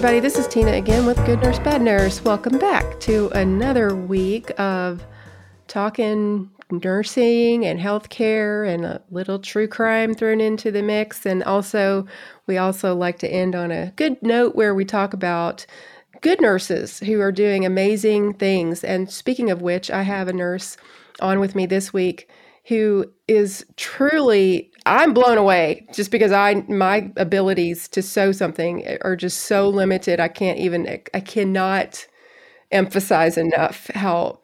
Everybody. 0.00 0.20
This 0.20 0.38
is 0.38 0.48
Tina 0.48 0.72
again 0.72 1.04
with 1.04 1.22
Good 1.26 1.42
Nurse 1.42 1.58
Bad 1.58 1.82
Nurse. 1.82 2.24
Welcome 2.24 2.56
back 2.56 2.98
to 3.00 3.28
another 3.34 3.94
week 3.94 4.50
of 4.58 5.04
talking 5.68 6.50
nursing 6.70 7.66
and 7.66 7.78
healthcare 7.78 8.66
and 8.66 8.86
a 8.86 9.02
little 9.10 9.38
true 9.38 9.68
crime 9.68 10.14
thrown 10.14 10.40
into 10.40 10.70
the 10.70 10.82
mix. 10.82 11.26
And 11.26 11.44
also, 11.44 12.06
we 12.46 12.56
also 12.56 12.94
like 12.94 13.18
to 13.18 13.28
end 13.28 13.54
on 13.54 13.70
a 13.70 13.92
good 13.96 14.16
note 14.22 14.56
where 14.56 14.74
we 14.74 14.86
talk 14.86 15.12
about 15.12 15.66
good 16.22 16.40
nurses 16.40 17.00
who 17.00 17.20
are 17.20 17.30
doing 17.30 17.66
amazing 17.66 18.32
things. 18.32 18.82
And 18.82 19.10
speaking 19.10 19.50
of 19.50 19.60
which, 19.60 19.90
I 19.90 20.00
have 20.00 20.28
a 20.28 20.32
nurse 20.32 20.78
on 21.20 21.40
with 21.40 21.54
me 21.54 21.66
this 21.66 21.92
week 21.92 22.26
who 22.66 23.06
is 23.26 23.64
truly 23.76 24.70
I'm 24.86 25.12
blown 25.12 25.38
away 25.38 25.86
just 25.92 26.10
because 26.10 26.32
I 26.32 26.64
my 26.68 27.10
abilities 27.16 27.88
to 27.88 28.02
sew 28.02 28.32
something 28.32 28.98
are 29.02 29.16
just 29.16 29.40
so 29.40 29.68
limited. 29.68 30.20
I 30.20 30.28
can't 30.28 30.58
even 30.58 31.00
I 31.14 31.20
cannot 31.20 32.06
emphasize 32.70 33.36
enough 33.36 33.90
how 33.94 34.40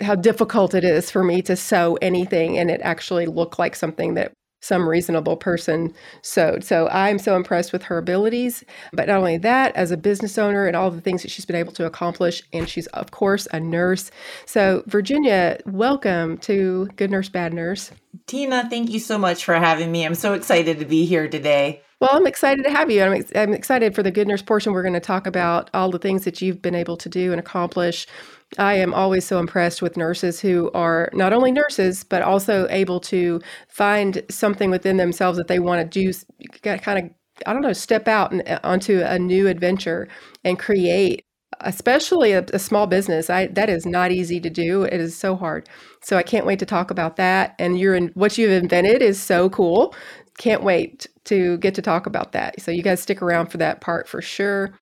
how 0.00 0.14
difficult 0.14 0.74
it 0.74 0.84
is 0.84 1.10
for 1.10 1.24
me 1.24 1.42
to 1.42 1.56
sew 1.56 1.98
anything 2.00 2.58
and 2.58 2.70
it 2.70 2.80
actually 2.82 3.26
look 3.26 3.58
like 3.58 3.74
something 3.74 4.14
that 4.14 4.32
some 4.64 4.88
reasonable 4.88 5.36
person 5.36 5.92
sewed. 6.22 6.64
So 6.64 6.88
I'm 6.88 7.18
so 7.18 7.36
impressed 7.36 7.70
with 7.70 7.82
her 7.82 7.98
abilities. 7.98 8.64
But 8.94 9.08
not 9.08 9.18
only 9.18 9.36
that, 9.38 9.76
as 9.76 9.90
a 9.90 9.96
business 9.96 10.38
owner 10.38 10.66
and 10.66 10.74
all 10.74 10.90
the 10.90 11.02
things 11.02 11.20
that 11.20 11.30
she's 11.30 11.44
been 11.44 11.54
able 11.54 11.72
to 11.72 11.84
accomplish, 11.84 12.42
and 12.52 12.66
she's, 12.66 12.86
of 12.88 13.10
course, 13.10 13.46
a 13.52 13.60
nurse. 13.60 14.10
So, 14.46 14.82
Virginia, 14.86 15.58
welcome 15.66 16.38
to 16.38 16.88
Good 16.96 17.10
Nurse, 17.10 17.28
Bad 17.28 17.52
Nurse. 17.52 17.90
Tina, 18.26 18.66
thank 18.70 18.90
you 18.90 19.00
so 19.00 19.18
much 19.18 19.44
for 19.44 19.54
having 19.54 19.92
me. 19.92 20.06
I'm 20.06 20.14
so 20.14 20.32
excited 20.32 20.78
to 20.78 20.86
be 20.86 21.04
here 21.04 21.28
today. 21.28 21.82
Well, 22.00 22.10
I'm 22.12 22.26
excited 22.26 22.64
to 22.64 22.70
have 22.70 22.90
you. 22.90 23.02
I'm, 23.02 23.12
ex- 23.12 23.32
I'm 23.34 23.52
excited 23.54 23.94
for 23.94 24.02
the 24.02 24.10
good 24.10 24.28
nurse 24.28 24.42
portion. 24.42 24.72
We're 24.72 24.82
going 24.82 24.94
to 24.94 25.00
talk 25.00 25.26
about 25.26 25.70
all 25.72 25.90
the 25.90 25.98
things 25.98 26.24
that 26.24 26.42
you've 26.42 26.60
been 26.60 26.74
able 26.74 26.96
to 26.98 27.08
do 27.08 27.32
and 27.32 27.40
accomplish 27.40 28.06
I 28.58 28.74
am 28.74 28.94
always 28.94 29.24
so 29.24 29.38
impressed 29.40 29.82
with 29.82 29.96
nurses 29.96 30.40
who 30.40 30.70
are 30.74 31.10
not 31.12 31.32
only 31.32 31.50
nurses, 31.52 32.04
but 32.04 32.22
also 32.22 32.66
able 32.70 33.00
to 33.00 33.40
find 33.68 34.22
something 34.30 34.70
within 34.70 34.96
themselves 34.96 35.38
that 35.38 35.48
they 35.48 35.58
want 35.58 35.90
to 35.90 36.12
do, 36.12 36.12
kind 36.62 36.98
of, 36.98 37.10
I 37.46 37.52
don't 37.52 37.62
know, 37.62 37.72
step 37.72 38.06
out 38.06 38.32
and, 38.32 38.48
uh, 38.48 38.60
onto 38.62 39.00
a 39.02 39.18
new 39.18 39.48
adventure 39.48 40.08
and 40.44 40.58
create. 40.58 41.24
Especially 41.60 42.32
a, 42.32 42.44
a 42.52 42.58
small 42.58 42.88
business, 42.88 43.30
I 43.30 43.46
that 43.46 43.70
is 43.70 43.86
not 43.86 44.10
easy 44.10 44.40
to 44.40 44.50
do. 44.50 44.82
It 44.82 45.00
is 45.00 45.16
so 45.16 45.36
hard. 45.36 45.68
So 46.02 46.16
I 46.16 46.24
can't 46.24 46.46
wait 46.46 46.58
to 46.58 46.66
talk 46.66 46.90
about 46.90 47.14
that. 47.16 47.54
And 47.60 47.78
you're 47.78 47.94
in 47.94 48.08
what 48.14 48.36
you've 48.36 48.50
invented 48.50 49.02
is 49.02 49.22
so 49.22 49.48
cool. 49.50 49.94
Can't 50.36 50.64
wait 50.64 51.06
to 51.26 51.56
get 51.58 51.74
to 51.76 51.82
talk 51.82 52.06
about 52.06 52.32
that. 52.32 52.60
So 52.60 52.72
you 52.72 52.82
guys 52.82 53.00
stick 53.00 53.22
around 53.22 53.52
for 53.52 53.58
that 53.58 53.80
part 53.80 54.08
for 54.08 54.20
sure. 54.20 54.74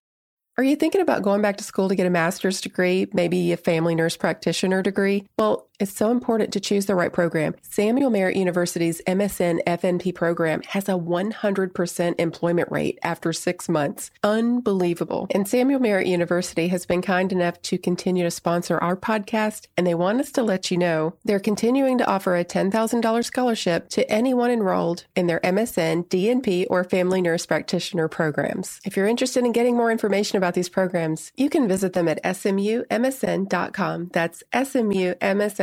Are 0.55 0.63
you 0.63 0.75
thinking 0.75 1.01
about 1.01 1.23
going 1.23 1.41
back 1.41 1.57
to 1.57 1.63
school 1.63 1.89
to 1.89 1.95
get 1.95 2.05
a 2.05 2.11
master's 2.11 2.61
degree, 2.61 3.07
maybe 3.11 3.53
a 3.53 3.57
family 3.57 3.95
nurse 3.95 4.15
practitioner 4.15 4.83
degree? 4.83 5.25
Well, 5.39 5.67
it's 5.79 5.93
so 5.93 6.11
important 6.11 6.53
to 6.53 6.59
choose 6.59 6.85
the 6.85 6.95
right 6.95 7.11
program. 7.11 7.55
Samuel 7.61 8.11
Merritt 8.11 8.35
University's 8.35 9.01
MSN 9.07 9.63
FNP 9.65 10.13
program 10.13 10.61
has 10.69 10.87
a 10.87 10.93
100% 10.93 12.15
employment 12.19 12.71
rate 12.71 12.99
after 13.01 13.33
six 13.33 13.67
months. 13.67 14.11
Unbelievable. 14.23 15.27
And 15.31 15.47
Samuel 15.47 15.79
Merritt 15.79 16.07
University 16.07 16.67
has 16.67 16.85
been 16.85 17.01
kind 17.01 17.31
enough 17.31 17.61
to 17.63 17.77
continue 17.77 18.23
to 18.23 18.31
sponsor 18.31 18.77
our 18.77 18.95
podcast, 18.95 19.67
and 19.75 19.87
they 19.87 19.95
want 19.95 20.19
us 20.19 20.31
to 20.33 20.43
let 20.43 20.69
you 20.69 20.77
know 20.77 21.15
they're 21.25 21.39
continuing 21.39 21.97
to 21.97 22.07
offer 22.07 22.35
a 22.35 22.45
$10,000 22.45 23.25
scholarship 23.25 23.89
to 23.89 24.09
anyone 24.11 24.51
enrolled 24.51 25.05
in 25.15 25.27
their 25.27 25.39
MSN, 25.39 26.07
DNP, 26.07 26.67
or 26.69 26.83
family 26.83 27.21
nurse 27.21 27.45
practitioner 27.45 28.07
programs. 28.07 28.79
If 28.85 28.95
you're 28.95 29.07
interested 29.07 29.43
in 29.43 29.51
getting 29.51 29.75
more 29.75 29.91
information 29.91 30.37
about 30.37 30.53
these 30.53 30.69
programs, 30.69 31.31
you 31.35 31.49
can 31.49 31.67
visit 31.67 31.93
them 31.93 32.07
at 32.07 32.23
smumsn.com. 32.23 34.09
That's 34.13 34.43
smumsn.com. 34.53 35.62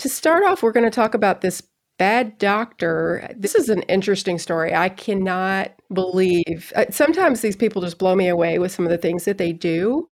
To 0.00 0.08
start 0.08 0.44
off, 0.44 0.62
we're 0.62 0.72
going 0.72 0.84
to 0.84 0.90
talk 0.90 1.12
about 1.12 1.42
this 1.42 1.62
bad 1.98 2.38
doctor. 2.38 3.30
This 3.36 3.54
is 3.54 3.68
an 3.68 3.82
interesting 3.82 4.38
story. 4.38 4.74
I 4.74 4.88
cannot 4.88 5.72
believe. 5.92 6.72
Uh, 6.74 6.86
sometimes 6.90 7.42
these 7.42 7.54
people 7.54 7.82
just 7.82 7.98
blow 7.98 8.16
me 8.16 8.26
away 8.28 8.58
with 8.58 8.72
some 8.72 8.86
of 8.86 8.90
the 8.90 8.96
things 8.96 9.26
that 9.26 9.36
they 9.36 9.52
do. 9.52 10.08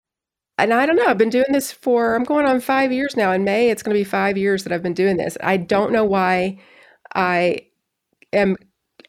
And 0.58 0.74
I 0.74 0.88
don't 0.88 0.96
know, 0.96 1.06
I've 1.06 1.20
been 1.20 1.30
doing 1.30 1.52
this 1.52 1.72
for, 1.72 2.16
I'm 2.16 2.24
going 2.24 2.48
on 2.48 2.62
five 2.62 2.92
years 2.92 3.16
now. 3.16 3.32
In 3.32 3.44
May, 3.44 3.70
it's 3.70 3.84
going 3.84 3.94
to 3.94 4.00
be 4.00 4.04
five 4.04 4.38
years 4.38 4.64
that 4.64 4.74
I've 4.74 4.82
been 4.82 4.96
doing 4.96 5.18
this. 5.18 5.38
I 5.44 5.58
don't 5.58 5.92
know 5.92 6.06
why 6.06 6.58
I 7.14 7.68
am 8.34 8.56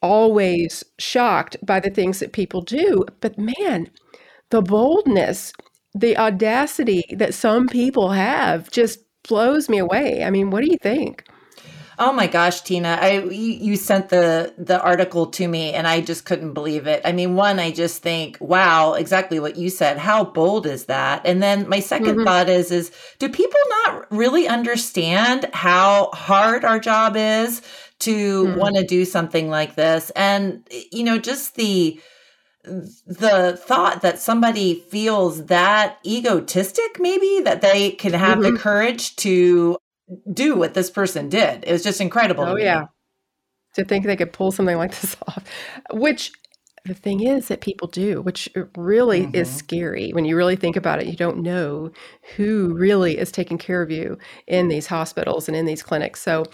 always 0.02 0.84
shocked 0.98 1.56
by 1.64 1.80
the 1.80 1.88
things 1.90 2.18
that 2.18 2.34
people 2.34 2.60
do. 2.60 3.06
But 3.22 3.38
man, 3.38 3.88
the 4.50 4.60
boldness, 4.60 5.54
the 5.94 6.18
audacity 6.18 7.04
that 7.12 7.32
some 7.32 7.66
people 7.66 8.10
have 8.10 8.70
just 8.70 9.05
blows 9.28 9.68
me 9.68 9.78
away. 9.78 10.24
I 10.24 10.30
mean, 10.30 10.50
what 10.50 10.64
do 10.64 10.70
you 10.70 10.78
think? 10.78 11.24
Oh 11.98 12.12
my 12.12 12.26
gosh, 12.26 12.60
Tina! 12.60 12.98
I 13.00 13.22
you, 13.22 13.74
sent 13.76 14.10
the 14.10 14.52
the 14.58 14.82
article 14.82 15.26
to 15.28 15.48
me, 15.48 15.72
and 15.72 15.86
I 15.86 16.02
just 16.02 16.26
couldn't 16.26 16.52
believe 16.52 16.86
it. 16.86 17.00
I 17.06 17.12
mean, 17.12 17.36
one, 17.36 17.58
I 17.58 17.70
just 17.70 18.02
think, 18.02 18.36
wow, 18.38 18.92
exactly 18.92 19.40
what 19.40 19.56
you 19.56 19.70
said. 19.70 19.96
How 19.96 20.22
bold 20.22 20.66
is 20.66 20.86
that? 20.86 21.22
And 21.24 21.42
then 21.42 21.66
my 21.70 21.78
2nd 21.78 22.00
mm-hmm. 22.00 22.24
thought 22.24 22.50
is, 22.50 22.70
is 22.70 22.92
do 23.18 23.30
people 23.30 23.60
not 23.86 24.12
really 24.12 24.46
understand 24.46 25.48
how 25.54 26.10
hard 26.12 26.64
our 26.64 26.78
job 26.78 27.16
is? 27.16 27.62
to 27.98 28.44
mm-hmm. 28.44 28.58
want 28.58 28.76
to 28.76 28.84
do 28.84 29.06
something 29.06 29.48
like 29.48 29.74
this 29.74 30.10
and 30.10 30.62
you 30.92 31.02
know 31.02 31.16
just 31.16 31.54
the 31.54 31.98
the 32.66 33.58
thought 33.62 34.02
that 34.02 34.18
somebody 34.18 34.74
feels 34.74 35.46
that 35.46 35.98
egotistic 36.04 36.98
maybe 36.98 37.40
that 37.44 37.60
they 37.62 37.90
can 37.90 38.12
have 38.12 38.38
mm-hmm. 38.38 38.54
the 38.54 38.60
courage 38.60 39.16
to 39.16 39.76
do 40.32 40.56
what 40.56 40.74
this 40.74 40.90
person 40.90 41.28
did 41.28 41.64
it 41.64 41.72
was 41.72 41.82
just 41.82 42.00
incredible 42.00 42.44
oh 42.44 42.56
yeah 42.56 42.86
to 43.74 43.84
think 43.84 44.04
they 44.04 44.16
could 44.16 44.32
pull 44.32 44.50
something 44.50 44.76
like 44.76 44.98
this 45.00 45.16
off 45.28 45.44
which 45.92 46.32
the 46.86 46.94
thing 46.94 47.22
is 47.22 47.48
that 47.48 47.60
people 47.60 47.88
do, 47.88 48.22
which 48.22 48.48
really 48.76 49.22
mm-hmm. 49.22 49.34
is 49.34 49.54
scary. 49.54 50.10
When 50.12 50.24
you 50.24 50.36
really 50.36 50.56
think 50.56 50.76
about 50.76 51.00
it, 51.00 51.06
you 51.06 51.16
don't 51.16 51.42
know 51.42 51.90
who 52.36 52.74
really 52.74 53.18
is 53.18 53.32
taking 53.32 53.58
care 53.58 53.82
of 53.82 53.90
you 53.90 54.18
in 54.46 54.68
these 54.68 54.86
hospitals 54.86 55.48
and 55.48 55.56
in 55.56 55.66
these 55.66 55.82
clinics. 55.82 56.22
So, 56.22 56.44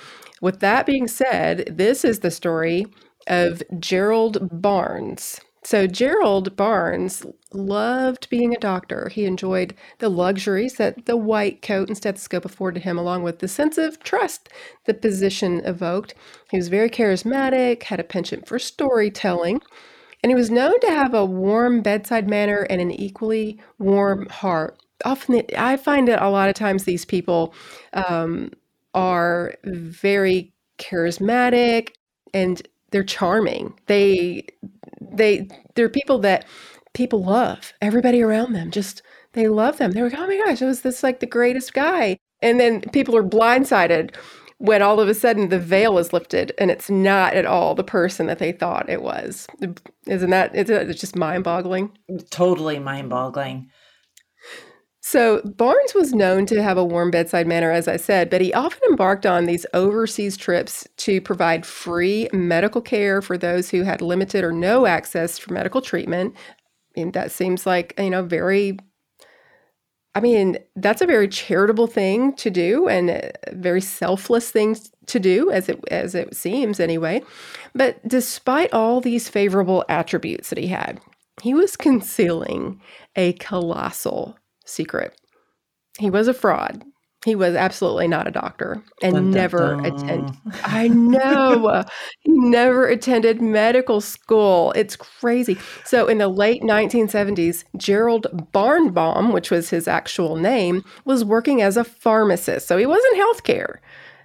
with 0.41 0.61
that 0.61 0.87
being 0.87 1.07
said, 1.07 1.69
this 1.71 2.05
is 2.05 2.21
the 2.21 2.31
story 2.31 2.87
of 3.29 3.63
Gerald 3.79 4.49
Barnes. 4.51 5.41
So 5.65 5.87
Gerald 5.87 6.57
Barnes 6.57 7.25
loved 7.53 8.29
being 8.31 8.55
a 8.55 8.59
doctor. 8.59 9.09
He 9.11 9.25
enjoyed 9.25 9.75
the 9.99 10.09
luxuries 10.09 10.75
that 10.75 11.07
the 11.07 11.17
white 11.17 11.63
coat 11.63 11.89
and 11.89 11.97
stethoscope 11.97 12.45
afforded 12.45 12.83
him, 12.83 12.99
along 12.99 13.23
with 13.23 13.39
the 13.39 13.49
sense 13.49 13.79
of 13.79 14.03
trust 14.03 14.49
the 14.87 14.95
position 14.95 15.63
evoked. 15.65 16.15
He 16.51 16.57
was 16.57 16.69
very 16.69 16.91
charismatic, 16.91 17.85
had 17.85 18.01
a 18.01 18.05
penchant 18.05 18.49
for 18.49 18.59
storytelling, 18.59 19.61
and 20.23 20.31
he 20.31 20.35
was 20.35 20.51
known 20.51 20.79
to 20.81 20.91
have 20.91 21.15
a 21.15 21.25
warm 21.25 21.81
bedside 21.81 22.29
manner 22.29 22.67
and 22.69 22.81
an 22.81 22.91
equally 22.91 23.61
warm 23.79 24.29
heart. 24.31 24.79
Often, 25.05 25.43
I 25.57 25.77
find 25.77 26.09
that 26.09 26.23
a 26.23 26.31
lot 26.31 26.49
of 26.49 26.55
times 26.55 26.85
these 26.85 27.05
people 27.05 27.55
um, 27.93 28.51
are 28.95 29.55
very 29.65 30.53
charismatic 30.79 31.91
and 32.35 32.67
they're 32.93 33.03
charming. 33.03 33.75
They 33.87 34.47
they 35.01 35.49
they're 35.75 35.89
people 35.89 36.19
that 36.21 36.47
people 36.95 37.25
love. 37.25 37.73
Everybody 37.81 38.23
around 38.23 38.53
them 38.53 38.71
just 38.71 39.03
they 39.33 39.49
love 39.49 39.79
them. 39.79 39.93
They're 39.93 40.05
like, 40.05 40.19
oh 40.19 40.27
my 40.27 40.37
gosh, 40.37 40.63
it 40.63 40.67
was 40.67 40.83
this 40.83 41.03
like 41.03 41.21
the 41.21 41.27
greatest 41.27 41.73
guy. 41.75 42.19
And 42.41 42.61
then 42.61 42.83
people 42.93 43.17
are 43.17 43.23
blindsided 43.23 44.15
when 44.59 44.83
all 44.83 45.01
of 45.01 45.09
a 45.09 45.15
sudden 45.15 45.49
the 45.49 45.59
veil 45.59 45.99
is 45.99 46.13
lifted 46.13 46.53
and 46.59 46.71
it's 46.71 46.91
not 46.91 47.35
at 47.35 47.47
all 47.47 47.75
the 47.75 47.83
person 47.83 48.27
that 48.27 48.39
they 48.39 48.53
thought 48.53 48.89
it 48.89 49.03
was. 49.03 49.47
Isn't 50.07 50.31
that 50.31 50.55
it's 50.55 51.01
just 51.01 51.17
mind 51.17 51.45
boggling? 51.45 51.97
Totally 52.31 52.79
mind 52.79 53.11
boggling. 53.11 53.71
So, 55.05 55.43
Barnes 55.43 55.95
was 55.97 56.15
known 56.15 56.47
to 56.47 56.63
have 56.63 56.79
a 56.79 56.85
warm 56.85 57.11
bedside 57.11 57.49
manner, 57.49 57.73
as 57.73 57.89
I 57.89 57.97
said, 57.97 58.31
but 58.31 58.41
he 58.41 58.55
often 58.55 58.89
embarked 58.89 59.27
on 59.27 59.47
these 59.47 59.67
overseas 59.75 60.37
trips 60.37 60.87
to 60.99 61.21
provide 61.21 61.67
free 61.67 62.29
medical 62.33 62.81
care 62.81 63.21
for 63.21 63.37
those 63.37 63.69
who 63.69 63.83
had 63.83 64.01
limited 64.01 64.45
or 64.45 64.53
no 64.53 64.87
access 64.87 65.39
for 65.39 65.53
medical 65.53 65.81
treatment. 65.83 66.37
And 66.97 67.13
that 67.15 67.33
seems 67.33 67.67
like, 67.67 67.95
you 67.99 68.11
know, 68.11 68.23
very, 68.23 68.79
I 70.15 70.21
mean, 70.21 70.59
that's 70.77 71.03
a 71.03 71.07
very 71.07 71.27
charitable 71.27 71.89
thing 71.89 72.35
to 72.37 72.49
do 72.49 72.87
and 72.87 73.11
a 73.11 73.33
very 73.51 73.81
selfless 73.81 74.53
thing 74.53 74.77
to 75.07 75.19
do, 75.19 75.51
as 75.51 75.69
it, 75.69 75.81
as 75.91 76.15
it 76.15 76.37
seems 76.37 76.79
anyway. 76.79 77.23
But 77.75 78.07
despite 78.07 78.73
all 78.73 79.01
these 79.01 79.29
favorable 79.29 79.85
attributes 79.89 80.51
that 80.51 80.59
he 80.59 80.69
had, 80.69 81.01
he 81.43 81.55
was 81.55 81.77
concealing 81.77 82.81
a 83.17 83.33
colossal 83.33 84.37
secret. 84.67 85.19
He 85.99 86.11
was 86.11 86.29
a 86.29 86.35
fraud. 86.35 86.85
He 87.25 87.37
was 87.37 87.55
absolutely 87.55 88.09
not 88.09 88.27
a 88.27 88.33
doctor 88.33 88.83
and 89.01 89.15
dun, 89.15 89.31
never 89.31 89.81
attended. 89.85 90.35
I 90.65 90.89
know. 90.89 91.85
he 92.21 92.33
never 92.33 92.89
attended 92.89 93.41
medical 93.41 94.01
school. 94.01 94.73
It's 94.73 94.97
crazy. 94.97 95.57
So 95.85 96.09
in 96.09 96.19
the 96.19 96.27
late 96.27 96.63
1970s, 96.63 97.63
Gerald 97.77 98.51
Barnbaum, 98.51 99.33
which 99.33 99.53
was 99.53 99.71
his 99.71 99.87
actual 99.87 100.35
name, 100.35 100.85
was 101.05 101.25
working 101.25 101.63
as 101.63 101.77
a 101.77 101.85
pharmacist. 101.85 102.67
So 102.67 102.77
he 102.77 102.87
wasn't 102.87 103.15
healthcare. 103.15 103.77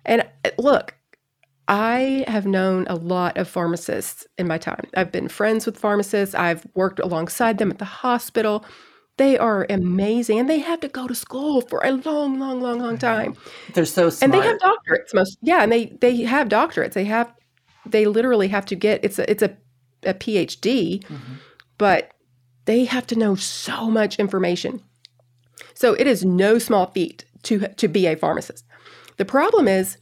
And 0.03 0.23
uh, 0.43 0.49
look, 0.57 0.95
I 1.67 2.25
have 2.27 2.47
known 2.47 2.87
a 2.87 2.95
lot 2.95 3.37
of 3.37 3.47
pharmacists 3.47 4.25
in 4.39 4.47
my 4.47 4.57
time. 4.57 4.87
I've 4.95 5.11
been 5.11 5.27
friends 5.27 5.67
with 5.67 5.77
pharmacists. 5.77 6.33
I've 6.33 6.65
worked 6.73 6.99
alongside 6.99 7.59
them 7.59 7.69
at 7.69 7.77
the 7.77 7.85
hospital. 7.85 8.65
They 9.17 9.37
are 9.37 9.65
amazing 9.69 10.39
and 10.39 10.49
they 10.49 10.59
have 10.59 10.79
to 10.81 10.87
go 10.87 11.07
to 11.07 11.15
school 11.15 11.61
for 11.61 11.81
a 11.83 11.91
long, 11.91 12.39
long, 12.39 12.61
long, 12.61 12.79
long 12.79 12.97
time. 12.97 13.35
They're 13.73 13.85
so 13.85 14.09
smart. 14.09 14.23
And 14.23 14.33
they 14.33 14.47
have 14.47 14.59
doctorates 14.59 15.13
most 15.13 15.37
yeah, 15.41 15.63
and 15.63 15.71
they 15.71 15.87
they 16.01 16.21
have 16.21 16.49
doctorates. 16.49 16.93
They 16.93 17.05
have 17.05 17.33
they 17.85 18.05
literally 18.05 18.47
have 18.49 18.65
to 18.67 18.75
get 18.75 19.03
it's 19.03 19.17
a 19.17 19.29
it's 19.29 19.41
a, 19.41 19.57
a 20.03 20.13
PhD, 20.13 21.03
mm-hmm. 21.03 21.33
but 21.77 22.11
they 22.65 22.85
have 22.85 23.07
to 23.07 23.15
know 23.15 23.33
so 23.35 23.89
much 23.89 24.19
information. 24.19 24.83
So 25.73 25.93
it 25.93 26.05
is 26.05 26.23
no 26.23 26.59
small 26.59 26.87
feat 26.87 27.25
to 27.43 27.67
to 27.67 27.87
be 27.87 28.05
a 28.05 28.15
pharmacist. 28.15 28.65
The 29.17 29.25
problem 29.25 29.67
is 29.67 29.97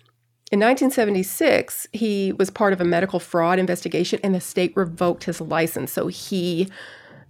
in 0.52 0.60
1976, 0.60 1.88
he 1.92 2.32
was 2.34 2.50
part 2.50 2.72
of 2.72 2.80
a 2.80 2.86
medical 2.86 3.20
fraud 3.20 3.60
investigation 3.60 4.20
and 4.24 4.36
the 4.36 4.42
state 4.42 4.74
revoked 4.76 5.24
his 5.24 5.42
license. 5.42 5.92
So 5.92 6.08
he 6.08 6.70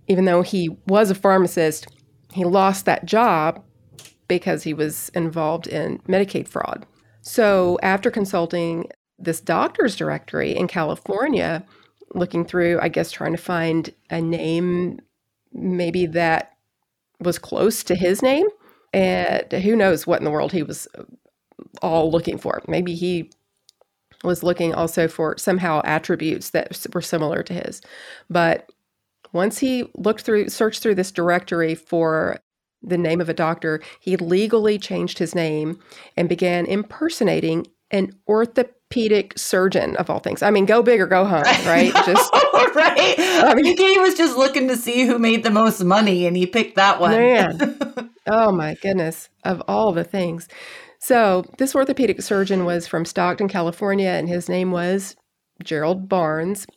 even 0.07 0.25
though 0.25 0.41
he 0.41 0.69
was 0.87 1.09
a 1.09 1.15
pharmacist, 1.15 1.87
he 2.31 2.43
lost 2.43 2.85
that 2.85 3.05
job 3.05 3.63
because 4.27 4.63
he 4.63 4.73
was 4.73 5.09
involved 5.09 5.67
in 5.67 5.99
Medicaid 5.99 6.47
fraud. 6.47 6.85
So, 7.21 7.79
after 7.81 8.11
consulting 8.11 8.89
this 9.17 9.41
doctor's 9.41 9.95
directory 9.95 10.55
in 10.55 10.67
California, 10.67 11.65
looking 12.13 12.45
through, 12.45 12.79
I 12.81 12.89
guess, 12.89 13.11
trying 13.11 13.31
to 13.31 13.41
find 13.41 13.93
a 14.09 14.21
name 14.21 14.99
maybe 15.53 16.05
that 16.07 16.51
was 17.19 17.39
close 17.39 17.83
to 17.85 17.95
his 17.95 18.21
name, 18.21 18.45
and 18.93 19.51
who 19.51 19.75
knows 19.75 20.05
what 20.05 20.19
in 20.19 20.25
the 20.25 20.31
world 20.31 20.51
he 20.51 20.63
was 20.63 20.87
all 21.81 22.11
looking 22.11 22.37
for. 22.37 22.61
Maybe 22.67 22.95
he 22.95 23.31
was 24.23 24.43
looking 24.43 24.73
also 24.73 25.07
for 25.07 25.37
somehow 25.37 25.81
attributes 25.83 26.49
that 26.51 26.85
were 26.93 27.01
similar 27.01 27.43
to 27.43 27.53
his. 27.53 27.81
But 28.29 28.71
once 29.35 29.59
he 29.59 29.83
looked 29.95 30.21
through, 30.21 30.49
searched 30.49 30.81
through 30.81 30.95
this 30.95 31.11
directory 31.11 31.75
for 31.75 32.39
the 32.81 32.97
name 32.97 33.19
of 33.19 33.29
a 33.29 33.33
doctor, 33.33 33.81
he 33.99 34.15
legally 34.15 34.77
changed 34.77 35.19
his 35.19 35.35
name 35.35 35.79
and 36.15 36.29
began 36.29 36.65
impersonating 36.65 37.67
an 37.91 38.11
orthopedic 38.27 39.37
surgeon 39.37 39.95
of 39.97 40.09
all 40.09 40.19
things. 40.19 40.41
I 40.41 40.51
mean, 40.51 40.65
go 40.65 40.81
big 40.81 41.01
or 41.01 41.07
go 41.07 41.25
home, 41.25 41.43
right? 41.65 41.93
Just 42.05 42.33
right. 42.75 43.15
I 43.17 43.53
mean, 43.55 43.77
he 43.77 43.99
was 43.99 44.15
just 44.15 44.37
looking 44.37 44.67
to 44.67 44.75
see 44.75 45.05
who 45.05 45.17
made 45.19 45.43
the 45.43 45.49
most 45.49 45.83
money, 45.83 46.25
and 46.25 46.35
he 46.35 46.45
picked 46.45 46.75
that 46.75 46.99
one. 46.99 47.11
Man, 47.11 47.79
oh 48.27 48.51
my 48.51 48.75
goodness! 48.75 49.29
Of 49.43 49.61
all 49.67 49.91
the 49.93 50.03
things, 50.03 50.47
so 50.99 51.45
this 51.57 51.75
orthopedic 51.75 52.21
surgeon 52.21 52.65
was 52.65 52.87
from 52.87 53.05
Stockton, 53.05 53.47
California, 53.47 54.09
and 54.09 54.27
his 54.27 54.49
name 54.49 54.71
was 54.71 55.15
Gerald 55.63 56.09
Barnes. 56.09 56.67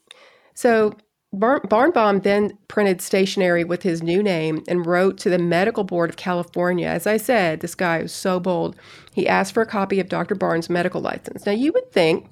So 0.55 0.95
Barnbaum 1.33 2.21
then 2.21 2.57
printed 2.69 3.03
stationery 3.03 3.63
with 3.63 3.83
his 3.83 4.03
new 4.03 4.23
name 4.23 4.65
and 4.67 4.87
wrote 4.87 5.19
to 5.19 5.31
the 5.31 5.39
Medical 5.39 5.85
Board 5.85 6.09
of 6.09 6.17
California. 6.17 6.89
As 6.89 7.07
I 7.07 7.19
said, 7.19 7.61
this 7.61 7.75
guy 7.75 8.03
was 8.03 8.13
so 8.13 8.41
bold. 8.41 8.77
He 9.13 9.29
asked 9.29 9.53
for 9.53 9.63
a 9.63 9.67
copy 9.67 10.01
of 10.01 10.09
Dr. 10.09 10.35
Barnes' 10.35 10.71
medical 10.71 11.03
license. 11.03 11.45
Now, 11.45 11.53
you 11.53 11.73
would 11.73 11.93
think, 11.93 12.31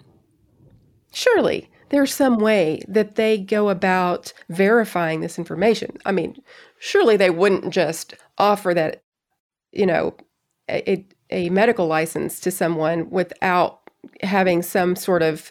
surely 1.12 1.68
there's 1.90 2.14
some 2.14 2.38
way 2.38 2.80
that 2.88 3.16
they 3.16 3.38
go 3.38 3.68
about 3.68 4.32
verifying 4.48 5.20
this 5.20 5.38
information. 5.38 5.98
I 6.06 6.12
mean, 6.12 6.42
surely 6.78 7.16
they 7.16 7.30
wouldn't 7.30 7.72
just 7.72 8.14
offer 8.38 8.72
that, 8.74 9.02
you 9.72 9.86
know, 9.86 10.16
a, 10.70 11.06
a 11.30 11.50
medical 11.50 11.86
license 11.86 12.40
to 12.40 12.50
someone 12.50 13.10
without 13.10 13.82
having 14.22 14.62
some 14.62 14.96
sort 14.96 15.22
of 15.22 15.50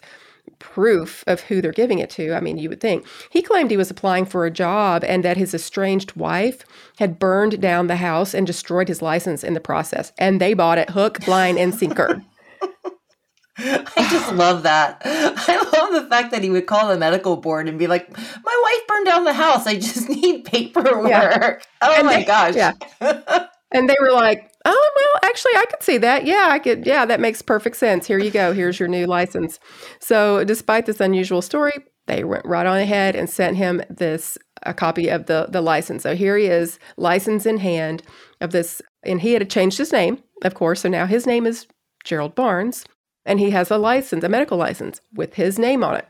proof 0.58 1.24
of 1.26 1.40
who 1.42 1.60
they're 1.60 1.72
giving 1.72 1.98
it 1.98 2.10
to. 2.10 2.34
I 2.34 2.40
mean, 2.40 2.58
you 2.58 2.68
would 2.68 2.80
think. 2.80 3.06
He 3.30 3.42
claimed 3.42 3.70
he 3.70 3.76
was 3.76 3.90
applying 3.90 4.26
for 4.26 4.46
a 4.46 4.50
job 4.50 5.04
and 5.04 5.24
that 5.24 5.36
his 5.36 5.54
estranged 5.54 6.16
wife 6.16 6.64
had 6.98 7.18
burned 7.18 7.60
down 7.60 7.86
the 7.86 7.96
house 7.96 8.34
and 8.34 8.46
destroyed 8.46 8.88
his 8.88 9.02
license 9.02 9.44
in 9.44 9.54
the 9.54 9.60
process. 9.60 10.12
And 10.18 10.40
they 10.40 10.54
bought 10.54 10.78
it 10.78 10.90
hook, 10.90 11.26
line, 11.28 11.58
and 11.58 11.74
sinker. 11.74 12.22
I 13.58 14.08
just 14.10 14.32
love 14.34 14.64
that. 14.64 15.00
I 15.04 15.56
love 15.56 16.02
the 16.02 16.08
fact 16.10 16.30
that 16.32 16.42
he 16.42 16.50
would 16.50 16.66
call 16.66 16.88
the 16.88 16.98
medical 16.98 17.36
board 17.36 17.68
and 17.68 17.78
be 17.78 17.86
like, 17.86 18.10
"My 18.16 18.62
wife 18.62 18.86
burned 18.86 19.06
down 19.06 19.24
the 19.24 19.32
house. 19.32 19.66
I 19.66 19.76
just 19.76 20.08
need 20.10 20.44
paperwork." 20.44 21.08
Yeah. 21.08 21.58
Oh 21.80 21.94
and 21.96 22.06
my 22.06 22.16
they, 22.16 22.24
gosh. 22.24 22.54
Yeah. 22.54 22.72
and 23.76 23.88
they 23.88 23.96
were 24.00 24.12
like, 24.12 24.52
Oh, 24.64 24.90
well, 24.96 25.30
actually, 25.30 25.52
I 25.56 25.64
could 25.66 25.82
see 25.82 25.96
that. 25.98 26.26
Yeah, 26.26 26.48
I 26.48 26.58
could. 26.58 26.86
Yeah, 26.86 27.06
that 27.06 27.20
makes 27.20 27.40
perfect 27.40 27.76
sense. 27.76 28.06
Here 28.06 28.18
you 28.18 28.32
go. 28.32 28.52
Here's 28.52 28.80
your 28.80 28.88
new 28.88 29.06
license. 29.06 29.60
So, 30.00 30.42
despite 30.42 30.86
this 30.86 31.00
unusual 31.00 31.40
story, 31.40 31.74
they 32.06 32.24
went 32.24 32.44
right 32.44 32.66
on 32.66 32.78
ahead 32.78 33.14
and 33.14 33.30
sent 33.30 33.56
him 33.56 33.82
this 33.88 34.36
a 34.62 34.74
copy 34.74 35.08
of 35.08 35.26
the 35.26 35.46
the 35.48 35.60
license. 35.60 36.02
So 36.02 36.16
here 36.16 36.36
he 36.36 36.46
is, 36.46 36.78
license 36.96 37.46
in 37.46 37.58
hand 37.58 38.02
of 38.40 38.50
this, 38.50 38.82
and 39.04 39.20
he 39.20 39.34
had 39.34 39.48
changed 39.48 39.78
his 39.78 39.92
name, 39.92 40.22
of 40.42 40.54
course. 40.54 40.80
So 40.80 40.88
now 40.88 41.06
his 41.06 41.26
name 41.26 41.46
is 41.46 41.66
Gerald 42.04 42.34
Barnes, 42.34 42.84
and 43.24 43.38
he 43.38 43.50
has 43.50 43.70
a 43.70 43.78
license, 43.78 44.24
a 44.24 44.28
medical 44.28 44.58
license 44.58 45.00
with 45.14 45.34
his 45.34 45.58
name 45.58 45.84
on 45.84 45.96
it. 45.96 46.08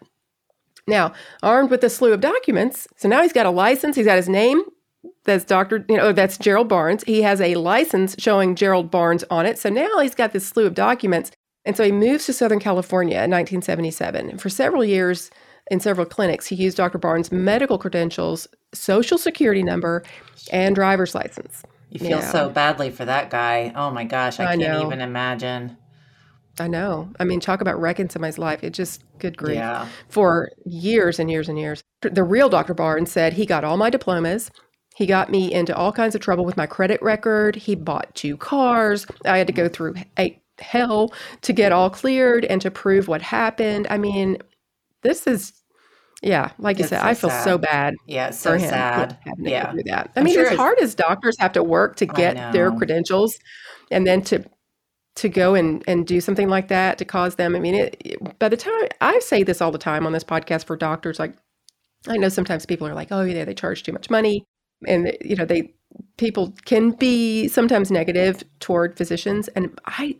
Now, 0.89 1.13
armed 1.43 1.71
with 1.71 1.83
a 1.83 1.91
slew 1.91 2.13
of 2.13 2.21
documents, 2.21 2.87
so 2.97 3.09
now 3.09 3.23
he's 3.23 3.33
got 3.33 3.45
a 3.45 3.51
license, 3.51 3.97
he's 3.97 4.07
got 4.07 4.17
his 4.17 4.29
name, 4.29 4.63
that's 5.25 5.45
Dr. 5.45 5.85
You 5.89 5.97
know, 5.97 6.13
that's 6.13 6.39
Gerald 6.39 6.69
Barnes. 6.69 7.05
He 7.05 7.23
has 7.23 7.41
a 7.41 7.55
license 7.57 8.15
showing 8.19 8.55
Gerald 8.55 8.91
Barnes 8.91 9.25
on 9.31 9.47
it. 9.47 9.59
So 9.59 9.69
now 9.69 9.99
he's 9.99 10.15
got 10.15 10.33
this 10.33 10.47
slew 10.47 10.67
of 10.67 10.75
documents. 10.75 11.31
And 11.65 11.77
so 11.77 11.85
he 11.85 11.93
moves 11.93 12.27
to 12.27 12.33
Southern 12.33 12.61
California 12.61 13.17
in 13.17 13.31
1977. 13.31 14.31
And 14.31 14.41
for 14.41 14.49
several 14.49 14.85
years 14.85 15.31
in 15.71 15.81
several 15.81 16.07
clinics, 16.07 16.47
he 16.47 16.55
used 16.55 16.77
Dr. 16.77 16.99
Barnes' 16.99 17.33
medical 17.33 17.77
credentials, 17.77 18.47
social 18.73 19.19
security 19.19 19.65
number, 19.65 20.05
and 20.53 20.75
driver's 20.75 21.15
license. 21.15 21.65
You 21.91 21.99
feel 21.99 22.19
yeah. 22.19 22.31
so 22.31 22.49
badly 22.49 22.91
for 22.91 23.05
that 23.05 23.31
guy. 23.31 23.73
Oh 23.75 23.91
my 23.91 24.05
gosh, 24.05 24.39
I, 24.39 24.45
I 24.45 24.57
can't 24.57 24.61
know. 24.61 24.87
even 24.87 25.01
imagine. 25.01 25.77
I 26.59 26.69
know. 26.69 27.11
I 27.21 27.25
mean, 27.25 27.41
talk 27.41 27.61
about 27.61 27.81
wrecking 27.81 28.09
somebody's 28.09 28.39
life. 28.39 28.65
It 28.65 28.71
just, 28.71 29.03
good 29.19 29.37
grief. 29.37 29.57
Yeah. 29.57 29.89
For 30.09 30.51
years 30.65 31.19
and 31.19 31.31
years 31.31 31.49
and 31.49 31.59
years. 31.59 31.83
The 32.01 32.25
real 32.25 32.49
Dr. 32.49 32.75
Barnes 32.75 33.11
said 33.11 33.35
he 33.35 33.45
got 33.45 33.65
all 33.65 33.77
my 33.77 33.91
diplomas. 33.91 34.51
He 34.97 35.07
got 35.07 35.31
me 35.31 35.53
into 35.53 35.77
all 35.77 35.93
kinds 35.93 36.15
of 36.15 36.21
trouble 36.23 36.45
with 36.45 36.57
my 36.57 36.67
credit 36.67 37.01
record. 37.03 37.55
He 37.57 37.75
bought 37.75 38.15
two 38.15 38.37
cars. 38.37 39.07
I 39.27 39.39
had 39.39 39.47
to 39.47 39.53
go 39.53 39.69
through 39.69 39.95
a 40.19 40.41
hell 40.59 41.13
to 41.43 41.53
get 41.53 41.73
all 41.73 41.91
cleared 41.91 42.45
and 42.47 42.63
to 42.63 42.71
prove 42.71 43.07
what 43.09 43.23
happened. 43.23 43.87
I 43.91 43.99
mean, 43.99 44.39
this 45.03 45.27
is 45.27 45.53
yeah, 46.23 46.53
like 46.59 46.79
you 46.79 46.85
It's 46.85 46.91
said, 46.91 47.01
so 47.03 47.07
I 47.07 47.15
feel 47.15 47.31
so 47.31 47.59
bad 47.59 47.95
Yeah, 48.07 48.29
it's 48.29 48.39
for 48.39 48.59
so 48.59 48.65
him 48.65 48.71
sad. 48.71 49.19
having 49.25 49.45
to 49.45 49.51
go 49.51 49.51
Yeah. 49.51 49.71
through 49.73 49.83
that. 49.85 50.13
I 50.17 50.21
I'm 50.21 50.25
mean, 50.25 50.35
sure 50.35 50.47
as 50.47 50.53
it's 50.53 50.57
hard 50.57 50.79
as 50.81 50.95
doctors 50.95 51.37
have 51.39 51.53
to 51.53 51.63
work 51.63 51.97
to 51.97 52.07
get 52.07 52.53
their 52.53 52.73
credentials 52.73 53.37
and 53.91 54.07
then 54.07 54.23
to 54.23 54.45
to 55.17 55.29
go 55.29 55.55
and 55.55 55.85
and 55.89 56.07
do 56.07 56.21
something 56.21 56.49
like 56.49 56.69
that 56.69 56.99
to 56.99 57.05
cause 57.05 57.37
them. 57.37 57.55
I 57.57 57.61
mean, 57.61 57.75
it, 57.75 57.97
it- 58.05 58.39
by 58.39 58.49
the 58.49 58.57
time 58.57 58.89
I 59.01 59.19
say 59.21 59.43
this 59.43 59.61
all 59.63 59.71
the 59.73 59.79
time 59.79 60.07
on 60.07 60.13
this 60.13 60.25
podcast 60.25 60.65
for 60.67 60.77
doctors, 60.77 61.19
like 61.19 61.35
I 62.09 62.17
know 62.19 62.29
sometimes 62.29 62.67
people 62.67 62.87
are 62.89 62.95
like, 62.95 63.13
"Oh, 63.13 63.23
yeah, 63.23 63.45
they 63.45 63.55
charge 63.55 63.83
too 63.83 63.93
much 63.93 64.11
money," 64.11 64.45
and 64.87 65.17
you 65.25 65.37
know, 65.37 65.45
they 65.45 65.73
people 66.19 66.55
can 66.65 66.91
be 66.93 67.49
sometimes 67.49 67.91
negative 67.91 68.43
toward 68.61 68.97
physicians, 68.97 69.49
and 69.49 69.79
I. 69.87 70.17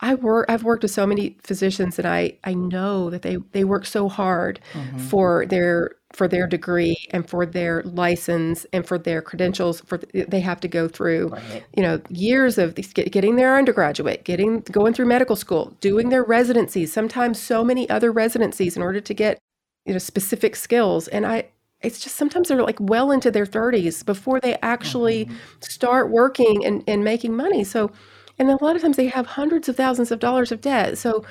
I 0.00 0.16
work. 0.16 0.46
I've 0.48 0.64
worked 0.64 0.82
with 0.82 0.90
so 0.90 1.06
many 1.06 1.38
physicians, 1.42 1.98
and 1.98 2.06
I 2.06 2.36
I 2.44 2.52
know 2.54 3.10
that 3.10 3.22
they 3.22 3.36
they 3.52 3.64
work 3.64 3.86
so 3.86 4.08
hard 4.08 4.60
Mhm. 4.74 5.00
for 5.00 5.46
their 5.46 5.92
for 6.12 6.28
their 6.28 6.46
degree 6.46 6.96
and 7.12 7.28
for 7.28 7.46
their 7.46 7.82
license 7.84 8.66
and 8.72 8.86
for 8.86 8.98
their 8.98 9.22
credentials. 9.22 9.80
For 9.82 9.98
they 10.12 10.40
have 10.40 10.60
to 10.60 10.68
go 10.68 10.88
through 10.88 11.28
Right. 11.28 11.64
you 11.76 11.82
know 11.82 12.00
years 12.10 12.58
of 12.58 12.74
getting 12.74 13.36
their 13.36 13.56
undergraduate, 13.56 14.24
getting 14.24 14.60
going 14.72 14.94
through 14.94 15.06
medical 15.06 15.36
school, 15.36 15.76
doing 15.80 16.08
their 16.08 16.24
residencies. 16.24 16.92
Sometimes 16.92 17.40
so 17.40 17.64
many 17.64 17.88
other 17.88 18.10
residencies 18.12 18.76
in 18.76 18.82
order 18.82 19.00
to 19.00 19.14
get 19.14 19.38
you 19.86 19.92
know 19.92 19.98
specific 19.98 20.56
skills. 20.56 21.08
And 21.08 21.24
I 21.26 21.44
it's 21.84 22.00
just 22.00 22.16
sometimes 22.16 22.48
they're 22.48 22.62
like 22.62 22.78
well 22.80 23.10
into 23.10 23.30
their 23.30 23.46
30s 23.46 24.02
before 24.02 24.40
they 24.40 24.56
actually 24.62 25.26
Mhm. 25.26 25.34
start 25.60 26.10
working 26.10 26.64
and, 26.64 26.82
and 26.88 27.04
making 27.04 27.34
money. 27.36 27.64
So, 27.64 27.90
and 28.38 28.50
a 28.50 28.62
lot 28.64 28.76
of 28.76 28.82
times 28.82 28.96
they 28.96 29.06
have 29.08 29.26
hundreds 29.26 29.68
of 29.68 29.76
thousands 29.76 30.10
of 30.10 30.18
dollars 30.20 30.50
of 30.52 30.60
debt. 30.60 30.98
So, 30.98 31.24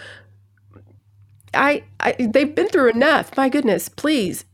I, 1.53 1.83
I 1.99 2.13
they've 2.13 2.53
been 2.53 2.67
through 2.67 2.89
enough. 2.89 3.35
My 3.37 3.49
goodness, 3.49 3.89
please, 3.89 4.45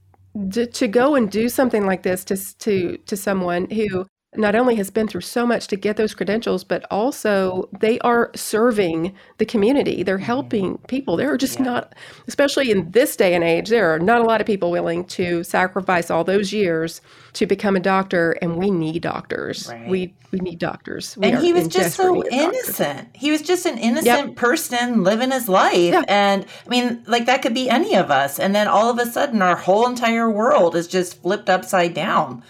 to, 0.51 0.65
to 0.65 0.87
go 0.87 1.15
and 1.15 1.29
do 1.31 1.49
something 1.49 1.85
like 1.85 2.03
this 2.03 2.23
to 2.25 2.37
to 2.59 2.97
to 2.97 3.17
someone 3.17 3.69
who 3.69 4.05
not 4.35 4.55
only 4.55 4.75
has 4.75 4.91
been 4.91 5.07
through 5.07 5.21
so 5.21 5.45
much 5.45 5.67
to 5.67 5.75
get 5.75 5.97
those 5.97 6.13
credentials, 6.13 6.63
but 6.63 6.85
also 6.91 7.67
they 7.79 7.97
are 7.99 8.29
serving 8.35 9.15
the 9.39 9.45
community. 9.45 10.03
They're 10.03 10.17
mm-hmm. 10.17 10.25
helping 10.25 10.77
people. 10.87 11.17
There 11.17 11.33
are 11.33 11.37
just 11.37 11.57
Yeah. 11.57 11.65
not, 11.65 11.95
especially 12.27 12.69
in 12.69 12.91
this 12.91 13.15
day 13.15 13.33
and 13.33 13.43
age, 13.43 13.69
there 13.69 13.91
are 13.91 13.97
not 13.97 14.21
a 14.21 14.23
lot 14.23 14.39
of 14.39 14.45
people 14.45 14.69
willing 14.69 15.03
to 15.05 15.43
sacrifice 15.43 16.11
all 16.11 16.23
those 16.23 16.53
years 16.53 17.01
to 17.33 17.47
become 17.47 17.75
a 17.75 17.79
doctor, 17.79 18.37
and 18.41 18.57
we 18.57 18.69
need 18.69 19.01
doctors. 19.01 19.67
Right. 19.67 19.89
We 19.89 20.13
we 20.31 20.39
need 20.39 20.59
doctors. 20.59 21.17
We 21.17 21.31
And 21.31 21.39
he 21.39 21.53
was 21.53 21.67
just 21.67 21.95
so 21.95 22.19
of 22.19 22.29
doctors. 22.29 22.39
innocent. 22.39 23.07
He 23.13 23.31
was 23.31 23.41
just 23.41 23.65
an 23.65 23.79
innocent 23.79 24.35
person 24.35 25.03
living 25.03 25.31
his 25.31 25.49
life. 25.49 25.93
Yeah. 25.93 26.03
And 26.07 26.45
I 26.67 26.69
mean, 26.69 27.03
like 27.07 27.25
that 27.25 27.41
could 27.41 27.55
be 27.55 27.67
any 27.67 27.95
of 27.95 28.11
us. 28.11 28.39
And 28.39 28.53
then 28.53 28.67
all 28.67 28.91
of 28.91 28.99
a 28.99 29.07
sudden, 29.11 29.41
our 29.41 29.55
whole 29.55 29.87
entire 29.87 30.29
world 30.29 30.75
is 30.75 30.87
just 30.87 31.19
flipped 31.23 31.49
upside 31.49 31.95
down. 31.95 32.43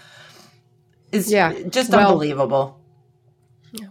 It's 1.12 1.30
Yeah. 1.30 1.52
just 1.68 1.90
Well- 1.90 2.08
unbelievable. 2.08 2.76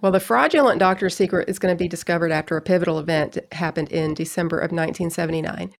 Well, 0.01 0.11
the 0.11 0.19
fraudulent 0.19 0.77
doctor's 0.79 1.15
secret 1.15 1.47
is 1.47 1.57
going 1.57 1.73
to 1.73 1.77
be 1.79 1.87
discovered 1.87 2.33
after 2.33 2.57
a 2.57 2.61
pivotal 2.61 2.99
event 2.99 3.37
happened 3.53 3.89
in 3.91 4.13
December 4.13 4.59
of 4.59 4.71
1979. 4.73 5.71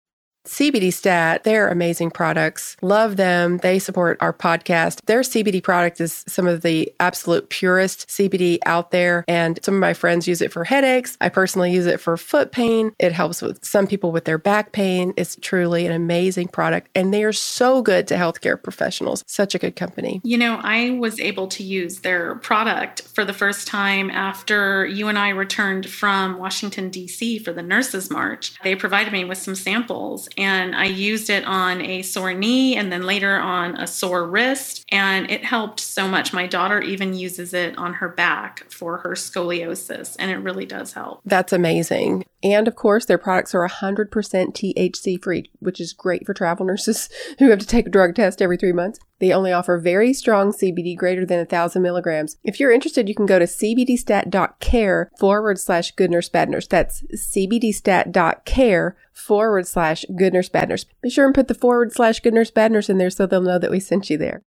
CBD 0.50 0.92
Stat, 0.92 1.44
they're 1.44 1.70
amazing 1.70 2.10
products. 2.10 2.76
Love 2.82 3.18
them. 3.18 3.58
They 3.60 3.78
support 3.78 4.18
our 4.20 4.34
podcast. 4.34 5.06
Their 5.06 5.22
CBD 5.22 5.62
product 5.62 6.02
is 6.02 6.26
some 6.28 6.48
of 6.48 6.62
the 6.64 6.92
absolute 7.00 7.50
purest 7.50 8.08
CBD 8.10 8.58
out 8.66 8.90
there. 8.90 9.24
And 9.28 9.60
some 9.64 9.76
of 9.76 9.80
my 9.80 9.94
friends 9.94 10.28
use 10.28 10.42
it 10.42 10.52
for 10.52 10.64
headaches. 10.64 11.18
I 11.22 11.30
personally 11.30 11.72
use 11.72 11.86
it 11.86 12.00
for 12.00 12.18
foot 12.18 12.52
pain. 12.52 12.94
It 12.98 13.12
helps 13.12 13.44
with 13.44 13.64
some 13.64 13.86
people 13.86 14.12
with 14.12 14.26
their 14.26 14.40
back 14.40 14.72
pain. 14.72 15.14
It's 15.18 15.38
truly 15.40 15.86
an 15.86 15.92
amazing 15.92 16.48
product. 16.48 16.90
And 16.96 17.14
they 17.14 17.24
are 17.24 17.32
so 17.34 17.84
good 17.84 18.08
to 18.08 18.16
healthcare 18.16 18.62
professionals. 18.62 19.24
Such 19.28 19.54
a 19.54 19.60
good 19.60 19.76
company. 19.76 20.20
You 20.24 20.40
know, 20.40 20.60
I 20.64 20.98
was 21.00 21.20
able 21.20 21.48
to 21.50 21.64
use 21.64 22.00
their 22.00 22.36
product 22.36 23.04
for 23.04 23.24
the 23.24 23.34
first 23.34 23.68
time 23.68 24.10
after 24.10 24.86
you 24.88 25.08
and 25.08 25.20
I 25.20 25.30
returned 25.30 25.88
from 25.88 26.40
Washington, 26.40 26.90
D.C. 26.90 27.40
for 27.40 27.54
the 27.54 27.62
Nurses 27.62 28.10
March. 28.10 28.60
They 28.64 28.76
provided 28.76 29.14
me 29.14 29.26
with 29.26 29.38
some 29.38 29.56
samples, 29.56 30.28
and 30.40 30.76
I 30.76 30.86
used 30.86 31.30
it 31.30 31.44
on 31.46 31.82
a 31.82 32.02
sore 32.02 32.34
knee 32.34 32.76
and 32.76 32.92
then 32.92 33.04
later 33.04 33.38
on 33.38 33.76
a 33.76 33.86
sore 33.86 34.26
wrist, 34.26 34.86
and 34.90 35.30
it 35.30 35.44
helped 35.44 35.80
so 35.80 36.08
much. 36.08 36.34
My 36.34 36.48
daughter 36.48 36.82
even 36.82 37.14
uses 37.14 37.54
it 37.54 37.78
on 37.78 37.94
her 37.96 38.10
back 38.10 38.72
for 38.72 38.98
her 39.00 39.12
scoliosis, 39.12 40.16
and 40.18 40.32
it 40.32 40.38
really 40.38 40.66
does 40.66 40.94
help. 40.94 41.22
That's 41.26 41.54
amazing. 41.54 42.26
And 42.42 42.68
of 42.68 42.76
course, 42.76 43.06
their 43.06 43.18
products 43.18 43.54
are 43.54 43.68
100% 43.68 44.10
THC 44.10 45.22
free, 45.22 45.52
which 45.60 45.82
is 45.82 45.92
great 45.92 46.26
for 46.26 46.34
travel 46.34 46.66
nurses 46.66 47.10
who 47.40 47.50
have 47.50 47.60
to 47.60 47.68
take 47.68 47.88
a 47.88 47.92
drug 47.92 48.16
test 48.16 48.42
every 48.42 48.58
three 48.58 48.72
months. 48.72 49.00
They 49.20 49.34
only 49.34 49.52
offer 49.52 49.78
very 49.78 50.14
strong 50.14 50.54
CBD 50.54 50.96
greater 50.96 51.26
than 51.26 51.40
1,000 51.40 51.82
milligrams. 51.82 52.38
If 52.44 52.60
you're 52.60 52.72
interested, 52.72 53.10
you 53.10 53.16
can 53.16 53.26
go 53.26 53.40
to 53.40 53.46
cbdstat.care 53.46 55.12
forward 55.20 55.60
slash 55.60 55.92
good 55.92 56.12
nurse 56.12 56.30
bad 56.30 56.50
nurse. 56.50 56.68
That's 56.68 57.04
cbdstat.care 57.14 58.98
forward 59.12 59.68
slash 59.68 60.06
good 60.16 60.34
nurse 60.34 60.50
bad 60.50 60.70
nurse. 60.70 60.86
Be 61.02 61.10
sure 61.10 61.26
and 61.26 61.36
put 61.36 61.50
the 61.50 61.54
forward 61.54 61.92
slash 61.92 62.22
good 62.22 62.34
nurse 62.34 62.52
bad 62.52 62.72
nurse 62.72 62.90
in 62.90 62.98
there 62.98 63.10
so 63.10 63.26
they'll 63.26 63.42
know 63.42 63.60
that 63.60 63.72
we 63.72 63.82
sent 63.82 64.10
you 64.10 64.18
there. 64.18 64.42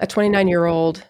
A 0.00 0.06
29 0.06 0.48
year 0.48 0.64
old 0.64 1.04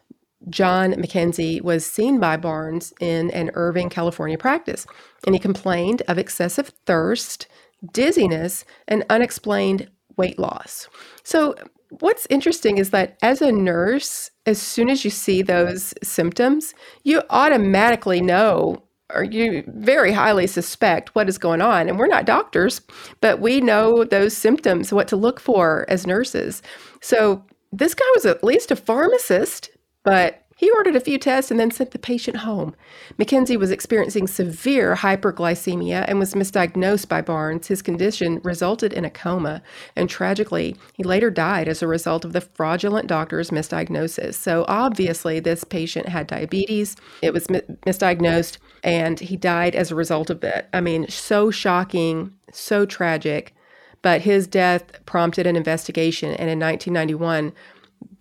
John 0.49 0.93
McKenzie 0.95 1.63
was 1.63 1.87
seen 1.87 2.21
by 2.21 2.37
Barnes 2.37 2.93
in 3.01 3.31
an 3.31 3.51
Irvine, 3.55 3.89
California 3.89 4.39
practice, 4.39 4.87
and 5.27 5.35
he 5.35 5.39
complained 5.39 6.03
of 6.09 6.19
excessive 6.19 6.73
thirst, 6.87 7.47
dizziness, 7.93 8.65
and 8.87 9.05
unexplained 9.09 9.89
weight 10.17 10.39
loss. 10.39 10.89
So, 11.23 11.55
what's 12.01 12.27
interesting 12.29 12.79
is 12.79 12.91
that 12.91 13.17
as 13.23 13.41
a 13.41 13.53
nurse, 13.53 14.31
as 14.47 14.61
soon 14.61 14.91
as 14.91 15.05
you 15.05 15.11
see 15.11 15.43
those 15.43 15.95
symptoms, 16.03 16.75
you 17.05 17.23
automatically 17.31 18.21
know 18.21 18.85
or 19.15 19.23
you 19.23 19.63
very 19.69 20.13
highly 20.13 20.47
suspect 20.47 21.15
what 21.15 21.29
is 21.29 21.39
going 21.39 21.61
on. 21.61 21.89
And 21.89 21.99
we're 21.99 22.07
not 22.07 22.25
doctors, 22.25 22.81
but 23.21 23.39
we 23.41 23.61
know 23.61 24.05
those 24.05 24.37
symptoms, 24.37 24.93
what 24.93 25.09
to 25.09 25.17
look 25.17 25.41
for 25.41 25.85
as 25.89 26.07
nurses. 26.07 26.63
So, 27.01 27.45
this 27.73 27.95
guy 27.95 28.05
was 28.15 28.25
at 28.25 28.45
least 28.45 28.71
a 28.71 28.77
pharmacist, 28.77 29.69
but 30.05 30.45
he 30.57 30.71
ordered 30.71 30.95
a 30.95 31.01
few 31.01 31.19
tests 31.19 31.51
and 31.51 31.59
then 31.59 31.71
sent 31.71 31.91
the 31.91 31.99
patient 31.99 32.39
home. 32.39 32.77
Mackenzie 33.19 33.57
was 33.57 33.73
experiencing 33.73 34.27
severe 34.27 34.95
hyperglycemia 34.95 36.05
and 36.07 36.19
was 36.19 36.35
misdiagnosed 36.35 37.09
by 37.09 37.21
Barnes. 37.21 37.67
His 37.67 37.83
condition 37.83 38.41
resulted 38.45 38.93
in 38.93 39.05
a 39.05 39.11
coma, 39.11 39.63
and 39.97 40.09
tragically, 40.09 40.77
he 40.95 41.03
later 41.03 41.31
died 41.31 41.69
as 41.69 41.83
a 41.83 41.89
result 41.89 42.25
of 42.25 42.33
the 42.33 42.41
fraudulent 42.41 43.09
doctor's 43.09 43.51
misdiagnosis. 43.51 44.35
So, 44.35 44.65
obviously, 44.69 45.41
this 45.41 45.65
patient 45.65 46.09
had 46.09 46.29
diabetes. 46.29 46.97
It 47.21 47.33
was 47.33 47.51
mi- 47.51 47.63
misdiagnosed, 47.85 48.59
and 48.85 49.19
he 49.19 49.37
died 49.37 49.75
as 49.75 49.91
a 49.91 49.97
result 49.97 50.31
of 50.31 50.45
it. 50.45 50.69
I 50.73 50.81
mean, 50.81 51.09
so 51.09 51.51
shocking, 51.51 52.33
so 52.53 52.87
tragic. 52.87 53.55
But 54.03 54.21
his 54.21 54.47
death 54.47 55.03
prompted 55.07 55.47
an 55.47 55.57
investigation, 55.57 56.29
and 56.33 56.51
in 56.51 56.61
1991, 56.61 57.55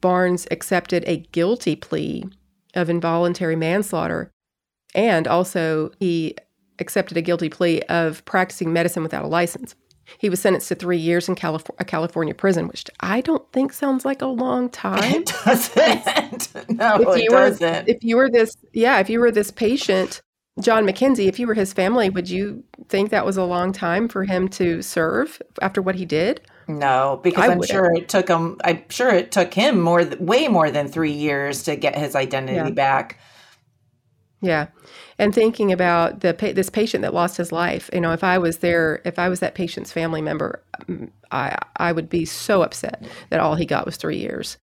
Barnes 0.03 0.45
accepted 0.51 1.05
a 1.07 1.25
guilty 1.31 1.77
plea 1.77 2.25
of 2.73 2.89
involuntary 2.89 3.55
manslaughter, 3.55 4.29
and 4.93 5.29
also 5.29 5.91
he 5.97 6.35
accepted 6.77 7.15
a 7.15 7.21
guilty 7.21 7.47
plea 7.47 7.81
of 7.83 8.23
practicing 8.25 8.73
medicine 8.73 9.01
without 9.01 9.23
a 9.23 9.29
license. 9.29 9.75
He 10.17 10.29
was 10.29 10.41
sentenced 10.41 10.67
to 10.67 10.75
three 10.75 10.97
years 10.97 11.29
in 11.29 11.35
Calif- 11.35 11.69
a 11.79 11.85
California 11.85 12.33
prison, 12.33 12.67
which 12.67 12.83
I 12.99 13.21
don't 13.21 13.49
think 13.53 13.71
sounds 13.71 14.03
like 14.03 14.21
a 14.21 14.27
long 14.27 14.69
time. 14.69 15.21
It 15.21 15.33
doesn't. 15.45 16.69
no, 16.69 16.97
it 17.13 17.31
were, 17.31 17.49
doesn't. 17.49 17.87
if 17.87 18.03
you 18.03 18.17
were 18.17 18.29
this, 18.29 18.57
yeah, 18.73 18.99
if 18.99 19.09
you 19.09 19.21
were 19.21 19.31
this 19.31 19.51
patient, 19.51 20.21
John 20.59 20.85
McKenzie, 20.85 21.29
if 21.29 21.39
you 21.39 21.47
were 21.47 21.53
his 21.53 21.71
family, 21.71 22.09
would 22.09 22.29
you 22.29 22.65
think 22.89 23.09
that 23.11 23.25
was 23.25 23.37
a 23.37 23.45
long 23.45 23.71
time 23.71 24.09
for 24.09 24.25
him 24.25 24.49
to 24.49 24.81
serve 24.81 25.41
after 25.61 25.81
what 25.81 25.95
he 25.95 26.05
did? 26.05 26.41
No, 26.67 27.19
because 27.23 27.43
I 27.49 27.51
I'm 27.51 27.61
sure 27.61 27.93
it 27.93 28.09
took 28.09 28.27
him. 28.27 28.57
I'm 28.63 28.83
sure 28.89 29.09
it 29.09 29.31
took 29.31 29.53
him 29.53 29.79
more, 29.79 30.03
way 30.19 30.47
more 30.47 30.71
than 30.71 30.87
three 30.87 31.11
years 31.11 31.63
to 31.63 31.75
get 31.75 31.95
his 31.97 32.15
identity 32.15 32.55
Yeah. 32.55 32.69
back. 32.71 33.19
Yeah. 34.41 34.67
And 35.17 35.33
thinking 35.33 35.71
about 35.71 36.19
the 36.19 36.33
this 36.55 36.69
patient 36.69 37.01
that 37.03 37.13
lost 37.13 37.37
his 37.37 37.51
life, 37.51 37.89
you 37.93 38.01
know, 38.01 38.11
if 38.11 38.23
I 38.23 38.37
was 38.37 38.57
there, 38.57 39.01
if 39.05 39.17
I 39.17 39.29
was 39.29 39.39
that 39.39 39.55
patient's 39.55 39.91
family 39.91 40.21
member, 40.21 40.63
mm, 40.81 41.09
I 41.31 41.57
I 41.77 41.91
would 41.91 42.09
be 42.09 42.25
so 42.25 42.61
upset 42.61 43.03
that 43.29 43.39
all 43.39 43.55
he 43.55 43.65
got 43.65 43.85
was 43.85 43.95
3 43.95 44.17
years. 44.17 44.57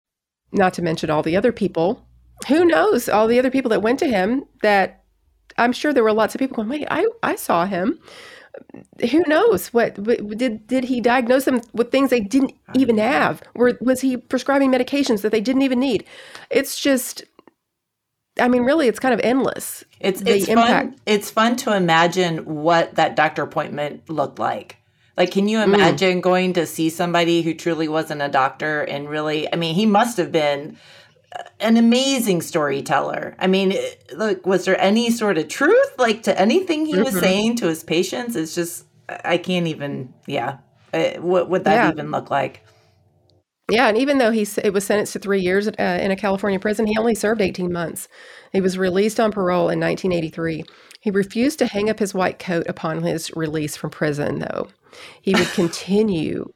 Not 0.53 0.75
to 0.75 0.83
mention 0.83 1.11
all 1.11 1.23
the 1.23 1.37
other 1.37 1.53
people. 1.53 2.05
Who 2.49 2.65
knows? 2.65 3.09
All 3.09 3.27
the 3.29 3.39
other 3.39 3.51
people 3.51 3.69
that 3.71 3.83
went 3.83 3.99
to 4.01 4.09
him 4.09 4.45
that 4.63 5.05
I'm 5.59 5.73
sure 5.73 5.93
there 5.93 6.05
were 6.05 6.13
lots 6.13 6.35
of 6.35 6.39
people 6.39 6.57
going, 6.57 6.69
"Wait, 6.69 6.87
I 6.91 7.07
I 7.23 7.37
saw 7.37 7.65
him." 7.67 7.99
Who 9.11 9.23
knows 9.27 9.69
what, 9.69 10.03
did 10.37 10.67
did 10.67 10.85
he 10.85 11.01
diagnose 11.01 11.45
them 11.45 11.61
with 11.73 11.91
things 11.91 12.11
they 12.11 12.21
didn't 12.21 12.55
even 12.75 12.99
have 12.99 13.43
or 13.55 13.73
was 13.81 14.01
he 14.01 14.17
prescribing 14.17 14.71
medications 14.71 15.23
that 15.23 15.33
they 15.33 15.41
didn't 15.41 15.63
even 15.63 15.81
need 15.81 16.05
it's 16.51 16.81
just 16.81 17.25
i 18.41 18.49
mean 18.49 18.63
really 18.63 18.89
it's 18.89 18.99
kind 18.99 19.15
of 19.15 19.21
endless 19.21 19.85
it's 20.01 20.21
it's 20.23 20.49
impact. 20.49 20.91
fun 20.91 21.01
it's 21.07 21.31
fun 21.31 21.57
to 21.57 21.75
imagine 21.75 22.39
what 22.45 22.95
that 22.95 23.17
doctor 23.17 23.43
appointment 23.43 24.09
looked 24.09 24.39
like 24.39 24.77
like 25.17 25.31
can 25.31 25.49
you 25.49 25.59
mm. 25.59 25.65
imagine 25.65 26.19
mm. 26.19 26.23
going 26.23 26.53
to 26.53 26.67
see 26.67 26.91
somebody 26.91 27.43
who 27.43 27.55
truly 27.55 27.89
wasn't 27.89 28.21
a 28.21 28.29
doctor 28.29 28.83
and 28.83 29.09
really 29.09 29.53
i 29.53 29.57
mean 29.57 29.75
he 29.75 29.87
must 29.87 30.17
have 30.17 30.33
been 30.33 30.77
an 31.61 31.77
amazing 31.77 32.43
storyteller. 32.43 33.37
I 33.39 33.47
mean, 33.47 33.75
look, 34.15 34.47
was 34.47 34.65
there 34.65 34.81
any 34.81 35.11
sort 35.11 35.39
of 35.39 35.49
truth 35.49 35.93
like 35.99 36.23
to 36.25 36.39
anything 36.39 36.87
he 36.87 36.97
was 36.97 37.09
mm-hmm. 37.09 37.19
saying 37.19 37.57
to 37.57 37.67
his 37.67 37.85
patients? 37.85 38.37
It's 38.37 38.55
just 38.55 38.87
I 39.09 39.39
can't 39.39 39.67
even. 39.67 40.15
Yeah, 40.27 40.59
uh, 40.93 41.15
what 41.15 41.51
would 41.51 41.65
that 41.65 41.75
yeah. 41.75 41.91
even 41.91 42.11
look 42.11 42.31
like? 42.31 42.65
Yeah, 43.71 43.89
and 43.89 43.99
even 43.99 44.17
though 44.17 44.31
he 44.31 44.47
it 44.65 44.73
was 44.73 44.85
sentenced 44.87 45.13
to 45.13 45.19
three 45.19 45.43
years 45.43 45.69
uh, 45.69 45.99
in 46.01 46.11
a 46.11 46.17
California 46.17 46.59
prison, 46.59 46.87
he 46.87 46.97
only 46.97 47.15
served 47.15 47.43
18 47.43 47.71
months. 47.71 48.09
He 48.53 48.63
was 48.63 48.79
released 48.79 49.21
on 49.21 49.31
parole 49.31 49.69
in 49.69 49.79
1983. 49.79 50.65
He 51.01 51.11
refused 51.11 51.59
to 51.59 51.67
hang 51.67 51.91
up 51.91 51.99
his 51.99 52.15
white 52.15 52.39
coat 52.39 52.67
upon 52.67 53.03
his 53.03 53.31
release 53.37 53.77
from 53.77 53.91
prison, 53.91 54.39
though. 54.39 54.69
He 55.21 55.35
would 55.35 55.49
continue 55.49 56.51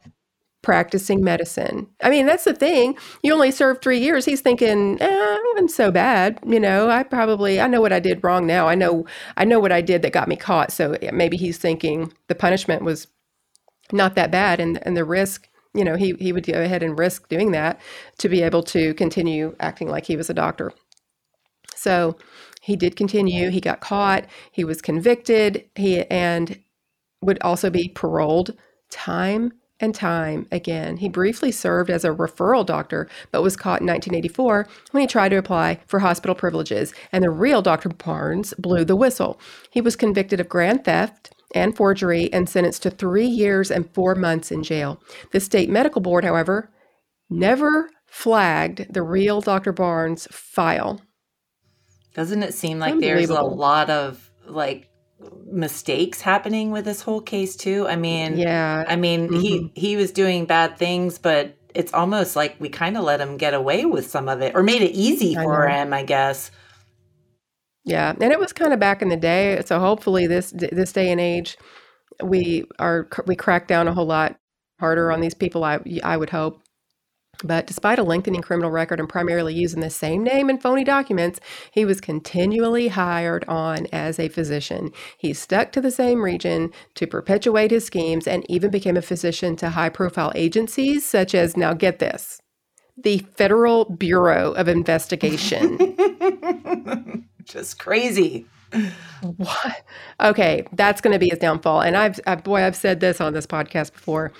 practicing 0.63 1.23
medicine. 1.23 1.89
I 2.03 2.11
mean, 2.11 2.27
that's 2.27 2.45
the 2.45 2.55
thing. 2.55 2.97
You 3.23 3.35
only 3.35 3.51
served 3.51 3.83
three 3.83 3.99
years. 3.99 4.25
He's 4.25 4.41
thinking, 4.41 4.97
eh, 5.01 5.07
I 5.09 5.53
wasn't 5.53 5.73
so 5.73 5.91
bad. 5.91 6.39
You 6.47 6.61
know, 6.61 6.89
I 6.89 7.03
probably 7.03 7.61
I 7.61 7.67
know 7.67 7.81
what 7.81 7.93
I 7.93 8.01
did 8.01 8.23
wrong 8.23 8.47
now. 8.47 8.69
I 8.69 8.75
know 8.75 9.05
I 9.37 9.45
know 9.45 9.59
what 9.61 9.73
I 9.73 9.81
did 9.81 10.03
that 10.03 10.13
got 10.13 10.29
me 10.29 10.37
caught. 10.37 10.73
So 10.73 10.97
maybe 11.13 11.37
he's 11.37 11.59
thinking 11.59 12.13
the 12.29 12.35
punishment 12.35 12.83
was 12.85 13.09
not 13.93 14.15
that 14.15 14.31
bad, 14.31 14.61
and 14.61 14.85
and 14.87 14.97
the 14.97 15.05
risk. 15.05 15.49
You 15.75 15.85
know, 15.85 15.97
he 15.97 16.15
he 16.21 16.33
would 16.33 16.47
go 16.47 16.63
ahead 16.63 16.83
and 16.83 16.99
risk 16.99 17.29
doing 17.29 17.53
that 17.53 17.81
to 18.19 18.29
be 18.29 18.43
able 18.43 18.63
to 18.65 18.95
continue 18.95 19.57
acting 19.61 19.89
like 19.89 20.07
he 20.07 20.17
was 20.17 20.31
a 20.31 20.35
doctor. 20.35 20.73
So 21.75 22.17
he 22.61 22.77
did 22.77 22.95
continue. 22.95 23.51
He 23.51 23.61
got 23.61 23.81
caught. 23.81 24.27
He 24.53 24.65
was 24.65 24.81
convicted. 24.81 25.69
He 25.75 26.05
and 26.05 26.61
would 27.21 27.39
also 27.43 27.71
be 27.71 27.89
paroled 27.89 28.55
time 28.91 29.53
and 29.81 29.95
time 29.95 30.47
again. 30.53 30.99
He 30.99 31.09
briefly 31.09 31.51
served 31.51 31.91
as 31.91 32.05
a 32.05 32.11
referral 32.11 32.65
doctor, 32.65 33.09
but 33.31 33.43
was 33.43 33.57
caught 33.57 33.81
in 33.81 33.87
1984 33.87 34.67
when 34.93 35.01
he 35.01 35.07
tried 35.07 35.31
to 35.31 35.37
apply 35.37 35.81
for 35.87 36.01
hospital 36.01 36.35
privileges, 36.35 36.95
and 37.11 37.25
the 37.25 37.31
real 37.31 37.63
Dr. 37.63 37.89
Barnes 37.89 38.55
blew 38.59 38.85
the 38.85 38.97
whistle. 38.97 39.41
He 39.71 39.81
was 39.81 39.97
convicted 39.97 40.41
of 40.41 40.49
grand 40.49 40.85
theft 40.85 41.33
and 41.55 41.77
forgery 41.77 42.33
and 42.33 42.49
sentenced 42.49 42.83
to 42.85 42.91
three 42.91 43.27
years 43.27 43.71
and 43.71 43.93
four 43.93 44.15
months 44.15 44.51
in 44.51 44.63
jail. 44.63 45.03
The 45.33 45.41
state 45.41 45.69
medical 45.69 46.01
board, 46.01 46.25
however, 46.25 46.71
never 47.29 47.91
flagged 48.07 48.93
the 48.93 49.03
real 49.03 49.41
Dr. 49.41 49.73
Barnes 49.73 50.29
file. 50.31 51.01
Doesn't 52.15 52.43
it 52.43 52.55
seem 52.55 52.79
like 52.79 53.01
there's 53.01 53.31
a 53.31 53.43
lot 53.43 53.89
of 53.89 54.31
like 54.47 54.89
mistakes 55.47 56.21
happening 56.21 56.71
with 56.71 56.85
this 56.85 57.03
whole 57.03 57.21
case 57.21 57.57
too. 57.57 57.87
I 57.89 57.97
mean, 57.97 58.37
yeah. 58.37 58.85
I 58.87 58.97
mean, 58.97 59.29
mm-hmm. 59.29 59.41
he 59.41 59.73
he 59.75 59.97
was 59.97 60.11
doing 60.11 60.45
bad 60.45 60.77
things, 60.77 61.19
but 61.19 61.57
it's 61.75 61.93
almost 61.93 62.37
like 62.37 62.57
we 62.59 62.69
kind 62.69 62.97
of 62.97 63.05
let 63.05 63.21
him 63.21 63.37
get 63.37 63.55
away 63.55 63.85
with 63.85 64.11
some 64.11 64.29
of 64.29 64.43
it 64.43 64.55
or 64.55 64.63
made 64.63 64.83
it 64.83 64.93
easy 64.93 65.35
for 65.35 65.67
him, 65.69 65.93
I 65.93 66.03
guess. 66.03 66.51
Yeah, 67.85 68.15
and 68.21 68.33
it 68.33 68.39
was 68.39 68.53
kind 68.53 68.73
of 68.73 68.79
back 68.79 69.03
in 69.03 69.09
the 69.09 69.17
day, 69.17 69.61
so 69.65 69.79
hopefully 69.81 70.27
this 70.27 70.53
this 70.57 70.93
day 70.93 71.11
and 71.11 71.21
age 71.21 71.57
we 72.23 72.65
are 72.79 73.09
we 73.27 73.37
crack 73.37 73.69
down 73.69 73.89
a 73.89 73.95
whole 73.95 74.07
lot 74.07 74.37
harder 74.81 75.13
on 75.13 75.21
these 75.21 75.35
people 75.35 75.65
I 75.65 75.81
I 76.03 76.17
would 76.17 76.31
hope. 76.31 76.61
But 77.45 77.67
despite 77.67 77.99
a 77.99 78.05
lengthening 78.05 78.43
criminal 78.43 78.71
record 78.71 79.01
and 79.01 79.09
primarily 79.09 79.55
using 79.55 79.81
the 79.81 79.91
same 79.91 80.23
name 80.23 80.49
in 80.49 80.59
phony 80.59 80.85
documents, 80.85 81.41
he 81.73 81.85
was 81.85 82.01
continually 82.01 82.89
hired 82.89 83.45
on 83.49 83.87
as 83.93 84.19
a 84.19 84.29
physician. 84.29 84.93
He 85.19 85.33
stuck 85.33 85.73
to 85.73 85.81
the 85.81 85.91
same 85.91 86.23
region 86.23 86.71
to 86.95 87.07
perpetuate 87.07 87.71
his 87.71 87.85
schemes 87.85 88.29
and 88.29 88.49
even 88.49 88.71
became 88.71 88.97
a 88.97 89.03
physician 89.03 89.57
to 89.57 89.71
high 89.71 89.89
profile 89.89 90.33
agencies 90.35 91.05
such 91.05 91.35
as, 91.35 91.57
now 91.57 91.75
get 91.75 91.99
this, 91.99 92.41
the 92.97 93.19
Federal 93.37 93.87
Bureau 93.87 94.53
of 94.53 94.69
Investigation. 94.69 95.97
Just 97.45 97.79
crazy. 97.79 98.47
What? 99.37 99.85
Okay, 100.21 100.65
that's 100.73 101.01
going 101.01 101.13
to 101.13 101.19
be 101.19 101.29
his 101.29 101.39
downfall. 101.39 101.81
And 101.83 101.97
I've, 101.97 102.21
I, 102.27 102.37
boy, 102.37 102.63
I've 102.65 102.77
said 102.77 103.01
this 103.01 103.21
on 103.21 103.33
this 103.33 103.47
podcast 103.47 103.93
before 103.93 104.33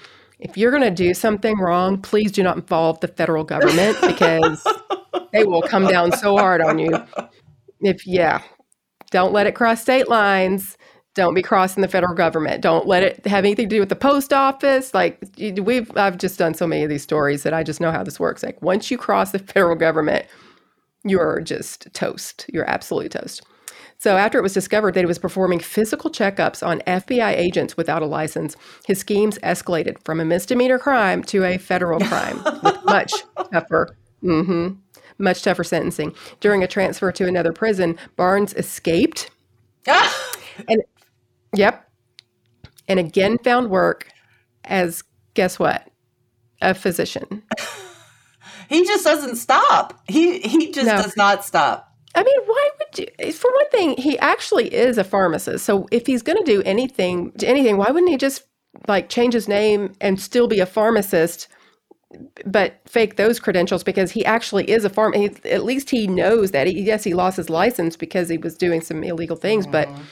if 0.43 0.57
you're 0.57 0.73
going 0.73 0.83
to 0.83 0.91
do 0.91 1.15
something 1.15 1.57
wrong, 1.59 2.01
please 2.03 2.33
do 2.33 2.43
not 2.43 2.57
involve 2.57 2.99
the 2.99 3.09
federal 3.09 3.45
government 3.45 3.97
because 4.01 4.67
they 5.33 5.45
will 5.45 5.63
come 5.63 5.87
down 5.87 6.11
so 6.13 6.37
hard 6.37 6.61
on 6.61 6.81
you. 6.81 7.01
If, 7.81 8.07
yeah, 8.07 8.43
don't 9.13 9.33
let 9.33 9.47
it 9.47 9.55
cross 9.55 9.81
state 9.81 10.09
lines. 10.09 10.77
Don't 11.15 11.35
be 11.35 11.43
crossing 11.43 11.83
the 11.83 11.89
federal 11.89 12.15
government. 12.15 12.61
Don't 12.61 12.87
let 12.87 13.03
it 13.05 13.27
have 13.27 13.45
anything 13.45 13.69
to 13.69 13.77
do 13.77 13.81
with 13.81 13.91
the 13.91 13.97
post 13.97 14.33
office. 14.33 14.93
Like 14.95 15.23
we've, 15.39 15.95
I've 15.97 16.19
just 16.19 16.39
done 16.39 16.55
so 16.55 16.67
many 16.67 16.83
of 16.83 16.91
these 16.91 17.03
stories 17.03 17.45
that 17.45 17.55
I 17.55 17.63
just 17.63 17.81
know 17.81 17.93
how 17.93 18.03
this 18.03 18.19
works. 18.19 18.43
Like 18.43 18.61
once 18.63 18.91
you 18.91 18.99
cross 18.99 19.31
the 19.31 19.39
federal 19.39 19.77
government, 19.77 20.27
you're 21.05 21.41
just 21.41 21.93
toast. 21.93 22.47
You're 22.53 22.69
absolutely 22.69 23.11
toast. 23.11 23.43
So, 24.03 24.17
after 24.17 24.37
it 24.37 24.43
was 24.43 24.53
discovered 24.53 24.95
that 24.95 25.03
he 25.03 25.07
was 25.07 25.21
performing 25.21 25.61
physical 25.61 26.11
checkups 26.11 26.67
on 26.67 26.81
FBI 26.89 27.37
agents 27.37 27.77
without 27.77 28.03
a 28.03 28.07
license, 28.07 28.57
his 28.85 28.99
schemes 28.99 29.39
escalated 29.45 30.03
from 30.05 30.19
a 30.19 30.25
misdemeanor 30.25 30.81
crime 30.81 31.23
to 31.23 31.45
a 31.45 31.57
federal 31.57 32.01
crime 32.09 32.43
with 32.65 32.85
much 32.85 33.13
tougher, 33.53 33.97
mm-hmm, 34.21 34.75
much 35.19 35.45
tougher 35.45 35.63
sentencing. 35.63 36.17
During 36.41 36.65
a 36.65 36.67
transfer 36.67 37.13
to 37.13 37.29
another 37.29 37.53
prison, 37.53 37.97
Barnes 38.17 38.55
escaped, 38.55 39.31
and 39.87 40.83
yep, 41.55 41.89
and 42.89 42.99
again 42.99 43.39
found 43.39 43.71
work 43.71 44.09
as 44.65 45.05
guess 45.35 45.61
what, 45.61 45.89
a 46.61 46.75
physician. 46.75 47.45
he 48.69 48.85
just 48.85 49.05
doesn't 49.05 49.37
stop. 49.37 50.03
He 50.09 50.41
he 50.41 50.73
just 50.73 50.89
no. 50.89 51.01
does 51.01 51.17
not 51.17 51.45
stop. 51.45 51.92
I 52.15 52.23
mean, 52.23 52.41
why 52.45 52.71
would 52.79 52.99
you? 52.99 53.33
For 53.33 53.51
one 53.51 53.71
thing, 53.71 53.97
he 53.97 54.19
actually 54.19 54.73
is 54.73 54.99
a 54.99 55.05
pharmacist. 55.05 55.65
So 55.65 55.87
if 55.91 56.07
he's 56.07 56.23
going 56.23 56.39
to 56.39 56.45
do 56.45 56.63
anything, 56.65 57.33
anything, 57.43 57.77
why 57.77 57.91
wouldn't 57.91 58.11
he 58.11 58.17
just 58.17 58.45
like 58.89 59.09
change 59.09 59.35
his 59.35 59.49
name 59.49 59.93
and 60.01 60.21
still 60.21 60.49
be 60.49 60.61
a 60.61 60.67
pharmacist, 60.67 61.49
but 62.45 62.81
fake 62.87 63.17
those 63.17 63.39
credentials 63.39 63.83
because 63.83 64.11
he 64.11 64.25
actually 64.25 64.69
is 64.71 64.85
a 64.85 64.91
farm. 64.91 65.13
He, 65.13 65.31
at 65.45 65.65
least 65.65 65.91
he 65.91 66.07
knows 66.07 66.51
that. 66.51 66.67
He, 66.67 66.81
yes, 66.83 67.05
he 67.05 67.15
lost 67.15 67.37
his 67.37 67.51
license 67.51 67.97
because 67.97 68.29
he 68.29 68.39
was 68.39 68.57
doing 68.57 68.81
some 68.81 69.03
illegal 69.05 69.37
things, 69.37 69.67
mm. 69.67 69.73
but 69.73 69.89
mm-hmm. 69.89 70.03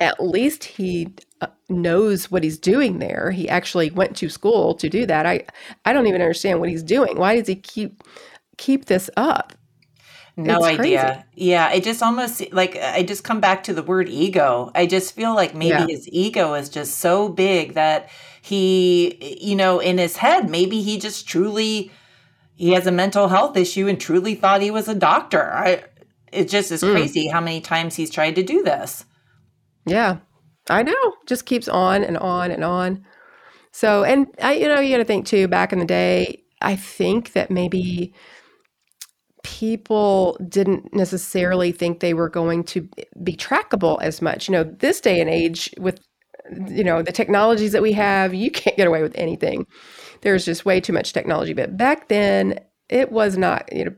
at 0.00 0.22
least 0.22 0.64
he 0.64 1.14
uh, 1.40 1.46
knows 1.68 2.30
what 2.30 2.42
he's 2.42 2.58
doing 2.58 2.98
there. 2.98 3.30
He 3.30 3.48
actually 3.48 3.90
went 3.90 4.16
to 4.16 4.28
school 4.28 4.74
to 4.74 4.88
do 4.88 5.06
that. 5.06 5.26
I 5.26 5.44
I 5.84 5.92
don't 5.92 6.06
even 6.06 6.22
understand 6.22 6.60
what 6.60 6.68
he's 6.68 6.82
doing. 6.82 7.16
Why 7.16 7.36
does 7.36 7.48
he 7.48 7.56
keep 7.56 8.02
keep 8.56 8.86
this 8.86 9.10
up? 9.16 9.52
No 10.38 10.58
it's 10.58 10.78
idea. 10.78 11.24
Crazy. 11.34 11.48
Yeah, 11.50 11.66
I 11.66 11.80
just 11.80 12.00
almost 12.00 12.52
like 12.52 12.76
I 12.76 13.02
just 13.02 13.24
come 13.24 13.40
back 13.40 13.64
to 13.64 13.74
the 13.74 13.82
word 13.82 14.08
ego. 14.08 14.70
I 14.72 14.86
just 14.86 15.16
feel 15.16 15.34
like 15.34 15.52
maybe 15.52 15.70
yeah. 15.70 15.86
his 15.88 16.08
ego 16.12 16.54
is 16.54 16.68
just 16.68 16.98
so 17.00 17.28
big 17.28 17.74
that 17.74 18.08
he, 18.40 19.38
you 19.40 19.56
know, 19.56 19.80
in 19.80 19.98
his 19.98 20.18
head, 20.18 20.48
maybe 20.48 20.80
he 20.80 20.96
just 20.96 21.26
truly 21.26 21.90
he 22.54 22.70
has 22.70 22.86
a 22.86 22.92
mental 22.92 23.26
health 23.26 23.56
issue 23.56 23.88
and 23.88 24.00
truly 24.00 24.36
thought 24.36 24.62
he 24.62 24.70
was 24.70 24.86
a 24.86 24.94
doctor. 24.94 25.52
I 25.52 25.82
it 26.30 26.48
just 26.48 26.70
is 26.70 26.84
mm. 26.84 26.92
crazy 26.92 27.26
how 27.26 27.40
many 27.40 27.60
times 27.60 27.96
he's 27.96 28.10
tried 28.10 28.36
to 28.36 28.44
do 28.44 28.62
this. 28.62 29.04
Yeah. 29.86 30.18
I 30.70 30.84
know. 30.84 31.14
Just 31.26 31.46
keeps 31.46 31.66
on 31.66 32.04
and 32.04 32.16
on 32.16 32.52
and 32.52 32.62
on. 32.62 33.04
So, 33.72 34.04
and 34.04 34.28
I 34.40 34.52
you 34.54 34.68
know, 34.68 34.78
you 34.78 34.94
got 34.94 34.98
to 34.98 35.04
think 35.04 35.26
too 35.26 35.48
back 35.48 35.72
in 35.72 35.80
the 35.80 35.84
day, 35.84 36.44
I 36.62 36.76
think 36.76 37.32
that 37.32 37.50
maybe 37.50 38.14
people 39.48 40.36
didn't 40.46 40.94
necessarily 40.94 41.72
think 41.72 42.00
they 42.00 42.12
were 42.12 42.28
going 42.28 42.62
to 42.62 42.86
be 43.22 43.34
trackable 43.34 43.98
as 44.02 44.20
much. 44.20 44.46
You 44.46 44.52
know, 44.52 44.64
this 44.64 45.00
day 45.00 45.20
and 45.20 45.30
age 45.30 45.74
with 45.78 46.00
you 46.68 46.84
know 46.84 47.02
the 47.02 47.12
technologies 47.12 47.72
that 47.72 47.82
we 47.82 47.92
have, 47.92 48.34
you 48.34 48.50
can't 48.50 48.76
get 48.76 48.86
away 48.86 49.02
with 49.02 49.16
anything. 49.16 49.66
There's 50.20 50.44
just 50.44 50.66
way 50.66 50.80
too 50.80 50.92
much 50.92 51.14
technology. 51.14 51.54
But 51.54 51.78
back 51.78 52.08
then, 52.08 52.60
it 52.90 53.10
was 53.10 53.38
not. 53.38 53.72
You 53.72 53.86
know, 53.86 53.94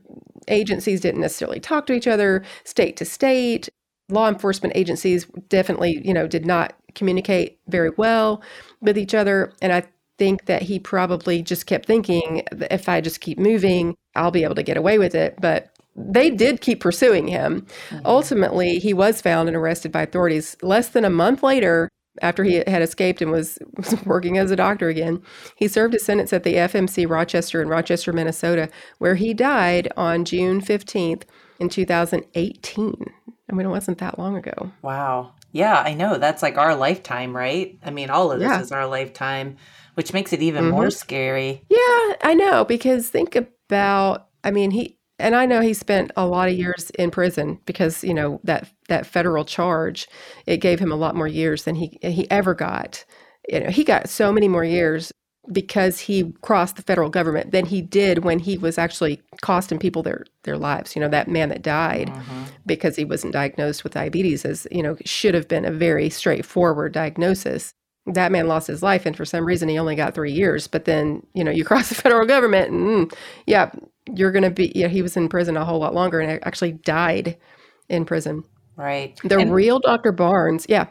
agencies 0.47 1.01
didn't 1.01 1.21
necessarily 1.21 1.59
talk 1.59 1.85
to 1.87 1.93
each 1.93 2.07
other, 2.07 2.43
state 2.63 2.95
to 2.97 3.05
state. 3.05 3.67
Law 4.09 4.29
enforcement 4.29 4.75
agencies 4.75 5.25
definitely, 5.49 6.01
you 6.03 6.13
know, 6.13 6.27
did 6.27 6.45
not 6.45 6.73
communicate 6.95 7.59
very 7.67 7.91
well 7.97 8.41
with 8.81 8.97
each 8.97 9.13
other. 9.13 9.53
And 9.61 9.71
I 9.73 9.83
think 10.17 10.45
that 10.45 10.61
he 10.61 10.79
probably 10.79 11.41
just 11.41 11.65
kept 11.65 11.85
thinking, 11.85 12.43
if 12.69 12.87
I 12.89 13.01
just 13.01 13.21
keep 13.21 13.39
moving, 13.39 13.95
I'll 14.15 14.31
be 14.31 14.43
able 14.43 14.55
to 14.55 14.63
get 14.63 14.77
away 14.77 14.97
with 14.97 15.15
it. 15.15 15.35
But 15.39 15.69
they 15.95 16.29
did 16.29 16.61
keep 16.61 16.79
pursuing 16.79 17.27
him. 17.27 17.65
Mm-hmm. 17.89 18.05
Ultimately, 18.05 18.79
he 18.79 18.93
was 18.93 19.21
found 19.21 19.49
and 19.49 19.55
arrested 19.57 19.91
by 19.91 20.03
authorities. 20.03 20.55
Less 20.61 20.89
than 20.89 21.03
a 21.05 21.09
month 21.09 21.43
later, 21.43 21.89
after 22.21 22.43
he 22.43 22.55
had 22.55 22.81
escaped 22.81 23.21
and 23.21 23.31
was, 23.31 23.57
was 23.77 23.95
working 24.05 24.37
as 24.37 24.51
a 24.51 24.55
doctor 24.55 24.89
again. 24.89 25.21
He 25.55 25.67
served 25.67 25.93
his 25.93 26.03
sentence 26.05 26.33
at 26.33 26.43
the 26.43 26.55
FMC 26.55 27.09
Rochester 27.09 27.61
in 27.61 27.67
Rochester, 27.67 28.11
Minnesota, 28.13 28.69
where 28.99 29.15
he 29.15 29.33
died 29.33 29.91
on 29.97 30.25
June 30.25 30.61
15th 30.61 31.23
in 31.59 31.69
2018. 31.69 33.05
I 33.49 33.53
mean, 33.53 33.65
it 33.65 33.69
wasn't 33.69 33.97
that 33.99 34.17
long 34.17 34.37
ago. 34.37 34.71
Wow. 34.81 35.33
Yeah, 35.51 35.75
I 35.81 35.93
know. 35.93 36.17
That's 36.17 36.41
like 36.41 36.57
our 36.57 36.75
lifetime, 36.75 37.35
right? 37.35 37.77
I 37.83 37.91
mean, 37.91 38.09
all 38.09 38.31
of 38.31 38.39
this 38.39 38.47
Yeah. 38.47 38.61
is 38.61 38.71
our 38.71 38.87
lifetime, 38.87 39.57
which 39.95 40.13
makes 40.13 40.31
it 40.31 40.41
even 40.41 40.65
Mhm. 40.65 40.71
more 40.71 40.89
scary. 40.89 41.63
Yeah, 41.69 42.13
I 42.23 42.33
know 42.33 42.63
because 42.63 43.09
think 43.09 43.35
about 43.71 44.27
I 44.43 44.51
mean 44.51 44.71
he 44.71 44.97
and 45.19 45.35
I 45.35 45.45
know 45.45 45.61
he 45.61 45.73
spent 45.73 46.11
a 46.17 46.25
lot 46.25 46.49
of 46.49 46.55
years 46.55 46.89
in 46.97 47.11
prison 47.11 47.59
because, 47.65 48.03
you 48.03 48.13
know, 48.13 48.39
that 48.43 48.67
that 48.89 49.05
federal 49.05 49.45
charge, 49.45 50.07
it 50.47 50.57
gave 50.57 50.79
him 50.79 50.91
a 50.91 50.95
lot 50.95 51.15
more 51.15 51.27
years 51.27 51.63
than 51.63 51.75
he 51.75 51.97
he 52.01 52.29
ever 52.31 52.53
got. 52.53 53.05
You 53.47 53.61
know, 53.61 53.69
he 53.69 53.83
got 53.83 54.09
so 54.09 54.31
many 54.31 54.47
more 54.47 54.63
years 54.63 55.11
because 55.51 55.99
he 55.99 56.31
crossed 56.41 56.75
the 56.75 56.81
federal 56.83 57.09
government 57.09 57.51
than 57.51 57.65
he 57.65 57.81
did 57.81 58.23
when 58.23 58.39
he 58.39 58.57
was 58.57 58.77
actually 58.77 59.21
costing 59.41 59.79
people 59.79 60.01
their 60.03 60.25
their 60.43 60.57
lives. 60.57 60.95
You 60.95 61.01
know, 61.01 61.09
that 61.09 61.27
man 61.27 61.49
that 61.49 61.61
died 61.61 62.11
Mhm. 62.15 62.47
because 62.65 62.95
he 62.95 63.05
wasn't 63.05 63.33
diagnosed 63.33 63.83
with 63.83 63.93
diabetes 63.93 64.43
as, 64.45 64.67
you 64.71 64.81
know, 64.83 64.97
should 65.05 65.33
have 65.35 65.47
been 65.47 65.65
a 65.65 65.71
very 65.71 66.09
straightforward 66.09 66.93
diagnosis. 66.93 67.73
That 68.07 68.31
man 68.31 68.47
lost 68.47 68.67
his 68.67 68.81
life 68.81 69.05
and 69.05 69.15
for 69.15 69.25
some 69.25 69.45
reason 69.45 69.69
he 69.69 69.77
only 69.77 69.95
got 69.95 70.15
3 70.15 70.31
years, 70.31 70.67
but 70.67 70.85
then, 70.85 71.25
you 71.33 71.43
know, 71.43 71.51
you 71.51 71.63
cross 71.71 71.89
the 71.89 71.95
federal 71.95 72.25
government 72.25 72.71
and 72.71 73.11
mm, 73.11 73.17
yeah, 73.45 73.71
you're 74.13 74.31
going 74.31 74.43
to 74.43 74.49
be 74.51 74.71
yeah, 74.75 74.87
he 74.87 75.01
was 75.01 75.15
in 75.15 75.29
prison 75.29 75.55
a 75.57 75.63
whole 75.65 75.79
lot 75.79 75.93
longer 75.93 76.19
and 76.19 76.43
actually 76.45 76.71
died 76.73 77.37
in 77.89 78.05
prison. 78.05 78.43
Right. 78.75 79.19
The 79.23 79.37
And 79.37 79.53
real 79.53 79.79
Dr. 79.79 80.11
Barnes, 80.11 80.65
yeah. 80.67 80.87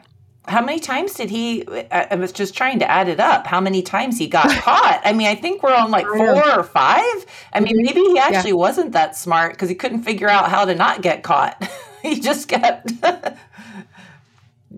how 0.47 0.63
many 0.63 0.79
times 0.79 1.13
did 1.15 1.29
he? 1.29 1.67
I, 1.91 2.07
I 2.11 2.15
was 2.15 2.31
just 2.31 2.55
trying 2.55 2.79
to 2.79 2.89
add 2.89 3.09
it 3.09 3.19
up. 3.19 3.45
How 3.45 3.59
many 3.59 3.81
times 3.81 4.17
he 4.17 4.27
got 4.27 4.49
caught? 4.63 5.01
I 5.03 5.11
mean, 5.11 5.27
I 5.27 5.35
think 5.35 5.61
we're 5.63 5.75
on 5.75 5.91
like 5.91 6.05
four 6.05 6.49
or 6.57 6.63
five. 6.63 7.25
I 7.53 7.59
mean, 7.59 7.75
Mhm. 7.77 7.85
maybe 7.85 7.99
he 8.01 8.17
actually 8.19 8.53
wasn't 8.53 8.93
that 8.93 9.17
smart 9.17 9.53
because 9.53 9.67
he 9.67 9.75
couldn't 9.75 10.03
figure 10.03 10.29
out 10.29 10.49
how 10.49 10.63
to 10.65 10.73
not 10.75 11.01
get 11.01 11.23
caught. 11.23 11.61
he 12.01 12.19
just 12.21 12.47
kept 12.47 12.87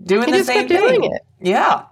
doing 0.04 0.28
He 0.28 0.32
the 0.32 0.38
just 0.38 0.46
same 0.46 0.66
kept 0.66 0.68
doing 0.68 1.04
it. 1.04 1.22
Yeah. 1.40 1.84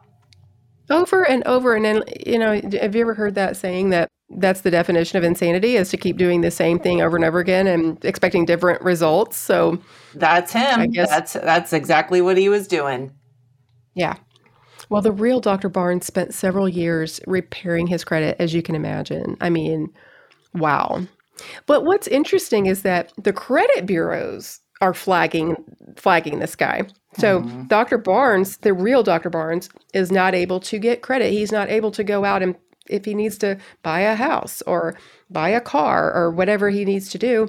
Over 0.90 1.26
and 1.28 1.42
over 1.46 1.74
and 1.74 1.84
then, 1.84 2.02
you 2.26 2.38
know, 2.38 2.60
have 2.80 2.94
you 2.94 3.00
ever 3.00 3.14
heard 3.14 3.34
that 3.36 3.56
saying 3.56 3.90
that 3.90 4.08
that's 4.36 4.62
the 4.62 4.70
definition 4.70 5.18
of 5.18 5.24
insanity 5.24 5.76
is 5.76 5.90
to 5.90 5.96
keep 5.96 6.16
doing 6.16 6.40
the 6.40 6.50
same 6.50 6.78
thing 6.78 7.02
over 7.02 7.16
and 7.16 7.24
over 7.24 7.38
again 7.38 7.66
and 7.66 8.02
expecting 8.04 8.44
different 8.44 8.80
results. 8.82 9.36
So, 9.36 9.78
That's 10.14 10.52
him. 10.52 10.80
I 10.80 10.86
guess- 10.86 11.10
that's 11.10 11.32
that's 11.34 11.72
exactly 11.72 12.20
what 12.20 12.36
he 12.36 12.48
was 12.48 12.66
doing. 12.66 13.12
Yeah. 13.94 14.16
Well, 14.88 15.02
the 15.02 15.12
real 15.12 15.40
Dr. 15.40 15.68
Barnes 15.68 16.06
spent 16.06 16.34
several 16.34 16.68
years 16.68 17.20
repairing 17.26 17.86
his 17.86 18.04
credit, 18.04 18.36
as 18.38 18.52
you 18.52 18.62
can 18.62 18.74
imagine. 18.74 19.36
I 19.40 19.48
mean, 19.48 19.88
wow. 20.54 21.02
But 21.66 21.84
what's 21.84 22.08
interesting 22.08 22.66
is 22.66 22.82
that 22.82 23.12
the 23.16 23.32
credit 23.32 23.86
bureaus 23.86 24.60
are 24.80 24.92
flagging 24.94 25.56
flagging 25.96 26.40
this 26.40 26.56
guy. 26.56 26.82
So 27.18 27.42
Mhm. 27.42 27.68
Dr. 27.68 27.98
Barnes, 27.98 28.56
the 28.58 28.72
real 28.74 29.02
Dr. 29.02 29.30
Barnes, 29.30 29.68
is 29.94 30.10
not 30.12 30.34
able 30.34 30.60
to 30.60 30.78
get 30.78 31.02
credit. 31.02 31.30
He's 31.32 31.52
not 31.52 31.70
able 31.70 31.90
to 31.92 32.04
go 32.04 32.24
out 32.24 32.42
and 32.42 32.56
if 32.88 33.04
he 33.04 33.14
needs 33.14 33.38
to 33.38 33.58
buy 33.82 34.00
a 34.00 34.14
house 34.16 34.62
or 34.66 34.96
buy 35.30 35.50
a 35.50 35.60
car 35.60 36.12
or 36.12 36.30
whatever 36.30 36.70
he 36.70 36.84
needs 36.84 37.08
to 37.10 37.18
do. 37.18 37.48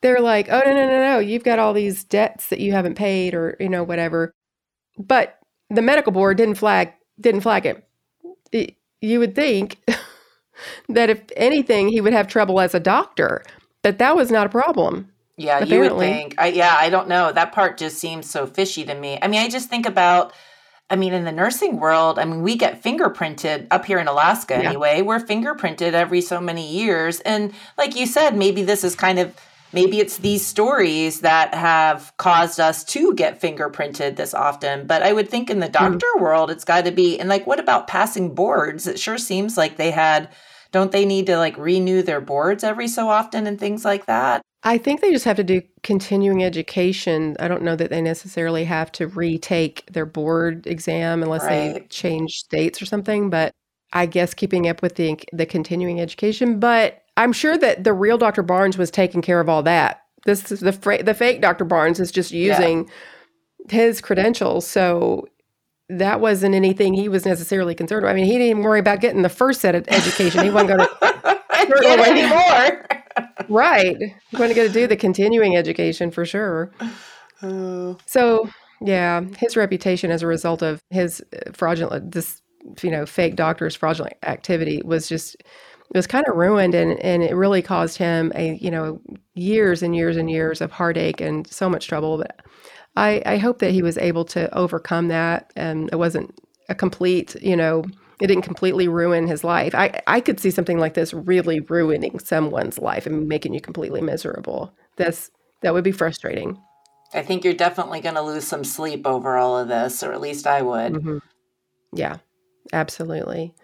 They're 0.00 0.20
like, 0.20 0.48
oh 0.50 0.60
no, 0.64 0.72
no, 0.72 0.86
no, 0.86 0.98
no, 1.12 1.18
you've 1.20 1.44
got 1.44 1.58
all 1.60 1.72
these 1.72 2.02
debts 2.04 2.48
that 2.48 2.58
you 2.60 2.72
haven't 2.72 2.96
paid 2.96 3.34
or, 3.34 3.56
you 3.60 3.68
know, 3.68 3.84
whatever. 3.84 4.32
But 4.98 5.38
the 5.70 5.82
medical 5.82 6.12
board 6.12 6.38
didn't 6.38 6.56
flag 6.56 6.92
didn't 7.20 7.42
flag 7.42 7.66
it. 7.66 7.84
It- 8.52 8.76
You 9.02 9.20
would 9.20 9.34
think 9.36 9.78
that 10.88 11.10
if 11.10 11.22
anything, 11.36 11.88
he 11.90 12.00
would 12.00 12.12
have 12.14 12.28
trouble 12.28 12.60
as 12.60 12.74
a 12.74 12.80
doctor, 12.80 13.42
but 13.82 13.98
that 13.98 14.16
was 14.16 14.30
not 14.30 14.46
a 14.46 14.50
problem. 14.50 15.11
Yeah, 15.36 15.64
you 15.64 15.80
would 15.80 15.98
think. 15.98 16.34
I, 16.38 16.48
yeah, 16.48 16.76
I 16.78 16.90
don't 16.90 17.08
know. 17.08 17.32
That 17.32 17.52
part 17.52 17.78
just 17.78 17.98
seems 17.98 18.28
so 18.28 18.46
fishy 18.46 18.84
to 18.84 18.94
me. 18.94 19.18
I 19.20 19.28
mean, 19.28 19.40
I 19.40 19.48
just 19.48 19.70
think 19.70 19.86
about, 19.86 20.32
I 20.90 20.96
mean, 20.96 21.14
in 21.14 21.24
the 21.24 21.32
nursing 21.32 21.80
world, 21.80 22.18
I 22.18 22.24
mean, 22.26 22.42
we 22.42 22.54
get 22.54 22.82
fingerprinted 22.82 23.66
up 23.70 23.86
here 23.86 23.98
in 23.98 24.08
Alaska 24.08 24.54
Yeah. 24.54 24.68
anyway. 24.68 25.00
We're 25.00 25.20
fingerprinted 25.20 25.94
every 25.94 26.20
so 26.20 26.40
many 26.40 26.70
years. 26.70 27.20
And 27.20 27.52
like 27.78 27.96
you 27.96 28.06
said, 28.06 28.36
maybe 28.36 28.62
this 28.62 28.84
is 28.84 28.94
kind 28.94 29.18
of, 29.18 29.34
maybe 29.72 30.00
it's 30.00 30.18
these 30.18 30.46
stories 30.46 31.20
that 31.20 31.54
have 31.54 32.12
caused 32.18 32.60
us 32.60 32.84
to 32.84 33.14
get 33.14 33.40
fingerprinted 33.40 34.16
this 34.16 34.34
often. 34.34 34.86
But 34.86 35.02
I 35.02 35.14
would 35.14 35.30
think 35.30 35.48
in 35.48 35.60
the 35.60 35.66
hmm. 35.66 35.72
doctor 35.72 36.08
world, 36.18 36.50
it's 36.50 36.64
got 36.64 36.84
to 36.84 36.92
be, 36.92 37.18
and 37.18 37.30
like, 37.30 37.46
what 37.46 37.58
about 37.58 37.88
passing 37.88 38.34
boards? 38.34 38.86
It 38.86 38.98
sure 38.98 39.16
seems 39.16 39.56
like 39.56 39.78
they 39.78 39.92
had, 39.92 40.28
don't 40.72 40.90
they 40.92 41.04
need 41.04 41.26
to 41.26 41.38
like 41.38 41.56
renew 41.56 42.02
their 42.02 42.20
boards 42.20 42.64
every 42.64 42.88
so 42.88 43.08
often 43.08 43.46
and 43.46 43.58
things 43.60 43.84
like 43.84 44.06
that? 44.06 44.42
I 44.64 44.78
think 44.78 45.00
they 45.00 45.10
just 45.10 45.24
have 45.24 45.36
to 45.36 45.44
do 45.44 45.60
continuing 45.82 46.44
education. 46.44 47.36
I 47.40 47.48
don't 47.48 47.62
know 47.62 47.74
that 47.76 47.90
they 47.90 48.00
necessarily 48.00 48.64
have 48.64 48.92
to 48.92 49.08
retake 49.08 49.84
their 49.92 50.06
board 50.06 50.66
exam 50.66 51.22
unless 51.22 51.42
they 51.44 51.86
change 51.90 52.38
states 52.38 52.80
or 52.80 52.86
something, 52.86 53.28
but 53.28 53.52
I 53.92 54.06
guess 54.06 54.34
keeping 54.34 54.68
up 54.68 54.80
with 54.80 54.94
the 54.96 55.18
the 55.32 55.46
continuing 55.46 56.00
education, 56.00 56.58
but 56.60 57.02
I'm 57.16 57.32
sure 57.32 57.58
that 57.58 57.84
the 57.84 57.92
real 57.92 58.16
Dr. 58.18 58.42
Barnes 58.42 58.78
was 58.78 58.90
taking 58.90 59.20
care 59.20 59.40
of 59.40 59.48
all 59.48 59.62
that. 59.64 60.02
This 60.24 60.50
is 60.50 60.60
the 60.60 60.72
fra- 60.72 61.02
the 61.02 61.12
fake 61.14 61.42
Dr. 61.42 61.64
Barnes 61.64 62.00
is 62.00 62.10
just 62.12 62.30
Yeah. 62.30 62.52
using 62.56 62.88
his 63.68 64.00
credentials, 64.00 64.66
so 64.66 65.26
that 65.98 66.20
wasn't 66.20 66.54
anything 66.54 66.94
he 66.94 67.08
was 67.08 67.24
necessarily 67.24 67.74
concerned 67.74 68.02
about. 68.04 68.12
I 68.12 68.14
mean, 68.14 68.24
he 68.26 68.32
didn't 68.32 68.48
even 68.48 68.62
worry 68.62 68.80
about 68.80 69.00
getting 69.00 69.22
the 69.22 69.28
first 69.28 69.60
set 69.60 69.74
of 69.74 69.84
education. 69.88 70.44
He 70.44 70.50
wasn't 70.50 70.78
going 70.78 70.88
to 71.00 71.78
Get 71.80 72.00
anymore. 72.00 72.86
right. 73.48 73.96
He 73.98 74.36
wasn't 74.36 74.56
going 74.56 74.68
to 74.68 74.72
do 74.72 74.86
the 74.86 74.96
continuing 74.96 75.56
education 75.56 76.10
for 76.10 76.24
sure. 76.24 76.72
Oh, 77.42 77.96
So, 78.06 78.48
yeah, 78.80 79.22
his 79.38 79.56
reputation 79.56 80.10
as 80.10 80.22
a 80.22 80.26
result 80.26 80.62
of 80.62 80.80
his 80.90 81.22
uh, 81.34 81.52
fraudulent, 81.52 82.12
this, 82.12 82.40
you 82.82 82.90
know, 82.90 83.06
fake 83.06 83.36
doctor's 83.36 83.74
fraudulent 83.76 84.14
activity 84.22 84.80
was 84.84 85.08
just, 85.08 85.34
it 85.36 85.96
was 85.96 86.06
kind 86.06 86.24
of 86.28 86.36
ruined 86.36 86.74
and, 86.74 86.98
and 87.00 87.22
it 87.22 87.34
really 87.36 87.62
caused 87.62 87.98
him 87.98 88.32
a, 88.34 88.54
you 88.54 88.70
know, 88.70 89.00
years 89.34 89.82
and 89.82 89.94
years 89.94 90.16
and 90.16 90.30
years 90.30 90.60
of 90.60 90.72
heartache 90.72 91.20
and 91.20 91.46
so 91.46 91.68
much 91.68 91.86
trouble. 91.86 92.18
But 92.18 92.40
I, 92.96 93.22
I 93.24 93.36
hope 93.38 93.58
that 93.60 93.70
he 93.70 93.82
was 93.82 93.98
able 93.98 94.24
to 94.26 94.54
overcome 94.54 95.08
that 95.08 95.52
and 95.56 95.88
it 95.92 95.96
wasn't 95.96 96.38
a 96.68 96.74
complete, 96.74 97.34
you 97.40 97.56
know, 97.56 97.84
it 98.20 98.26
didn't 98.26 98.42
completely 98.42 98.86
ruin 98.86 99.26
his 99.26 99.42
life. 99.42 99.74
I, 99.74 100.00
I 100.06 100.20
could 100.20 100.38
see 100.38 100.50
something 100.50 100.78
like 100.78 100.94
this 100.94 101.12
really 101.12 101.60
ruining 101.60 102.18
someone's 102.18 102.78
life 102.78 103.06
and 103.06 103.26
making 103.28 103.54
you 103.54 103.60
completely 103.60 104.00
miserable. 104.00 104.72
That's, 104.96 105.30
that 105.62 105.74
would 105.74 105.84
be 105.84 105.92
frustrating. 105.92 106.60
I 107.14 107.22
think 107.22 107.44
you're 107.44 107.54
definitely 107.54 108.00
going 108.00 108.14
to 108.14 108.22
lose 108.22 108.44
some 108.44 108.64
sleep 108.64 109.06
over 109.06 109.36
all 109.36 109.58
of 109.58 109.68
this, 109.68 110.02
or 110.02 110.12
at 110.12 110.20
least 110.20 110.46
I 110.46 110.62
would. 110.62 110.94
Mhm. 110.94 111.20
Yeah, 111.92 112.18
absolutely. 112.72 113.54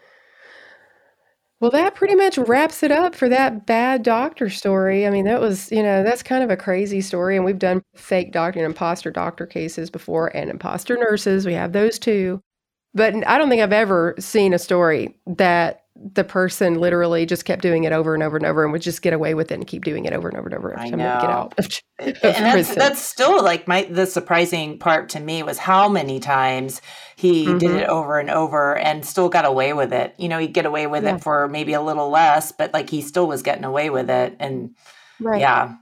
Well, 1.60 1.72
that 1.72 1.96
pretty 1.96 2.14
much 2.14 2.38
wraps 2.38 2.84
it 2.84 2.92
up 2.92 3.16
for 3.16 3.28
that 3.28 3.66
bad 3.66 4.04
doctor 4.04 4.48
story. 4.48 5.06
I 5.06 5.10
mean, 5.10 5.24
that 5.24 5.40
was, 5.40 5.72
you 5.72 5.82
know, 5.82 6.04
that's 6.04 6.22
kind 6.22 6.44
of 6.44 6.50
a 6.50 6.56
crazy 6.56 7.00
story. 7.00 7.34
And 7.34 7.44
we've 7.44 7.58
done 7.58 7.82
fake 7.96 8.32
doctor 8.32 8.60
and 8.60 8.66
imposter 8.66 9.10
doctor 9.10 9.44
cases 9.44 9.90
before 9.90 10.28
and 10.36 10.50
imposter 10.50 10.96
nurses. 10.96 11.46
We 11.46 11.54
have 11.54 11.72
those 11.72 11.98
too. 11.98 12.40
But 12.94 13.14
I 13.26 13.38
don't 13.38 13.48
think 13.48 13.62
I've 13.62 13.72
ever 13.72 14.14
seen 14.18 14.54
a 14.54 14.58
story 14.58 15.16
that 15.26 15.82
the 16.14 16.22
person 16.24 16.74
literally 16.74 17.26
just 17.26 17.44
kept 17.44 17.60
doing 17.62 17.84
it 17.84 17.92
over 17.92 18.14
and 18.14 18.22
over 18.22 18.36
and 18.36 18.46
over 18.46 18.62
and 18.62 18.72
would 18.72 18.82
just 18.82 19.02
get 19.02 19.12
away 19.12 19.34
with 19.34 19.50
it 19.50 19.54
and 19.54 19.66
keep 19.66 19.84
doing 19.84 20.04
it 20.04 20.12
over 20.12 20.28
and 20.28 20.38
over 20.38 20.48
and 20.48 20.56
over 20.56 20.78
I 20.78 20.86
every 20.86 20.90
time 20.90 20.98
they 21.00 21.26
get 21.26 21.30
out 21.30 21.54
of, 21.58 21.66
And 21.98 22.16
of 22.16 22.20
that's 22.22 22.52
prison. 22.52 22.78
that's 22.78 23.00
still 23.00 23.42
like 23.42 23.66
my 23.66 23.82
the 23.82 24.06
surprising 24.06 24.78
part 24.78 25.08
to 25.10 25.20
me 25.20 25.42
was 25.42 25.58
how 25.58 25.88
many 25.88 26.20
times 26.20 26.80
he 27.16 27.46
did 27.46 27.62
Mhm. 27.62 27.80
it 27.82 27.88
over 27.88 28.18
and 28.20 28.30
over 28.30 28.76
and 28.78 29.04
still 29.04 29.28
got 29.28 29.44
away 29.44 29.72
with 29.72 29.92
it. 29.92 30.14
You 30.18 30.28
know, 30.28 30.38
he'd 30.38 30.54
get 30.54 30.66
away 30.66 30.86
with 30.86 31.02
Yeah. 31.02 31.16
it 31.16 31.22
for 31.22 31.48
maybe 31.48 31.72
a 31.72 31.82
little 31.82 32.08
less, 32.10 32.52
but 32.52 32.72
like 32.72 32.88
he 32.90 33.00
still 33.02 33.26
was 33.26 33.42
getting 33.42 33.64
away 33.64 33.90
with 33.90 34.08
it. 34.08 34.36
And 34.38 34.76
Right. 35.20 35.40
yeah, 35.40 35.74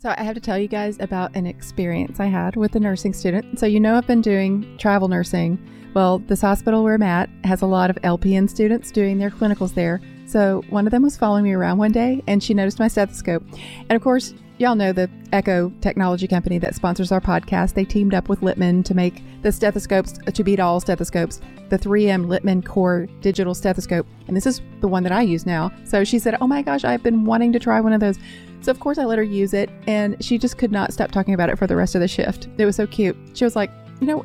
So, 0.00 0.14
I 0.16 0.22
have 0.22 0.34
to 0.34 0.40
tell 0.40 0.58
you 0.58 0.68
guys 0.68 0.98
about 1.00 1.34
an 1.34 1.46
experience 1.46 2.20
I 2.20 2.26
had 2.26 2.56
with 2.56 2.74
a 2.76 2.80
nursing 2.80 3.12
student. 3.14 3.58
So, 3.58 3.64
you 3.66 3.80
know, 3.80 3.96
I've 3.96 4.06
been 4.06 4.20
doing 4.22 4.76
travel 4.78 5.08
nursing. 5.08 5.58
Well, 5.92 6.20
this 6.20 6.40
hospital 6.40 6.84
where 6.84 6.94
I'm 6.94 7.02
at 7.02 7.28
has 7.44 7.62
a 7.62 7.66
lot 7.66 7.90
of 7.90 7.96
LPN 7.96 8.48
students 8.48 8.92
doing 8.92 9.18
their 9.18 9.30
clinicals 9.30 9.74
there. 9.74 10.00
So, 10.26 10.62
one 10.70 10.86
of 10.86 10.92
them 10.92 11.02
was 11.02 11.16
following 11.16 11.42
me 11.42 11.52
around 11.52 11.78
one 11.78 11.90
day 11.90 12.22
and 12.28 12.40
she 12.40 12.54
noticed 12.54 12.78
my 12.78 12.86
stethoscope. 12.86 13.42
And 13.88 13.92
of 13.92 14.00
course, 14.00 14.32
y'all 14.58 14.76
know 14.76 14.92
the 14.92 15.10
Eko 15.32 15.72
technology 15.80 16.28
company 16.28 16.58
that 16.58 16.76
sponsors 16.76 17.10
our 17.10 17.20
podcast. 17.20 17.74
They 17.74 17.84
teamed 17.84 18.14
up 18.14 18.28
with 18.28 18.40
Littmann 18.40 18.84
to 18.84 18.94
make 18.94 19.24
the 19.42 19.50
stethoscopes 19.50 20.20
uh, 20.28 20.30
to 20.30 20.44
beat 20.44 20.60
all 20.60 20.78
stethoscopes, 20.78 21.40
the 21.70 21.78
3M 21.78 22.26
Littmann 22.26 22.64
Core 22.64 23.08
digital 23.20 23.54
stethoscope. 23.54 24.06
And 24.28 24.36
this 24.36 24.46
is 24.46 24.60
the 24.80 24.86
one 24.86 25.02
that 25.02 25.12
I 25.12 25.22
use 25.22 25.44
now. 25.44 25.72
So 25.82 26.04
she 26.04 26.20
said, 26.20 26.36
Oh 26.40 26.46
my 26.46 26.62
gosh, 26.62 26.84
I've 26.84 27.02
been 27.02 27.24
wanting 27.24 27.52
to 27.54 27.58
try 27.58 27.80
one 27.80 27.92
of 27.92 27.98
those. 28.00 28.16
So, 28.60 28.70
of 28.70 28.78
course, 28.78 28.98
I 28.98 29.06
let 29.06 29.16
her 29.16 29.24
use 29.24 29.54
it, 29.54 29.70
and 29.86 30.22
she 30.22 30.36
just 30.36 30.58
could 30.58 30.70
not 30.70 30.92
stop 30.92 31.10
talking 31.10 31.32
about 31.32 31.48
it 31.48 31.58
for 31.58 31.66
the 31.66 31.74
rest 31.74 31.94
of 31.94 32.02
the 32.02 32.08
shift. 32.08 32.46
It 32.58 32.66
was 32.66 32.76
so 32.76 32.86
cute. 32.86 33.16
She 33.32 33.42
was 33.42 33.56
like, 33.56 33.70
You 34.00 34.06
know, 34.06 34.24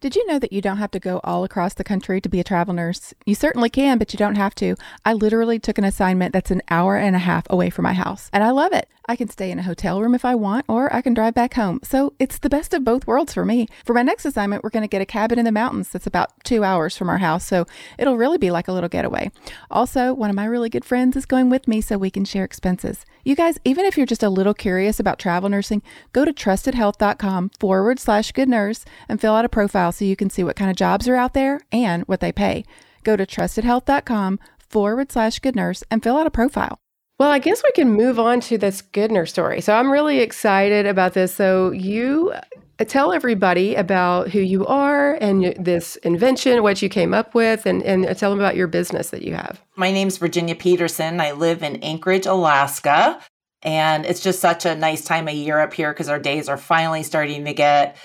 Did 0.00 0.14
you 0.14 0.24
know 0.28 0.38
that 0.38 0.52
you 0.52 0.60
don't 0.60 0.76
have 0.76 0.92
to 0.92 1.00
go 1.00 1.20
all 1.24 1.42
across 1.42 1.74
the 1.74 1.82
country 1.82 2.20
to 2.20 2.28
be 2.28 2.38
a 2.38 2.44
travel 2.44 2.72
nurse? 2.72 3.12
You 3.26 3.34
certainly 3.34 3.68
can, 3.68 3.98
but 3.98 4.12
you 4.12 4.16
don't 4.16 4.36
have 4.36 4.54
to. 4.56 4.76
I 5.04 5.12
literally 5.12 5.58
took 5.58 5.76
an 5.76 5.82
assignment 5.82 6.32
that's 6.32 6.52
an 6.52 6.62
hour 6.70 6.96
and 6.96 7.16
a 7.16 7.18
half 7.18 7.48
away 7.50 7.68
from 7.68 7.82
my 7.82 7.94
house, 7.94 8.30
and 8.32 8.44
I 8.44 8.50
love 8.50 8.72
it. 8.72 8.88
I 9.08 9.16
can 9.16 9.28
stay 9.28 9.50
in 9.50 9.58
a 9.58 9.62
hotel 9.62 10.02
room 10.02 10.14
if 10.14 10.24
I 10.24 10.34
want, 10.34 10.66
or 10.68 10.94
I 10.94 11.00
can 11.00 11.14
drive 11.14 11.32
back 11.32 11.54
home. 11.54 11.80
So 11.82 12.12
it's 12.18 12.38
the 12.38 12.50
best 12.50 12.74
of 12.74 12.84
both 12.84 13.06
worlds 13.06 13.32
for 13.32 13.44
me. 13.44 13.66
For 13.84 13.94
my 13.94 14.02
next 14.02 14.26
assignment, 14.26 14.62
we're 14.62 14.70
going 14.70 14.82
to 14.82 14.88
get 14.88 15.00
a 15.00 15.06
cabin 15.06 15.38
in 15.38 15.46
the 15.46 15.52
mountains 15.52 15.88
that's 15.88 16.06
about 16.06 16.32
two 16.44 16.62
hours 16.62 16.96
from 16.96 17.08
our 17.08 17.16
house. 17.18 17.46
So 17.46 17.66
it'll 17.98 18.18
really 18.18 18.36
be 18.36 18.50
like 18.50 18.68
a 18.68 18.72
little 18.72 18.88
getaway. 18.88 19.30
Also, 19.70 20.12
one 20.12 20.28
of 20.28 20.36
my 20.36 20.44
really 20.44 20.68
good 20.68 20.84
friends 20.84 21.16
is 21.16 21.24
going 21.24 21.48
with 21.48 21.66
me 21.66 21.80
so 21.80 21.96
we 21.96 22.10
can 22.10 22.26
share 22.26 22.44
expenses. 22.44 23.06
You 23.24 23.34
guys, 23.34 23.58
even 23.64 23.86
if 23.86 23.96
you're 23.96 24.06
just 24.06 24.22
a 24.22 24.28
little 24.28 24.54
curious 24.54 25.00
about 25.00 25.18
travel 25.18 25.48
nursing, 25.48 25.82
go 26.12 26.24
to 26.24 26.32
trustedhealth.com 26.32 27.50
forward 27.58 27.98
slash 27.98 28.32
good 28.32 28.48
nurse 28.48 28.84
and 29.08 29.20
fill 29.20 29.34
out 29.34 29.44
a 29.44 29.48
profile 29.48 29.92
so 29.92 30.04
you 30.04 30.16
can 30.16 30.28
see 30.28 30.44
what 30.44 30.56
kind 30.56 30.70
of 30.70 30.76
jobs 30.76 31.08
are 31.08 31.16
out 31.16 31.32
there 31.32 31.60
and 31.72 32.02
what 32.04 32.20
they 32.20 32.32
pay. 32.32 32.64
Go 33.04 33.16
to 33.16 33.24
trustedhealth.com 33.24 34.38
forward 34.68 35.10
slash 35.10 35.38
good 35.38 35.56
nurse 35.56 35.82
and 35.90 36.02
fill 36.02 36.18
out 36.18 36.26
a 36.26 36.30
profile. 36.30 36.78
Well, 37.18 37.30
I 37.30 37.40
guess 37.40 37.62
we 37.64 37.72
can 37.72 37.90
move 37.90 38.20
on 38.20 38.40
to 38.42 38.56
this 38.56 38.80
Good 38.80 39.10
Nurse 39.10 39.30
story. 39.30 39.60
So 39.60 39.74
I'm 39.74 39.90
really 39.90 40.20
excited 40.20 40.86
about 40.86 41.14
this. 41.14 41.34
So 41.34 41.72
you 41.72 42.32
uh, 42.32 42.84
tell 42.84 43.12
everybody 43.12 43.74
about 43.74 44.30
who 44.30 44.38
you 44.38 44.64
are 44.66 45.14
and 45.14 45.52
this 45.58 45.96
invention, 45.96 46.62
what 46.62 46.80
you 46.80 46.88
came 46.88 47.12
up 47.12 47.34
with, 47.34 47.66
and, 47.66 47.82
and 47.82 48.16
tell 48.16 48.30
them 48.30 48.38
about 48.38 48.54
your 48.54 48.68
business 48.68 49.10
that 49.10 49.22
you 49.22 49.34
have. 49.34 49.60
My 49.74 49.90
name's 49.90 50.16
Virginia 50.16 50.54
Peterson. 50.54 51.20
I 51.20 51.32
live 51.32 51.64
in 51.64 51.82
Anchorage, 51.82 52.26
Alaska. 52.26 53.20
And 53.62 54.06
it's 54.06 54.20
just 54.20 54.38
such 54.38 54.64
a 54.64 54.76
nice 54.76 55.04
time 55.04 55.26
of 55.26 55.34
year 55.34 55.58
up 55.58 55.74
here 55.74 55.92
because 55.92 56.08
our 56.08 56.20
days 56.20 56.48
are 56.48 56.56
finally 56.56 57.02
starting 57.02 57.44
to 57.46 57.52
get 57.52 57.96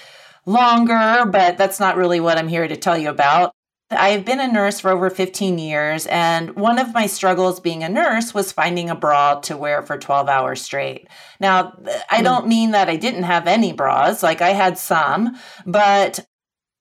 longer, 0.48 1.30
but 1.30 1.60
that's 1.60 1.80
not 1.80 1.98
really 1.98 2.20
what 2.20 2.40
I'm 2.40 2.48
here 2.48 2.68
to 2.68 2.76
tell 2.76 2.98
you 2.98 3.12
about. 3.12 3.54
I've 3.94 4.26
been 4.26 4.40
a 4.40 4.52
nurse 4.52 4.80
for 4.80 4.92
over 4.92 5.10
15 5.10 5.58
years, 5.58 6.06
and 6.08 6.56
one 6.56 6.80
of 6.80 6.94
my 6.94 7.06
struggles 7.06 7.60
being 7.60 7.84
a 7.84 7.90
nurse 7.90 8.34
was 8.34 8.52
finding 8.52 8.90
a 8.90 8.96
bra 8.96 9.40
to 9.42 9.58
wear 9.58 9.82
for 9.82 9.98
12 9.98 10.28
hours 10.30 10.62
straight. 10.62 11.08
Now, 11.40 11.74
I 12.10 12.18
hmm. 12.18 12.24
don't 12.24 12.48
mean 12.48 12.72
that 12.72 12.90
I 12.90 12.96
didn't 12.96 13.24
have 13.24 13.48
any 13.48 13.74
bras, 13.74 14.24
like 14.24 14.42
I 14.42 14.50
had 14.50 14.78
some, 14.78 15.38
but 15.66 16.26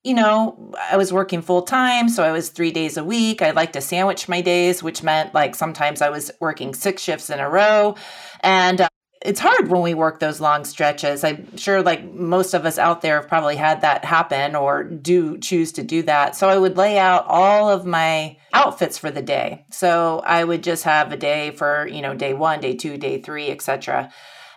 you 0.05 0.14
know, 0.14 0.72
I 0.90 0.96
was 0.96 1.12
working 1.12 1.42
full 1.42 1.62
time, 1.62 2.09
so 2.09 2.25
I 2.25 2.33
was 2.33 2.48
three 2.48 2.72
days 2.72 2.96
a 2.96 3.05
week. 3.05 3.40
I 3.40 3.53
like 3.53 3.72
to 3.75 3.81
sandwich 3.81 4.29
my 4.29 4.40
days, 4.40 4.83
which 4.83 5.03
meant 5.03 5.33
like 5.33 5.55
sometimes 5.55 6.03
I 6.03 6.11
was 6.11 6.31
working 6.40 6.75
six 6.75 7.03
shifts 7.03 7.31
in 7.31 7.38
a 7.38 7.48
row. 7.48 7.94
And 8.40 8.81
uh, 8.81 8.88
it's 9.25 9.41
hard 9.41 9.69
when 9.69 9.83
we 9.83 9.95
work 9.95 10.21
those 10.21 10.41
long 10.41 10.65
stretches. 10.65 11.25
I'm 11.25 11.57
sure 11.57 11.83
like 11.83 12.05
most 12.13 12.55
of 12.55 12.67
us 12.67 12.79
out 12.79 13.03
there 13.03 13.21
have 13.21 13.29
probably 13.29 13.57
had 13.57 13.81
that 13.83 14.05
happen 14.05 14.55
or 14.55 14.85
do 14.85 15.39
choose 15.39 15.73
to 15.73 15.83
do 15.83 16.03
that. 16.03 16.37
So 16.37 16.49
I 16.49 16.59
would 16.59 16.77
lay 16.77 16.99
out 16.99 17.27
all 17.27 17.69
of 17.69 17.87
my 17.87 18.37
outfits 18.53 18.99
for 18.99 19.11
the 19.11 19.23
day. 19.23 19.65
So 19.71 20.23
I 20.25 20.45
would 20.45 20.63
just 20.63 20.85
have 20.85 21.13
a 21.13 21.17
day 21.17 21.51
for, 21.53 21.87
you 21.87 22.03
know, 22.03 22.15
day 22.15 22.35
1, 22.35 22.61
day 22.61 22.75
2, 22.75 22.99
day 22.99 23.21
3, 23.21 23.51
etc. 23.51 24.13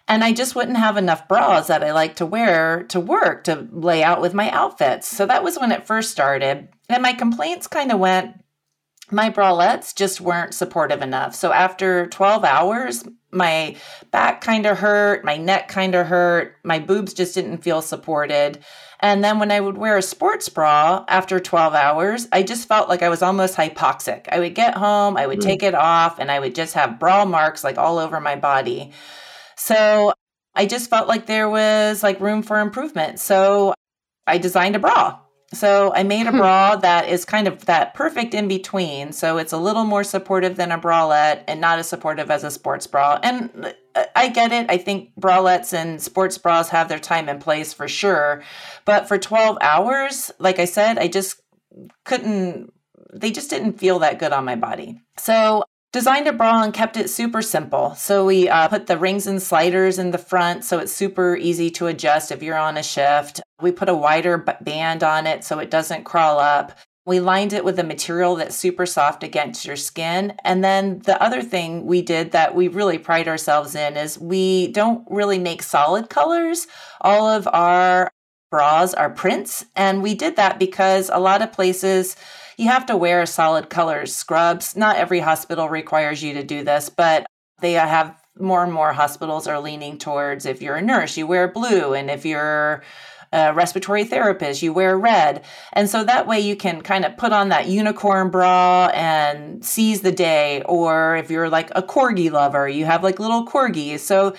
And 0.08 0.24
I 0.24 0.34
just 0.34 0.56
wouldn't 0.56 0.78
have 0.78 0.98
enough 0.98 1.28
bras 1.28 1.68
that 1.68 1.84
I 1.84 1.92
like 1.92 2.18
to 2.18 2.26
wear 2.26 2.84
to 2.90 3.00
work 3.00 3.44
to 3.46 3.68
lay 3.72 4.04
out 4.04 4.22
with 4.22 4.34
my 4.34 4.50
outfits. 4.52 5.08
So 5.08 5.26
that 5.26 5.44
was 5.44 5.58
when 5.58 5.72
it 5.72 5.88
first 5.88 6.12
started. 6.12 6.70
And 6.90 7.04
my 7.04 7.14
complaints 7.14 7.68
kind 7.68 7.92
of 7.92 8.00
went 8.00 8.36
my 9.12 9.30
bralettes 9.30 9.96
just 9.96 10.20
weren't 10.20 10.54
supportive 10.54 11.02
enough. 11.02 11.36
So 11.36 11.52
after 11.52 12.08
12 12.08 12.44
hours, 12.44 13.04
my 13.32 13.76
back 14.12 14.42
kind 14.42 14.66
of 14.66 14.80
hurt, 14.80 15.24
my 15.24 15.38
neck 15.38 15.68
kind 15.68 15.94
of 15.94 16.08
hurt, 16.08 16.56
my 16.64 16.80
boobs 16.80 17.14
just 17.14 17.36
didn't 17.36 17.60
feel 17.60 17.82
supported. 17.82 18.60
And 19.00 19.24
then 19.24 19.40
when 19.40 19.52
I 19.52 19.60
would 19.60 19.78
wear 19.78 19.98
a 19.98 20.02
sports 20.02 20.50
bra 20.50 21.06
after 21.08 21.40
12 21.40 21.74
hours, 21.74 22.28
I 22.32 22.42
just 22.44 22.68
felt 22.68 22.90
like 22.90 23.04
I 23.04 23.10
was 23.10 23.22
almost 23.22 23.56
hypoxic. 23.56 24.28
I 24.32 24.40
would 24.40 24.56
get 24.56 24.76
home, 24.76 25.18
I 25.18 25.28
would 25.28 25.40
mm. 25.40 25.44
take 25.44 25.64
it 25.64 25.76
off, 25.76 26.18
and 26.18 26.32
I 26.32 26.40
would 26.40 26.56
just 26.56 26.74
have 26.74 27.00
bra 27.00 27.26
marks 27.26 27.64
like 27.64 27.78
all 27.78 28.00
over 28.00 28.20
my 28.20 28.36
body. 28.36 28.92
So 29.56 30.14
I 30.56 30.66
just 30.66 30.90
felt 30.90 31.08
like 31.08 31.26
there 31.26 31.50
was 31.50 32.02
like 32.02 32.20
room 32.22 32.42
for 32.42 32.60
improvement. 32.60 33.20
So 33.20 33.74
I 34.26 34.38
designed 34.38 34.76
a 34.76 34.80
bra 34.80 35.20
so 35.56 35.94
I 35.94 36.04
made 36.04 36.28
a 36.28 36.32
hmm. 36.32 36.38
bra 36.38 36.76
that 36.78 37.08
is 37.10 37.26
kind 37.26 37.48
of 37.48 37.66
that 37.66 37.94
perfect 37.94 38.34
in 38.34 38.48
between. 38.48 39.12
So 39.12 39.38
it's 39.38 39.54
a 39.54 39.58
little 39.58 39.86
more 39.86 40.04
supportive 40.04 40.56
than 40.56 40.72
a 40.72 40.80
bralette 40.80 41.44
and 41.48 41.62
not 41.62 41.80
as 41.80 41.88
supportive 41.88 42.30
as 42.30 42.44
a 42.44 42.52
sports 42.52 42.88
bra. 42.88 43.20
And 43.24 43.74
uh, 43.96 44.06
I 44.16 44.30
get 44.30 44.52
it. 44.52 44.70
I 44.70 44.78
think 44.78 45.12
bralettes 45.20 45.74
and 45.74 46.02
sports 46.02 46.38
bras 46.38 46.70
have 46.70 46.90
their 46.90 47.00
time 47.00 47.30
and 47.30 47.42
place 47.42 47.74
for 47.74 47.88
sure. 47.88 48.44
But 48.86 49.08
for 49.08 49.18
12 49.18 49.58
hours, 49.62 50.32
like 50.40 50.60
I 50.60 50.66
said, 50.66 50.98
I 50.98 51.08
just 51.08 51.42
couldn't, 52.04 52.72
they 53.14 53.32
just 53.32 53.50
didn't 53.50 53.80
feel 53.80 54.00
that 54.00 54.20
good 54.20 54.34
on 54.34 54.46
my 54.46 54.56
body. 54.56 55.02
So 55.18 55.64
designed 55.96 56.28
a 56.28 56.34
bra 56.34 56.62
and 56.62 56.74
kept 56.74 56.98
it 56.98 57.10
super 57.10 57.42
simple. 57.42 57.96
So 57.96 58.26
we 58.26 58.50
uh, 58.50 58.68
put 58.68 58.88
the 58.88 58.98
rings 58.98 59.28
and 59.28 59.42
sliders 59.42 59.98
in 59.98 60.12
the 60.12 60.18
front 60.18 60.66
so 60.66 60.80
it's 60.80 60.92
super 60.92 61.38
easy 61.38 61.70
to 61.72 61.88
adjust 61.88 62.32
if 62.32 62.44
you're 62.44 62.58
on 62.58 62.76
a 62.76 62.84
shift. 62.84 63.40
We 63.62 63.72
put 63.72 63.90
a 63.90 63.96
wider 63.96 64.38
band 64.38 65.04
on 65.04 65.28
it 65.28 65.44
so 65.44 65.60
it 65.60 65.72
doesn't 65.72 66.04
crawl 66.04 66.40
up. 66.40 66.78
We 67.06 67.20
lined 67.20 67.54
it 67.54 67.64
with 67.64 67.78
a 67.78 67.84
material 67.84 68.36
that's 68.36 68.56
super 68.56 68.86
soft 68.86 69.24
against 69.24 69.66
your 69.66 69.76
skin. 69.76 70.34
And 70.44 70.64
then 70.64 71.00
the 71.00 71.22
other 71.22 71.42
thing 71.42 71.86
we 71.86 72.02
did 72.02 72.32
that 72.32 72.56
we 72.56 72.68
really 72.68 72.98
pride 72.98 73.28
ourselves 73.28 73.76
in 73.76 73.96
is 73.96 74.20
we 74.20 74.70
don't 74.70 75.06
really 75.10 75.38
make 75.38 75.62
solid 75.62 76.10
colors. 76.10 76.68
All 77.02 77.28
of 77.28 77.48
our 77.54 78.12
bras 78.50 78.94
are 78.94 79.10
prints. 79.10 79.66
And 79.76 80.02
we 80.02 80.16
did 80.16 80.36
that 80.38 80.58
because 80.58 81.10
a 81.14 81.20
lot 81.20 81.42
of 81.42 81.54
places, 81.54 82.16
you 82.58 82.70
have 82.70 82.88
to 82.88 82.98
wear 82.98 83.26
solid 83.26 83.70
colors 83.70 84.16
scrubs. 84.16 84.76
Not 84.76 84.96
every 84.96 85.20
hospital 85.20 85.70
requires 85.70 86.24
you 86.24 86.34
to 86.34 86.44
do 86.44 86.64
this, 86.64 86.90
but 86.90 87.26
they 87.62 87.74
have 87.74 88.20
more 88.40 88.64
and 88.64 88.74
more 88.74 88.94
hospitals 88.94 89.48
are 89.48 89.60
leaning 89.60 89.98
towards 89.98 90.46
if 90.46 90.62
you're 90.62 90.76
a 90.76 90.82
nurse, 90.82 91.18
you 91.18 91.28
wear 91.28 91.48
blue, 91.48 91.94
and 91.94 92.10
if 92.10 92.26
you're 92.26 92.84
a 93.36 93.54
respiratory 93.54 94.06
therapist, 94.06 94.62
you 94.62 94.72
wear 94.72 94.98
red. 94.98 95.44
And 95.74 95.90
so 95.90 96.04
that 96.04 96.26
way 96.26 96.40
you 96.40 96.56
can 96.56 96.82
kind 96.82 97.04
of 97.04 97.18
put 97.18 97.34
on 97.34 97.50
that 97.50 97.68
unicorn 97.68 98.30
bra 98.30 98.90
and 98.94 99.64
seize 99.64 100.02
the 100.02 100.12
day. 100.12 100.62
Or 100.66 101.18
if 101.18 101.30
you're 101.30 101.50
like 101.50 101.70
a 101.76 101.84
corgi 101.84 102.32
lover, 102.32 102.68
you 102.68 102.86
have 102.86 103.04
like 103.04 103.20
little 103.20 103.46
corgis. 103.46 104.00
So 104.00 104.36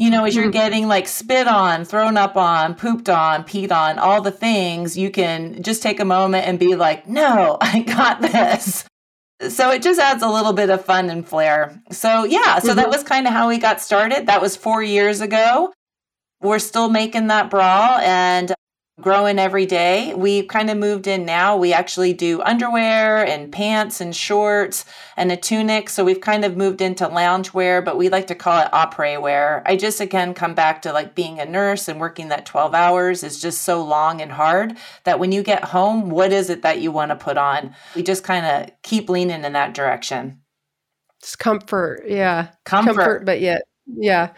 you 0.00 0.08
know, 0.08 0.24
as 0.24 0.34
you're 0.34 0.44
mm-hmm. 0.44 0.52
getting 0.52 0.88
like 0.88 1.06
spit 1.06 1.46
on, 1.46 1.84
thrown 1.84 2.16
up 2.16 2.34
on, 2.34 2.74
pooped 2.74 3.10
on, 3.10 3.44
peed 3.44 3.70
on, 3.70 3.98
all 3.98 4.22
the 4.22 4.30
things, 4.30 4.96
you 4.96 5.10
can 5.10 5.62
just 5.62 5.82
take 5.82 6.00
a 6.00 6.06
moment 6.06 6.46
and 6.46 6.58
be 6.58 6.74
like, 6.74 7.06
no, 7.06 7.58
I 7.60 7.80
got 7.80 8.22
this. 8.22 8.86
So 9.50 9.70
it 9.70 9.82
just 9.82 10.00
adds 10.00 10.22
a 10.22 10.28
little 10.28 10.54
bit 10.54 10.70
of 10.70 10.82
fun 10.84 11.10
and 11.10 11.26
flair. 11.26 11.82
So, 11.90 12.24
yeah, 12.24 12.60
so 12.60 12.68
mm-hmm. 12.68 12.76
that 12.76 12.88
was 12.88 13.02
kind 13.02 13.26
of 13.26 13.34
how 13.34 13.48
we 13.48 13.58
got 13.58 13.82
started. 13.82 14.26
That 14.26 14.40
was 14.40 14.56
four 14.56 14.82
years 14.82 15.20
ago. 15.20 15.70
We're 16.42 16.58
still 16.58 16.88
making 16.88 17.26
that 17.28 17.50
bra 17.50 18.00
and 18.02 18.54
growing 19.00 19.38
every 19.38 19.66
day. 19.66 20.14
We 20.14 20.42
kind 20.42 20.70
of 20.70 20.76
moved 20.76 21.06
in 21.06 21.24
now. 21.24 21.56
We 21.56 21.72
actually 21.72 22.12
do 22.12 22.42
underwear 22.42 23.26
and 23.26 23.50
pants 23.50 24.00
and 24.00 24.14
shorts 24.14 24.84
and 25.16 25.32
a 25.32 25.36
tunic. 25.36 25.88
So 25.88 26.04
we've 26.04 26.20
kind 26.20 26.44
of 26.44 26.56
moved 26.56 26.80
into 26.80 27.06
loungewear, 27.06 27.84
but 27.84 27.96
we 27.96 28.08
like 28.08 28.26
to 28.28 28.34
call 28.34 28.62
it 28.62 28.70
après 28.72 29.20
wear. 29.20 29.62
I 29.66 29.76
just 29.76 30.00
again 30.00 30.34
come 30.34 30.54
back 30.54 30.82
to 30.82 30.92
like 30.92 31.14
being 31.14 31.40
a 31.40 31.46
nurse 31.46 31.88
and 31.88 32.00
working 32.00 32.28
that 32.28 32.46
12 32.46 32.74
hours 32.74 33.22
is 33.22 33.40
just 33.40 33.62
so 33.62 33.82
long 33.82 34.20
and 34.20 34.32
hard 34.32 34.76
that 35.04 35.18
when 35.18 35.32
you 35.32 35.42
get 35.42 35.64
home, 35.64 36.10
what 36.10 36.32
is 36.32 36.50
it 36.50 36.62
that 36.62 36.80
you 36.80 36.92
want 36.92 37.10
to 37.10 37.16
put 37.16 37.38
on? 37.38 37.74
We 37.94 38.02
just 38.02 38.24
kind 38.24 38.46
of 38.46 38.70
keep 38.82 39.08
leaning 39.08 39.44
in 39.44 39.52
that 39.52 39.74
direction. 39.74 40.42
It's 41.20 41.36
comfort. 41.36 42.04
Yeah. 42.06 42.48
Comfort. 42.64 42.94
comfort 42.94 43.24
but 43.26 43.40
yet, 43.40 43.62
yeah. 43.86 44.32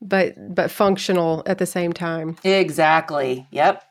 But 0.00 0.54
but 0.54 0.70
functional 0.70 1.42
at 1.46 1.58
the 1.58 1.66
same 1.66 1.92
time. 1.92 2.36
Exactly. 2.44 3.46
Yep. 3.50 3.82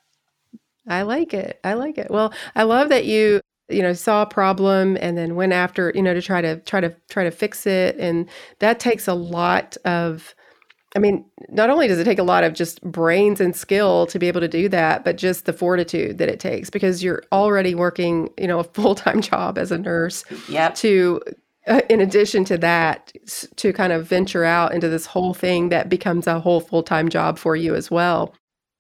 I 0.87 1.01
like 1.01 1.33
it. 1.33 1.59
I 1.63 1.73
like 1.73 1.97
it. 1.97 2.09
Well, 2.09 2.33
I 2.55 2.63
love 2.63 2.89
that 2.89 3.05
you 3.05 3.41
you 3.69 3.81
know 3.81 3.93
saw 3.93 4.21
a 4.21 4.25
problem 4.25 4.97
and 5.01 5.17
then 5.17 5.35
went 5.35 5.51
after 5.51 5.91
you 5.93 6.01
know 6.01 6.13
to 6.13 6.21
try 6.21 6.41
to 6.41 6.57
try 6.61 6.79
to 6.79 6.95
try 7.09 7.25
to 7.25 7.31
fix 7.31 7.67
it 7.67 7.97
and 7.97 8.29
that 8.59 8.79
takes 8.79 9.07
a 9.07 9.13
lot 9.13 9.75
of 9.83 10.33
I 10.95 10.99
mean, 10.99 11.25
not 11.49 11.69
only 11.69 11.87
does 11.87 11.99
it 11.99 12.05
take 12.05 12.17
a 12.17 12.23
lot 12.23 12.43
of 12.43 12.53
just 12.53 12.81
brains 12.81 13.41
and 13.41 13.55
skill 13.55 14.07
to 14.07 14.17
be 14.17 14.27
able 14.27 14.39
to 14.41 14.47
do 14.47 14.69
that, 14.69 15.03
but 15.03 15.17
just 15.17 15.45
the 15.45 15.53
fortitude 15.53 16.17
that 16.17 16.29
it 16.29 16.39
takes 16.39 16.69
because 16.69 17.03
you're 17.03 17.21
already 17.31 17.75
working, 17.75 18.29
you 18.37 18.47
know, 18.47 18.59
a 18.59 18.63
full-time 18.73 19.21
job 19.21 19.57
as 19.57 19.71
a 19.71 19.77
nurse. 19.77 20.23
Yep. 20.49 20.75
To 20.75 21.21
Uh, 21.67 21.81
in 21.89 21.99
addition 21.99 22.45
to 22.45 22.57
that, 22.57 23.11
to 23.57 23.73
kind 23.73 23.91
of 23.91 24.07
venture 24.07 24.45
out 24.45 24.73
into 24.73 24.87
this 24.87 25.05
whole 25.05 25.33
thing 25.33 25.69
that 25.69 25.89
becomes 25.89 26.25
a 26.25 26.39
whole 26.39 26.61
full-time 26.61 27.09
job 27.09 27.37
for 27.37 27.57
you 27.57 27.75
as 27.75 27.91
well. 27.91 28.33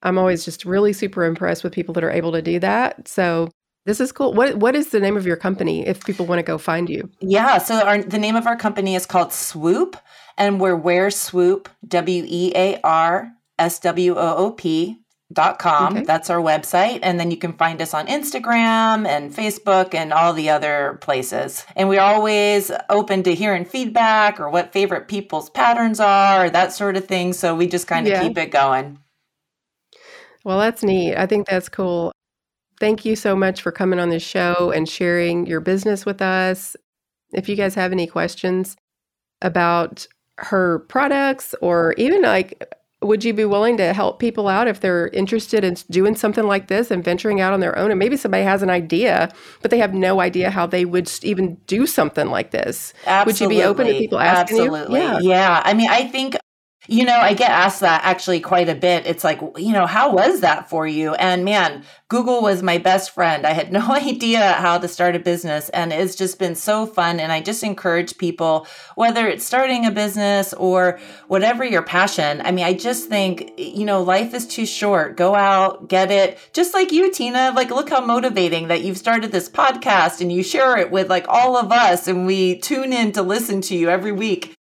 I'm 0.03 0.17
always 0.17 0.45
just 0.45 0.63
really 0.63 0.93
super 0.93 1.25
impressed 1.25 1.63
with 1.63 1.73
people 1.73 1.93
that 1.95 2.03
are 2.03 2.11
able 2.11 2.31
to 2.31 2.41
do 2.41 2.59
that. 2.59 3.07
So 3.07 3.49
this 3.85 3.99
is 3.99 4.11
cool. 4.11 4.33
What 4.33 4.57
what 4.57 4.75
is 4.75 4.89
the 4.89 4.99
name 4.99 5.17
of 5.17 5.25
your 5.25 5.37
company 5.37 5.87
if 5.87 6.05
people 6.05 6.25
want 6.25 6.39
to 6.39 6.43
go 6.43 6.57
find 6.57 6.89
you? 6.89 7.09
Yeah, 7.21 7.57
so 7.57 7.75
our, 7.81 8.01
the 8.01 8.19
name 8.19 8.35
of 8.35 8.45
our 8.45 8.57
company 8.57 8.95
is 8.95 9.05
called 9.05 9.33
Swoop, 9.33 9.97
and 10.37 10.59
we're 10.59 10.75
Wear 10.75 11.09
Swoop 11.09 11.69
W 11.87 12.23
E 12.27 12.51
A 12.55 12.79
R 12.83 13.31
S 13.57 13.79
W 13.79 14.15
O 14.15 14.35
O 14.35 14.51
P 14.51 14.97
dot 15.33 15.59
com. 15.59 15.97
Okay. 15.97 16.05
That's 16.05 16.29
our 16.29 16.39
website, 16.39 16.99
and 17.03 17.19
then 17.19 17.31
you 17.31 17.37
can 17.37 17.53
find 17.53 17.81
us 17.81 17.93
on 17.93 18.07
Instagram 18.07 19.05
and 19.05 19.33
Facebook 19.33 19.93
and 19.93 20.13
all 20.13 20.31
the 20.31 20.49
other 20.49 20.97
places. 21.01 21.65
And 21.75 21.89
we're 21.89 21.99
always 21.99 22.71
open 22.89 23.23
to 23.23 23.35
hearing 23.35 23.65
feedback 23.65 24.39
or 24.39 24.49
what 24.49 24.71
favorite 24.71 25.07
people's 25.07 25.49
patterns 25.49 25.99
are, 25.99 26.45
or 26.45 26.49
that 26.49 26.71
sort 26.71 26.95
of 26.95 27.05
thing. 27.05 27.33
So 27.33 27.55
we 27.55 27.67
just 27.67 27.87
kind 27.87 28.07
of 28.07 28.13
yeah. 28.13 28.21
keep 28.21 28.37
it 28.37 28.51
going. 28.51 28.99
Well, 30.45 30.59
that's 30.59 30.81
neat. 30.81 31.15
I 31.15 31.25
think 31.25 31.47
that's 31.47 31.67
cool. 31.67 32.13
Thank 32.79 33.03
you 33.03 33.15
so 33.15 33.35
much 33.35 33.61
for 33.61 33.71
coming 33.71 33.99
on 33.99 34.09
the 34.09 34.19
show 34.19 34.71
and 34.71 34.87
sharing 34.87 35.45
your 35.45 35.59
business 35.59 36.05
with 36.05 36.21
us. 36.21 36.77
If 37.33 37.49
you 37.49 37.57
guys 37.57 37.75
have 37.75 37.91
any 37.91 38.07
questions 38.07 38.77
about 39.41 40.07
her 40.37 40.79
products 40.87 41.53
or 41.61 41.93
even 41.97 42.21
like 42.21 42.73
would 43.01 43.23
you 43.23 43.33
be 43.33 43.45
willing 43.45 43.77
to 43.77 43.93
help 43.93 44.19
people 44.19 44.47
out 44.47 44.67
if 44.67 44.79
they're 44.79 45.09
interested 45.09 45.63
in 45.63 45.75
doing 45.91 46.15
something 46.15 46.45
like 46.45 46.67
this 46.67 46.89
and 46.89 47.03
venturing 47.03 47.39
out 47.39 47.53
on 47.53 47.59
their 47.59 47.77
own? 47.77 47.91
And 47.91 47.99
maybe 47.99 48.17
somebody 48.17 48.43
has 48.43 48.63
an 48.63 48.69
idea 48.69 49.31
but 49.61 49.71
they 49.71 49.77
have 49.77 49.93
no 49.93 50.19
idea 50.19 50.49
how 50.49 50.65
they 50.65 50.85
would 50.85 51.11
even 51.23 51.55
do 51.67 51.85
something 51.85 52.27
like 52.27 52.51
this. 52.51 52.93
Absolutely. 53.05 53.47
would 53.47 53.53
you 53.53 53.61
be 53.61 53.63
open 53.63 53.87
to 53.87 53.93
people 53.93 54.19
asking 54.19 54.59
Absolutely. 54.59 54.99
you 54.99 55.05
yeah. 55.05 55.19
Yeah. 55.21 55.61
I 55.63 55.73
mean 55.73 55.89
i 55.89 56.07
think 56.07 56.37
you 56.87 57.03
know, 57.03 57.17
I 57.17 57.33
get 57.33 57.51
asked 57.51 57.81
that 57.81 58.03
actually 58.03 58.39
quite 58.39 58.69
a 58.69 58.75
bit. 58.75 59.05
It's 59.05 59.23
like, 59.23 59.41
you 59.57 59.73
know, 59.73 59.85
how 59.85 60.13
was 60.13 60.41
that 60.41 60.69
for 60.69 60.87
you? 60.87 61.15
And 61.15 61.43
man, 61.43 61.83
Google 62.07 62.41
was 62.41 62.63
my 62.63 62.77
best 62.77 63.11
friend. 63.11 63.45
I 63.45 63.51
had 63.51 63.71
no 63.77 63.85
idea 63.91 64.53
how 64.53 64.77
to 64.77 64.87
start 64.87 65.15
a 65.15 65.19
business, 65.19 65.69
and 65.69 65.91
it's 65.91 66.15
just 66.15 66.39
been 66.39 66.55
so 66.55 66.85
fun. 66.85 67.19
And 67.19 67.31
I 67.31 67.41
just 67.41 67.63
encourage 67.63 68.17
people, 68.17 68.67
whether 68.95 69.27
it's 69.27 69.43
starting 69.43 69.85
a 69.85 69.91
business 69.91 70.53
or 70.53 70.99
whatever 71.27 71.65
your 71.65 71.81
passion. 71.81 72.41
I 72.41 72.51
mean, 72.51 72.65
I 72.65 72.73
just 72.73 73.09
think, 73.09 73.51
you 73.57 73.85
know, 73.85 74.01
life 74.01 74.33
is 74.33 74.47
too 74.47 74.65
short. 74.65 75.17
Go 75.17 75.35
out, 75.35 75.89
get 75.89 76.09
it. 76.11 76.39
Just 76.53 76.73
like 76.73 76.91
you, 76.91 77.11
Tina, 77.11 77.51
like, 77.55 77.69
look 77.69 77.89
how 77.89 78.05
motivating 78.05 78.69
that 78.69 78.83
you've 78.83 78.97
started 78.97 79.31
this 79.31 79.49
podcast 79.49 80.21
and 80.21 80.31
you 80.31 80.43
share 80.43 80.77
it 80.77 80.91
with 80.91 81.09
like 81.09 81.25
all 81.27 81.57
of 81.57 81.71
us, 81.71 82.07
and 82.07 82.25
we 82.25 82.59
tune 82.59 82.93
in 82.93 83.11
to 83.13 83.21
listen 83.21 83.59
to 83.61 83.75
you 83.75 83.89
every 83.89 84.11
week 84.13 84.56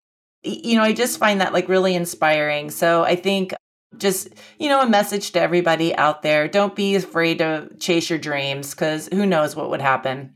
you 0.42 0.76
know, 0.76 0.82
I 0.82 0.92
just 0.92 1.18
find 1.18 1.40
that 1.40 1.52
like 1.52 1.68
really 1.68 1.94
inspiring. 1.94 2.70
So 2.70 3.04
I 3.04 3.16
think 3.16 3.54
just, 3.96 4.28
you 4.58 4.68
know, 4.68 4.80
a 4.80 4.88
message 4.88 5.32
to 5.32 5.40
everybody 5.40 5.94
out 5.94 6.22
there 6.22 6.48
don't 6.48 6.74
be 6.74 6.94
afraid 6.94 7.38
to 7.38 7.68
chase 7.78 8.08
your 8.10 8.18
dreams 8.18 8.70
because 8.70 9.08
who 9.12 9.26
knows 9.26 9.54
what 9.54 9.70
would 9.70 9.82
happen. 9.82 10.34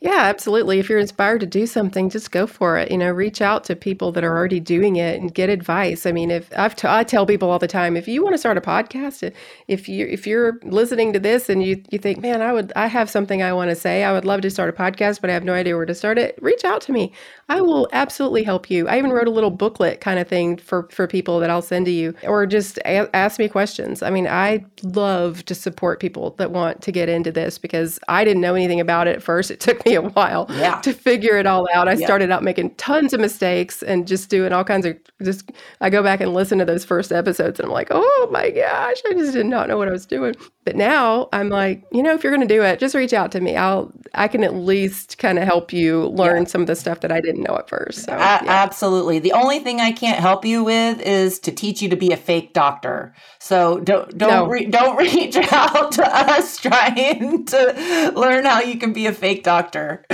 Yeah, 0.00 0.14
absolutely. 0.26 0.78
If 0.78 0.88
you're 0.88 1.00
inspired 1.00 1.40
to 1.40 1.46
do 1.46 1.66
something, 1.66 2.08
just 2.08 2.30
go 2.30 2.46
for 2.46 2.78
it. 2.78 2.88
You 2.92 2.98
know, 2.98 3.10
reach 3.10 3.42
out 3.42 3.64
to 3.64 3.74
people 3.74 4.12
that 4.12 4.22
are 4.22 4.36
already 4.36 4.60
doing 4.60 4.94
it 4.94 5.20
and 5.20 5.34
get 5.34 5.50
advice. 5.50 6.06
I 6.06 6.12
mean, 6.12 6.30
if 6.30 6.56
I've 6.56 6.76
t- 6.76 6.86
I 6.86 7.02
tell 7.02 7.26
people 7.26 7.50
all 7.50 7.58
the 7.58 7.66
time, 7.66 7.96
if 7.96 8.06
you 8.06 8.22
want 8.22 8.34
to 8.34 8.38
start 8.38 8.56
a 8.56 8.60
podcast, 8.60 9.32
if 9.66 9.88
you 9.88 10.06
if 10.06 10.24
you're 10.24 10.60
listening 10.62 11.12
to 11.14 11.18
this 11.18 11.48
and 11.48 11.64
you 11.64 11.82
you 11.90 11.98
think, 11.98 12.20
man, 12.20 12.42
I 12.42 12.52
would 12.52 12.72
I 12.76 12.86
have 12.86 13.10
something 13.10 13.42
I 13.42 13.52
want 13.52 13.70
to 13.70 13.74
say, 13.74 14.04
I 14.04 14.12
would 14.12 14.24
love 14.24 14.40
to 14.42 14.50
start 14.50 14.70
a 14.70 14.72
podcast, 14.72 15.20
but 15.20 15.30
I 15.30 15.32
have 15.32 15.42
no 15.42 15.52
idea 15.54 15.74
where 15.76 15.84
to 15.86 15.94
start 15.96 16.16
it. 16.16 16.38
Reach 16.40 16.64
out 16.64 16.80
to 16.82 16.92
me. 16.92 17.12
I 17.48 17.60
will 17.60 17.88
absolutely 17.92 18.44
help 18.44 18.70
you. 18.70 18.86
I 18.86 18.98
even 18.98 19.10
wrote 19.12 19.26
a 19.26 19.30
little 19.32 19.50
booklet 19.50 20.00
kind 20.00 20.20
of 20.20 20.28
thing 20.28 20.58
for 20.58 20.86
for 20.92 21.08
people 21.08 21.40
that 21.40 21.50
I'll 21.50 21.62
send 21.62 21.86
to 21.86 21.92
you, 21.92 22.14
or 22.24 22.46
just 22.46 22.78
a- 22.84 23.10
ask 23.16 23.40
me 23.40 23.48
questions. 23.48 24.02
I 24.02 24.10
mean, 24.10 24.28
I 24.28 24.64
love 24.82 25.44
to 25.46 25.54
support 25.56 25.98
people 25.98 26.36
that 26.38 26.52
want 26.52 26.82
to 26.82 26.92
get 26.92 27.08
into 27.08 27.32
this 27.32 27.58
because 27.58 27.98
I 28.08 28.22
didn't 28.24 28.42
know 28.42 28.54
anything 28.54 28.78
about 28.80 29.08
it 29.08 29.16
at 29.16 29.22
first. 29.22 29.50
It 29.50 29.58
took 29.60 29.84
me 29.86 29.87
a 29.94 30.02
while 30.02 30.46
yeah. 30.50 30.80
to 30.80 30.92
figure 30.92 31.36
it 31.36 31.46
all 31.46 31.68
out. 31.72 31.88
I 31.88 31.92
yeah. 31.92 32.06
started 32.06 32.30
out 32.30 32.42
making 32.42 32.74
tons 32.76 33.12
of 33.12 33.20
mistakes 33.20 33.82
and 33.82 34.06
just 34.06 34.30
doing 34.30 34.52
all 34.52 34.64
kinds 34.64 34.86
of 34.86 34.96
just 35.22 35.50
I 35.80 35.90
go 35.90 36.02
back 36.02 36.20
and 36.20 36.34
listen 36.34 36.58
to 36.58 36.64
those 36.64 36.84
first 36.84 37.12
episodes 37.12 37.58
and 37.58 37.66
I'm 37.66 37.72
like, 37.72 37.88
"Oh 37.90 38.28
my 38.30 38.50
gosh, 38.50 39.02
I 39.08 39.14
just 39.14 39.32
did 39.32 39.46
not 39.46 39.68
know 39.68 39.78
what 39.78 39.88
I 39.88 39.92
was 39.92 40.06
doing." 40.06 40.34
But 40.68 40.76
now 40.76 41.30
I'm 41.32 41.48
like, 41.48 41.82
you 41.92 42.02
know, 42.02 42.12
if 42.12 42.22
you're 42.22 42.30
going 42.30 42.46
to 42.46 42.54
do 42.54 42.62
it, 42.62 42.78
just 42.78 42.94
reach 42.94 43.14
out 43.14 43.32
to 43.32 43.40
me. 43.40 43.56
I'll 43.56 43.90
I 44.12 44.28
can 44.28 44.44
at 44.44 44.54
least 44.54 45.16
kind 45.16 45.38
of 45.38 45.44
help 45.44 45.72
you 45.72 46.08
learn 46.08 46.42
yeah. 46.42 46.48
some 46.48 46.60
of 46.60 46.66
the 46.66 46.76
stuff 46.76 47.00
that 47.00 47.10
I 47.10 47.22
didn't 47.22 47.42
know 47.42 47.56
at 47.56 47.70
first. 47.70 48.04
So, 48.04 48.12
a- 48.12 48.16
absolutely. 48.46 49.18
The 49.18 49.32
only 49.32 49.60
thing 49.60 49.80
I 49.80 49.92
can't 49.92 50.18
help 50.20 50.44
you 50.44 50.62
with 50.62 51.00
is 51.00 51.38
to 51.38 51.52
teach 51.52 51.80
you 51.80 51.88
to 51.88 51.96
be 51.96 52.12
a 52.12 52.18
fake 52.18 52.52
doctor. 52.52 53.14
So 53.38 53.80
don't 53.80 54.18
don't 54.18 54.28
no. 54.28 54.46
re- 54.46 54.66
don't 54.66 54.96
reach 54.98 55.36
out 55.36 55.92
to 55.92 56.06
us 56.06 56.58
trying 56.58 57.46
to 57.46 58.12
learn 58.14 58.44
how 58.44 58.60
you 58.60 58.76
can 58.78 58.92
be 58.92 59.06
a 59.06 59.12
fake 59.14 59.42
doctor. 59.42 60.04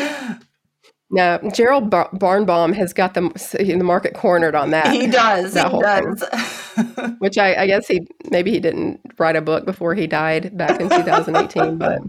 No, 1.15 1.39
Gerald 1.55 1.91
Bar- 1.91 2.11
Barnbaum 2.13 2.73
has 2.73 2.93
got 2.93 3.15
the 3.15 3.21
the 3.61 3.85
market 3.85 4.15
cornered 4.15 4.57
on 4.57 4.71
that. 4.73 4.93
He 4.93 5.07
does. 5.07 5.55
That 5.55 5.71
he 5.71 5.79
does. 5.79 7.15
Which 7.21 7.39
I, 7.39 7.55
I 7.55 7.67
guess 7.69 7.87
he 7.87 8.01
maybe 8.31 8.51
he 8.51 8.59
didn't 8.59 9.01
write 9.17 9.37
a 9.37 9.41
book 9.41 9.65
before 9.65 9.95
he 9.95 10.09
died 10.09 10.57
back 10.57 10.81
in 10.81 10.89
2018, 10.91 11.79
but 11.79 12.01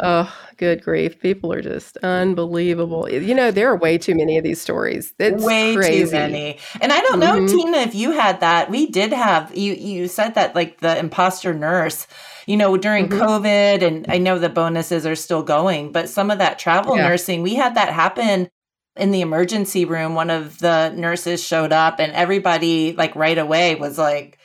Oh, 0.00 0.32
good 0.56 0.82
grief. 0.82 1.20
People 1.20 1.52
are 1.52 1.62
just 1.62 1.96
unbelievable. 1.98 3.08
You 3.08 3.34
know, 3.34 3.50
there 3.50 3.68
are 3.68 3.76
way 3.76 3.98
too 3.98 4.14
many 4.14 4.38
of 4.38 4.44
these 4.44 4.60
stories. 4.60 5.12
It's 5.18 5.42
way 5.42 5.74
crazy. 5.74 6.04
too 6.04 6.12
many. 6.12 6.58
And 6.80 6.92
I 6.92 7.00
don't 7.00 7.18
know, 7.18 7.34
mm-hmm. 7.34 7.46
Tina, 7.46 7.78
if 7.78 7.94
you 7.94 8.12
had 8.12 8.40
that. 8.40 8.70
We 8.70 8.86
did 8.86 9.12
have 9.12 9.56
you 9.56 9.74
you 9.74 10.08
said 10.08 10.34
that 10.34 10.54
like 10.54 10.80
the 10.80 10.96
imposter 10.98 11.52
nurse, 11.52 12.06
you 12.46 12.56
know, 12.56 12.76
during 12.76 13.08
mm-hmm. 13.08 13.20
COVID 13.20 13.82
and 13.82 14.06
I 14.08 14.18
know 14.18 14.38
the 14.38 14.48
bonuses 14.48 15.06
are 15.06 15.16
still 15.16 15.42
going, 15.42 15.92
but 15.92 16.08
some 16.08 16.30
of 16.30 16.38
that 16.38 16.58
travel 16.58 16.96
yeah. 16.96 17.08
nursing, 17.08 17.42
we 17.42 17.54
had 17.54 17.74
that 17.74 17.92
happen 17.92 18.48
in 18.96 19.10
the 19.10 19.20
emergency 19.20 19.84
room. 19.84 20.14
One 20.14 20.30
of 20.30 20.58
the 20.58 20.90
nurses 20.90 21.42
showed 21.42 21.72
up 21.72 21.98
and 21.98 22.12
everybody 22.12 22.92
like 22.92 23.14
right 23.16 23.38
away 23.38 23.74
was 23.74 23.98
like 23.98 24.37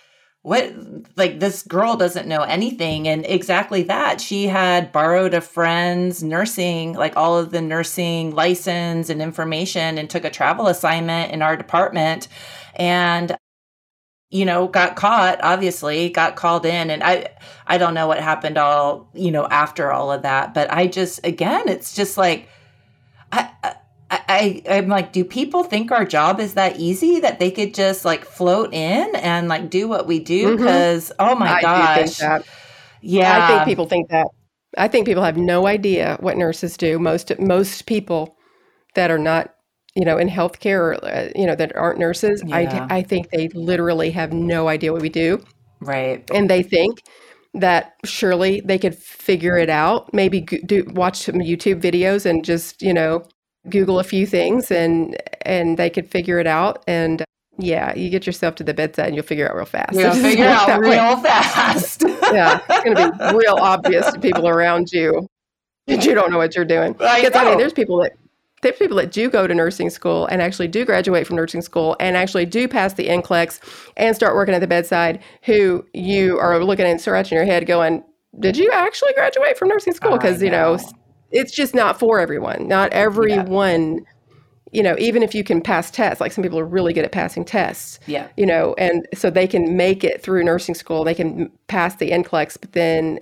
what 0.43 0.73
like 1.15 1.39
this 1.39 1.63
girl 1.63 1.95
doesn't 1.95 2.27
know 2.27 2.41
anything. 2.41 3.07
And 3.07 3.25
exactly 3.25 3.83
that. 3.83 4.19
She 4.19 4.47
had 4.47 4.91
borrowed 4.91 5.33
a 5.33 5.39
friend's 5.39 6.21
nursing 6.21 6.93
like 6.93 7.15
all 7.15 7.37
of 7.37 7.51
the 7.51 7.61
nursing 7.61 8.35
license 8.35 9.09
and 9.09 9.21
information 9.21 9.97
and 9.97 10.09
took 10.09 10.25
a 10.25 10.29
travel 10.29 10.67
assignment 10.67 11.31
in 11.31 11.41
our 11.41 11.55
department 11.55 12.27
and 12.75 13.37
you 14.31 14.43
know 14.43 14.67
got 14.67 14.97
caught 14.97 15.39
obviously 15.43 16.09
got 16.09 16.35
called 16.35 16.65
in. 16.65 16.89
And 16.89 17.03
i 17.03 17.29
i 17.65 17.77
don't 17.77 17.93
know 17.93 18.07
what 18.07 18.19
happened 18.19 18.57
all 18.57 19.09
you 19.13 19.31
know 19.31 19.47
after 19.47 19.93
all 19.93 20.11
of 20.11 20.23
that. 20.23 20.53
But 20.53 20.69
i 20.71 20.87
just 20.87 21.25
again 21.25 21.69
it's 21.69 21.95
just 21.95 22.17
like 22.17 22.49
I, 23.31 23.49
I 23.63 23.75
I, 24.27 24.61
I'm 24.67 24.87
like, 24.87 25.13
do 25.13 25.23
people 25.23 25.63
think 25.63 25.91
our 25.91 26.05
job 26.05 26.39
is 26.39 26.55
that 26.55 26.79
easy 26.79 27.19
that 27.21 27.39
they 27.39 27.51
could 27.51 27.73
just 27.73 28.05
like 28.05 28.25
float 28.25 28.73
in 28.73 29.15
and 29.15 29.47
like 29.47 29.69
do 29.69 29.87
what 29.87 30.07
we 30.07 30.19
do? 30.19 30.57
Because 30.57 31.09
mm-hmm. 31.09 31.31
oh 31.31 31.35
my 31.35 31.53
I 31.55 31.61
gosh, 31.61 32.19
yeah, 33.01 33.45
I 33.45 33.47
think 33.47 33.65
people 33.65 33.85
think 33.85 34.09
that. 34.09 34.27
I 34.77 34.87
think 34.87 35.05
people 35.05 35.23
have 35.23 35.37
no 35.37 35.67
idea 35.67 36.17
what 36.19 36.37
nurses 36.37 36.77
do. 36.77 36.97
Most 36.97 37.37
most 37.39 37.85
people 37.85 38.37
that 38.95 39.11
are 39.11 39.19
not, 39.19 39.53
you 39.95 40.05
know, 40.05 40.17
in 40.17 40.29
healthcare 40.29 40.79
or 40.79 41.05
uh, 41.05 41.29
you 41.35 41.45
know 41.45 41.55
that 41.55 41.75
aren't 41.75 41.99
nurses, 41.99 42.41
yeah. 42.45 42.87
I 42.89 42.97
I 42.97 43.03
think 43.03 43.29
they 43.29 43.49
literally 43.49 44.11
have 44.11 44.33
no 44.33 44.67
idea 44.67 44.91
what 44.91 45.01
we 45.01 45.09
do. 45.09 45.43
Right, 45.79 46.27
and 46.33 46.49
they 46.49 46.63
think 46.63 47.03
that 47.53 47.93
surely 48.03 48.61
they 48.61 48.79
could 48.79 48.95
figure 48.95 49.57
it 49.57 49.69
out. 49.69 50.13
Maybe 50.13 50.41
do 50.41 50.85
watch 50.93 51.17
some 51.17 51.35
YouTube 51.35 51.81
videos 51.81 52.25
and 52.25 52.43
just 52.43 52.81
you 52.81 52.93
know 52.93 53.25
Google 53.69 53.99
a 53.99 54.03
few 54.03 54.25
things 54.25 54.71
and 54.71 55.17
and 55.43 55.77
they 55.77 55.89
could 55.89 56.09
figure 56.09 56.39
it 56.39 56.47
out. 56.47 56.83
And 56.87 57.21
uh, 57.21 57.25
yeah, 57.57 57.95
you 57.95 58.09
get 58.09 58.25
yourself 58.25 58.55
to 58.55 58.63
the 58.63 58.73
bedside 58.73 59.07
and 59.07 59.15
you'll 59.15 59.25
figure 59.25 59.47
out 59.47 59.55
real 59.55 59.65
fast. 59.65 59.93
You'll 59.93 60.11
figure 60.29 60.45
out 60.45 60.79
real 60.79 61.15
way. 61.15 61.23
fast. 61.23 62.03
yeah, 62.31 62.59
it's 62.69 62.83
going 62.83 62.95
to 62.95 63.11
be 63.11 63.37
real 63.37 63.55
obvious 63.59 64.11
to 64.11 64.19
people 64.19 64.47
around 64.47 64.91
you 64.91 65.27
that 65.87 66.05
you 66.05 66.13
don't 66.13 66.31
know 66.31 66.37
what 66.37 66.55
you're 66.55 66.65
doing. 66.65 66.93
Because 66.93 67.33
I, 67.33 67.43
I 67.43 67.49
mean, 67.49 67.57
there's 67.57 67.73
people 67.73 67.97
that 68.01 68.13
there's 68.63 68.77
people 68.77 68.97
that 68.97 69.11
do 69.11 69.29
go 69.29 69.45
to 69.45 69.53
nursing 69.53 69.89
school 69.89 70.25
and 70.27 70.41
actually 70.41 70.69
do 70.69 70.85
graduate 70.85 71.27
from 71.27 71.35
nursing 71.35 71.61
school 71.61 71.95
and 71.99 72.15
actually 72.17 72.45
do 72.45 72.67
pass 72.67 72.93
the 72.93 73.07
NCLEX 73.07 73.59
and 73.97 74.15
start 74.15 74.35
working 74.35 74.55
at 74.55 74.59
the 74.59 74.67
bedside 74.67 75.21
who 75.43 75.85
you 75.93 76.39
are 76.39 76.63
looking 76.63 76.85
and 76.85 76.99
scratching 76.99 77.35
your 77.35 77.45
head 77.45 77.65
going, 77.67 78.03
did 78.39 78.57
you 78.57 78.71
actually 78.71 79.13
graduate 79.13 79.57
from 79.57 79.67
nursing 79.67 79.93
school? 79.93 80.13
Because, 80.13 80.41
you 80.41 80.49
know, 80.49 80.79
it's 81.33 81.51
just 81.51 81.75
not 81.75 81.99
for 81.99 82.19
everyone. 82.19 82.67
Not 82.67 82.93
everyone, 82.93 83.95
yeah. 83.95 84.01
you 84.71 84.83
know, 84.83 84.95
even 84.99 85.23
if 85.23 85.35
you 85.35 85.43
can 85.43 85.61
pass 85.61 85.91
tests, 85.91 86.21
like 86.21 86.31
some 86.31 86.43
people 86.43 86.59
are 86.59 86.65
really 86.65 86.93
good 86.93 87.03
at 87.03 87.11
passing 87.11 87.43
tests. 87.43 87.99
Yeah. 88.05 88.27
You 88.37 88.45
know, 88.45 88.75
and 88.77 89.07
so 89.13 89.29
they 89.29 89.47
can 89.47 89.75
make 89.75 90.03
it 90.03 90.21
through 90.21 90.43
nursing 90.43 90.75
school, 90.75 91.03
they 91.03 91.15
can 91.15 91.51
pass 91.67 91.95
the 91.95 92.11
NCLEX, 92.11 92.57
but 92.61 92.71
then 92.73 93.19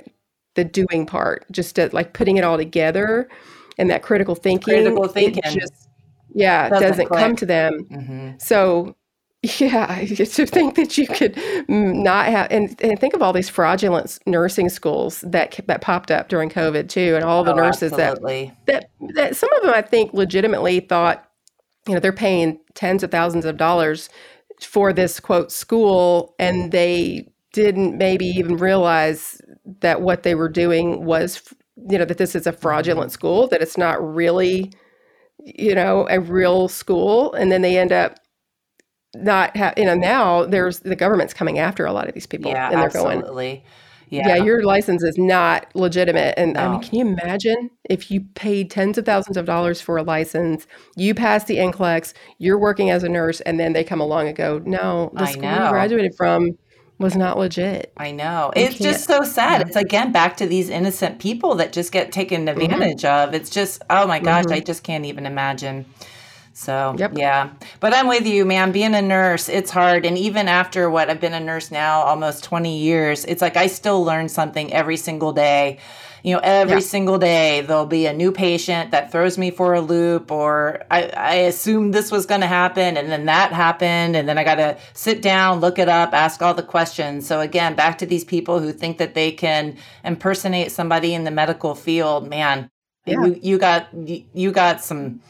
the 0.55 0.65
doing 0.65 1.05
part, 1.05 1.45
just 1.51 1.75
to, 1.77 1.89
like 1.93 2.13
putting 2.13 2.37
it 2.37 2.43
all 2.43 2.57
together 2.57 3.29
and 3.77 3.89
that 3.89 4.03
critical 4.03 4.35
thinking. 4.35 4.73
Critical 4.73 5.07
thinking. 5.07 5.41
Just, 5.43 5.87
yeah, 6.33 6.69
doesn't, 6.69 6.87
doesn't 6.87 7.09
come 7.09 7.35
to 7.37 7.45
them. 7.45 7.85
Mm-hmm. 7.89 8.31
So 8.39 8.95
yeah, 9.43 10.05
to 10.05 10.45
think 10.45 10.75
that 10.75 10.97
you 10.97 11.07
could 11.07 11.35
not 11.67 12.27
have, 12.27 12.47
and, 12.51 12.79
and 12.81 12.99
think 12.99 13.15
of 13.15 13.21
all 13.21 13.33
these 13.33 13.49
fraudulent 13.49 14.19
nursing 14.27 14.69
schools 14.69 15.21
that 15.21 15.59
that 15.65 15.81
popped 15.81 16.11
up 16.11 16.29
during 16.29 16.49
COVID 16.49 16.89
too, 16.89 17.15
and 17.15 17.23
all 17.23 17.43
the 17.43 17.53
oh, 17.53 17.55
nurses 17.55 17.91
that, 17.93 18.19
that 18.67 18.89
that 19.15 19.35
some 19.35 19.51
of 19.53 19.63
them 19.63 19.73
I 19.73 19.81
think 19.81 20.13
legitimately 20.13 20.81
thought, 20.81 21.27
you 21.87 21.95
know, 21.95 21.99
they're 21.99 22.13
paying 22.13 22.59
tens 22.75 23.01
of 23.01 23.09
thousands 23.09 23.45
of 23.45 23.57
dollars 23.57 24.09
for 24.61 24.93
this 24.93 25.19
quote 25.19 25.51
school, 25.51 26.35
and 26.37 26.71
they 26.71 27.27
didn't 27.51 27.97
maybe 27.97 28.25
even 28.25 28.57
realize 28.57 29.41
that 29.81 30.01
what 30.01 30.21
they 30.21 30.35
were 30.35 30.49
doing 30.49 31.03
was 31.03 31.41
you 31.89 31.97
know 31.97 32.05
that 32.05 32.17
this 32.17 32.35
is 32.35 32.45
a 32.45 32.51
fraudulent 32.51 33.11
school 33.11 33.47
that 33.47 33.61
it's 33.61 33.77
not 33.77 33.97
really 34.13 34.71
you 35.43 35.73
know 35.73 36.07
a 36.09 36.19
real 36.19 36.67
school 36.67 37.33
and 37.33 37.51
then 37.51 37.61
they 37.61 37.77
end 37.77 37.91
up 37.91 38.19
not 39.15 39.55
have 39.57 39.73
you 39.77 39.85
know 39.85 39.95
now 39.95 40.45
there's 40.45 40.79
the 40.79 40.95
government's 40.95 41.33
coming 41.33 41.59
after 41.59 41.85
a 41.85 41.91
lot 41.91 42.07
of 42.07 42.13
these 42.13 42.25
people 42.25 42.51
yeah, 42.51 42.69
and 42.69 42.77
they're 42.77 42.85
absolutely. 42.85 43.49
going 43.49 43.61
yeah. 44.09 44.35
yeah 44.35 44.43
your 44.43 44.63
license 44.63 45.03
is 45.03 45.17
not 45.17 45.67
legitimate 45.75 46.33
and 46.37 46.53
no. 46.53 46.59
i 46.59 46.71
mean 46.71 46.81
can 46.81 46.97
you 46.97 47.07
imagine 47.07 47.69
if 47.89 48.09
you 48.09 48.21
paid 48.35 48.71
tens 48.71 48.97
of 48.97 49.05
thousands 49.05 49.35
of 49.35 49.45
dollars 49.45 49.81
for 49.81 49.97
a 49.97 50.03
license 50.03 50.65
you 50.95 51.13
pass 51.13 51.43
the 51.43 51.57
NCLEX 51.57 52.13
you're 52.37 52.57
working 52.57 52.89
as 52.89 53.03
a 53.03 53.09
nurse 53.09 53.41
and 53.41 53.59
then 53.59 53.73
they 53.73 53.83
come 53.83 53.99
along 53.99 54.27
and 54.27 54.35
go 54.35 54.59
no 54.59 55.11
the 55.13 55.23
I 55.23 55.31
school 55.31 55.41
know. 55.43 55.65
you 55.65 55.71
graduated 55.71 56.15
from 56.15 56.57
was 57.01 57.15
not 57.15 57.37
legit. 57.37 57.91
I 57.97 58.11
know. 58.11 58.53
You 58.55 58.63
it's 58.63 58.77
just 58.77 59.05
so 59.05 59.23
sad. 59.23 59.61
It's 59.67 59.75
again 59.75 60.11
back 60.11 60.37
to 60.37 60.45
these 60.45 60.69
innocent 60.69 61.19
people 61.19 61.55
that 61.55 61.73
just 61.73 61.91
get 61.91 62.11
taken 62.11 62.45
mm-hmm. 62.45 62.61
advantage 62.61 63.01
mm-hmm. 63.01 63.29
of. 63.29 63.33
It's 63.33 63.49
just, 63.49 63.81
oh 63.89 64.07
my 64.07 64.19
gosh, 64.19 64.45
mm-hmm. 64.45 64.53
I 64.53 64.59
just 64.59 64.83
can't 64.83 65.05
even 65.05 65.25
imagine. 65.25 65.85
So, 66.53 66.95
yep. 66.97 67.13
yeah. 67.15 67.51
But 67.79 67.93
I'm 67.93 68.07
with 68.07 68.25
you, 68.25 68.45
man. 68.45 68.71
Being 68.71 68.95
a 68.95 69.01
nurse, 69.01 69.49
it's 69.49 69.71
hard. 69.71 70.05
And 70.05 70.17
even 70.17 70.47
after 70.47 70.89
what 70.89 71.09
I've 71.09 71.21
been 71.21 71.33
a 71.33 71.39
nurse 71.39 71.71
now 71.71 72.01
almost 72.01 72.43
20 72.43 72.77
years, 72.77 73.25
it's 73.25 73.41
like 73.41 73.57
I 73.57 73.67
still 73.67 74.03
learn 74.03 74.29
something 74.29 74.71
every 74.73 74.97
single 74.97 75.33
day 75.33 75.79
you 76.23 76.35
know, 76.35 76.41
every 76.43 76.75
yeah. 76.75 76.79
single 76.79 77.17
day 77.17 77.61
there'll 77.61 77.85
be 77.85 78.05
a 78.05 78.13
new 78.13 78.31
patient 78.31 78.91
that 78.91 79.11
throws 79.11 79.37
me 79.37 79.49
for 79.49 79.73
a 79.73 79.81
loop, 79.81 80.31
or 80.31 80.83
I, 80.91 81.07
I 81.07 81.33
assumed 81.35 81.93
this 81.93 82.11
was 82.11 82.25
going 82.25 82.41
to 82.41 82.47
happen, 82.47 82.95
and 82.95 83.11
then 83.11 83.25
that 83.25 83.51
happened, 83.51 84.15
and 84.15 84.29
then 84.29 84.37
I 84.37 84.43
got 84.43 84.55
to 84.55 84.77
sit 84.93 85.21
down, 85.21 85.61
look 85.61 85.79
it 85.79 85.89
up, 85.89 86.13
ask 86.13 86.41
all 86.41 86.53
the 86.53 86.63
questions. 86.63 87.25
So 87.25 87.39
again, 87.39 87.75
back 87.75 87.97
to 87.99 88.05
these 88.05 88.23
people 88.23 88.59
who 88.59 88.71
think 88.71 88.99
that 88.99 89.15
they 89.15 89.31
can 89.31 89.77
impersonate 90.03 90.71
somebody 90.71 91.15
in 91.15 91.23
the 91.23 91.31
medical 91.31 91.73
field. 91.73 92.29
Man, 92.29 92.69
yeah. 93.05 93.25
you, 93.25 93.39
you 93.41 93.57
got 93.57 93.87
you, 93.93 94.23
you 94.33 94.51
got 94.51 94.83
some 94.83 95.21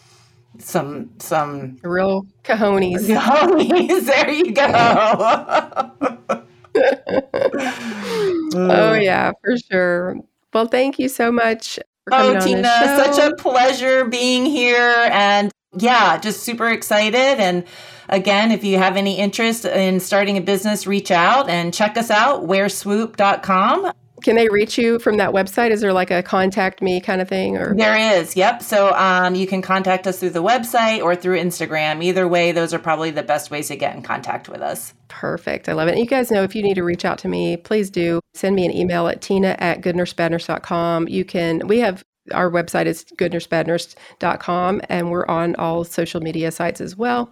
some 0.59 1.09
some 1.19 1.77
real 1.83 2.25
cojones. 2.43 3.07
Cojones. 3.07 4.05
There 4.05 4.29
you 4.31 4.53
go. 4.53 4.71
oh 8.55 8.93
yeah, 8.93 9.31
for 9.43 9.57
sure. 9.57 10.17
Well, 10.53 10.67
thank 10.67 10.99
you 10.99 11.07
so 11.07 11.31
much. 11.31 11.79
oh, 12.11 12.39
Tina, 12.39 12.67
such 12.97 13.17
a 13.19 13.35
pleasure 13.35 14.05
being 14.05 14.45
here. 14.45 15.09
And 15.11 15.51
yeah, 15.77 16.17
just 16.17 16.43
super 16.43 16.69
excited. 16.69 17.39
And 17.39 17.63
again, 18.09 18.51
if 18.51 18.63
you 18.63 18.77
have 18.77 18.97
any 18.97 19.17
interest 19.17 19.65
in 19.65 19.99
starting 19.99 20.37
a 20.37 20.41
business, 20.41 20.85
reach 20.85 21.11
out 21.11 21.49
and 21.49 21.73
check 21.73 21.97
us 21.97 22.11
out, 22.11 22.45
wearswoop.com. 22.47 23.93
Can 24.21 24.35
they 24.35 24.47
reach 24.49 24.77
you 24.77 24.99
from 24.99 25.17
that 25.17 25.31
website? 25.31 25.71
Is 25.71 25.81
there 25.81 25.93
like 25.93 26.11
a 26.11 26.21
contact 26.23 26.81
me 26.81 27.01
kind 27.01 27.21
of 27.21 27.27
thing 27.27 27.57
or 27.57 27.75
There 27.75 28.19
is. 28.19 28.35
Yep. 28.35 28.61
So 28.61 28.93
um, 28.93 29.35
you 29.35 29.47
can 29.47 29.61
contact 29.61 30.07
us 30.07 30.19
through 30.19 30.31
the 30.31 30.43
website 30.43 31.01
or 31.01 31.15
through 31.15 31.39
Instagram. 31.39 32.03
Either 32.03 32.27
way, 32.27 32.51
those 32.51 32.73
are 32.73 32.79
probably 32.79 33.11
the 33.11 33.23
best 33.23 33.51
ways 33.51 33.67
to 33.69 33.75
get 33.75 33.95
in 33.95 34.01
contact 34.01 34.49
with 34.49 34.61
us. 34.61 34.93
Perfect. 35.07 35.67
I 35.67 35.73
love 35.73 35.87
it. 35.87 35.91
And 35.91 35.99
you 35.99 36.05
guys 36.05 36.31
know 36.31 36.43
if 36.43 36.55
you 36.55 36.63
need 36.63 36.75
to 36.75 36.83
reach 36.83 37.05
out 37.05 37.17
to 37.19 37.27
me, 37.27 37.57
please 37.57 37.89
do 37.89 38.19
send 38.33 38.55
me 38.55 38.65
an 38.65 38.71
email 38.71 39.07
at 39.07 39.21
tina 39.21 39.55
at 39.59 39.81
goodnursebadnurse.com. 39.81 41.07
You 41.07 41.25
can 41.25 41.67
we 41.67 41.79
have 41.79 42.03
our 42.33 42.51
website 42.51 42.85
is 42.85 43.03
goodnursebadnurse.com 43.17 44.81
and 44.89 45.09
we're 45.09 45.25
on 45.27 45.55
all 45.55 45.83
social 45.83 46.21
media 46.21 46.51
sites 46.51 46.79
as 46.79 46.95
well. 46.95 47.31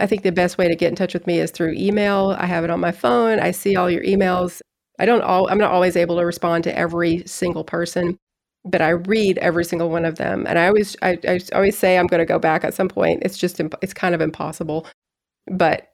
I 0.00 0.06
think 0.06 0.22
the 0.22 0.32
best 0.32 0.58
way 0.58 0.68
to 0.68 0.76
get 0.76 0.90
in 0.90 0.96
touch 0.96 1.12
with 1.12 1.26
me 1.26 1.40
is 1.40 1.50
through 1.50 1.72
email. 1.72 2.36
I 2.38 2.46
have 2.46 2.64
it 2.64 2.70
on 2.70 2.80
my 2.80 2.92
phone. 2.92 3.40
I 3.40 3.50
see 3.50 3.76
all 3.76 3.90
your 3.90 4.04
emails. 4.04 4.60
I 4.98 5.06
don't 5.06 5.22
all 5.22 5.48
I'm 5.50 5.58
not 5.58 5.72
always 5.72 5.96
able 5.96 6.16
to 6.18 6.24
respond 6.26 6.64
to 6.64 6.76
every 6.78 7.22
single 7.26 7.64
person, 7.64 8.18
but 8.64 8.82
I 8.82 8.90
read 8.90 9.38
every 9.38 9.64
single 9.64 9.90
one 9.90 10.04
of 10.04 10.16
them. 10.16 10.46
And 10.46 10.58
I 10.58 10.68
always 10.68 10.96
I, 11.02 11.18
I 11.26 11.40
always 11.54 11.78
say 11.78 11.98
I'm 11.98 12.06
going 12.06 12.20
to 12.20 12.26
go 12.26 12.38
back 12.38 12.64
at 12.64 12.74
some 12.74 12.88
point. 12.88 13.22
It's 13.24 13.38
just 13.38 13.60
it's 13.82 13.94
kind 13.94 14.14
of 14.14 14.20
impossible. 14.20 14.86
But 15.50 15.88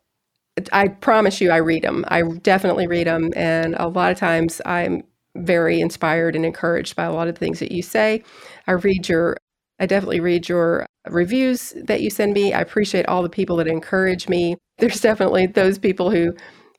I 0.73 0.89
promise 0.89 1.41
you 1.41 1.51
I 1.51 1.57
read 1.57 1.83
them. 1.83 2.05
I 2.09 2.23
definitely 2.23 2.87
read 2.87 3.07
them 3.07 3.33
and 3.37 3.75
a 3.77 3.89
lot 3.89 4.13
of 4.13 4.19
times 4.19 4.61
I'm 4.65 5.03
very 5.37 5.81
inspired 5.81 6.37
and 6.37 6.45
encouraged 6.47 6.95
by 6.95 7.05
a 7.05 7.13
lot 7.13 7.27
of 7.27 7.35
the 7.35 7.41
things 7.41 7.59
that 7.59 7.73
you 7.73 7.83
say. 7.83 8.23
I 8.67 8.73
read 8.73 9.09
your 9.09 9.37
I 9.81 9.87
definitely 9.87 10.21
read 10.21 10.49
your 10.49 10.87
reviews 11.09 11.75
that 11.85 12.01
you 12.01 12.09
send 12.11 12.33
me. 12.33 12.53
I 12.53 12.61
appreciate 12.61 13.07
all 13.07 13.23
the 13.23 13.29
people 13.29 13.57
that 13.57 13.67
encourage 13.67 14.29
me. 14.29 14.57
There's 14.79 15.01
definitely 15.01 15.47
those 15.47 15.79
people 15.79 16.11
who 16.11 16.35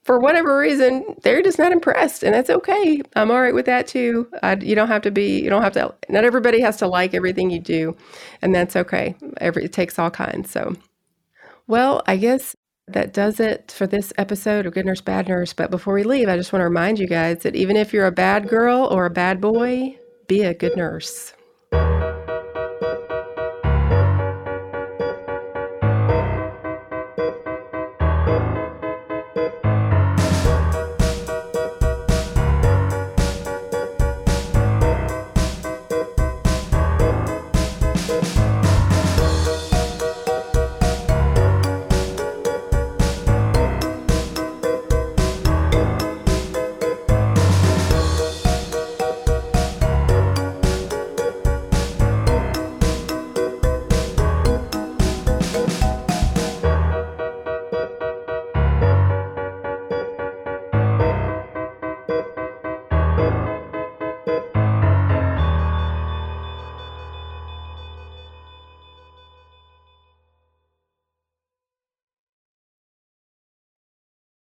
for 0.06 0.20
whatever 0.20 0.58
reason, 0.58 1.04
they're 1.24 1.42
just 1.42 1.58
not 1.58 1.72
impressed, 1.72 2.24
and 2.24 2.34
that's 2.34 2.52
okay. 2.52 3.02
I'm 3.16 3.32
all 3.32 3.42
right 3.42 3.56
with 3.56 3.66
that 3.66 3.88
too. 3.88 4.30
I, 4.44 4.54
you 4.56 4.76
don't 4.76 4.88
have 4.88 5.02
to 5.02 5.12
be. 5.12 5.42
You 5.42 5.50
don't 5.50 5.64
have 5.64 5.74
to. 5.74 5.94
Not 6.10 6.24
everybody 6.24 6.62
has 6.62 6.78
to 6.78 6.88
like 6.88 7.16
everything 7.16 7.50
you 7.50 7.60
do, 7.60 7.98
and 8.44 8.54
that's 8.54 8.76
okay. 8.76 9.16
Every 9.38 9.66
it 9.66 9.74
takes 9.74 9.98
all 9.98 10.12
kinds. 10.12 10.52
So, 10.52 10.76
well, 11.66 12.04
I 12.06 12.18
guess 12.18 12.56
that 12.88 13.14
does 13.14 13.40
it 13.40 13.72
for 13.72 13.88
this 13.88 14.14
episode 14.20 14.68
of 14.68 14.74
Good 14.74 14.86
Nurse 14.86 15.02
Bad 15.02 15.28
Nurse. 15.28 15.54
But 15.54 15.72
before 15.72 15.96
we 15.96 16.04
leave, 16.04 16.30
I 16.30 16.38
just 16.38 16.54
want 16.54 16.62
to 16.62 16.66
remind 16.66 17.00
you 17.00 17.08
guys 17.08 17.42
that 17.42 17.56
even 17.56 17.76
if 17.76 17.92
you're 17.92 18.06
a 18.06 18.12
bad 18.12 18.48
girl 18.48 18.86
or 18.86 19.08
a 19.08 19.10
bad 19.10 19.42
boy, 19.42 19.98
be 20.28 20.44
a 20.44 20.54
good 20.54 20.78
nurse. 20.78 21.34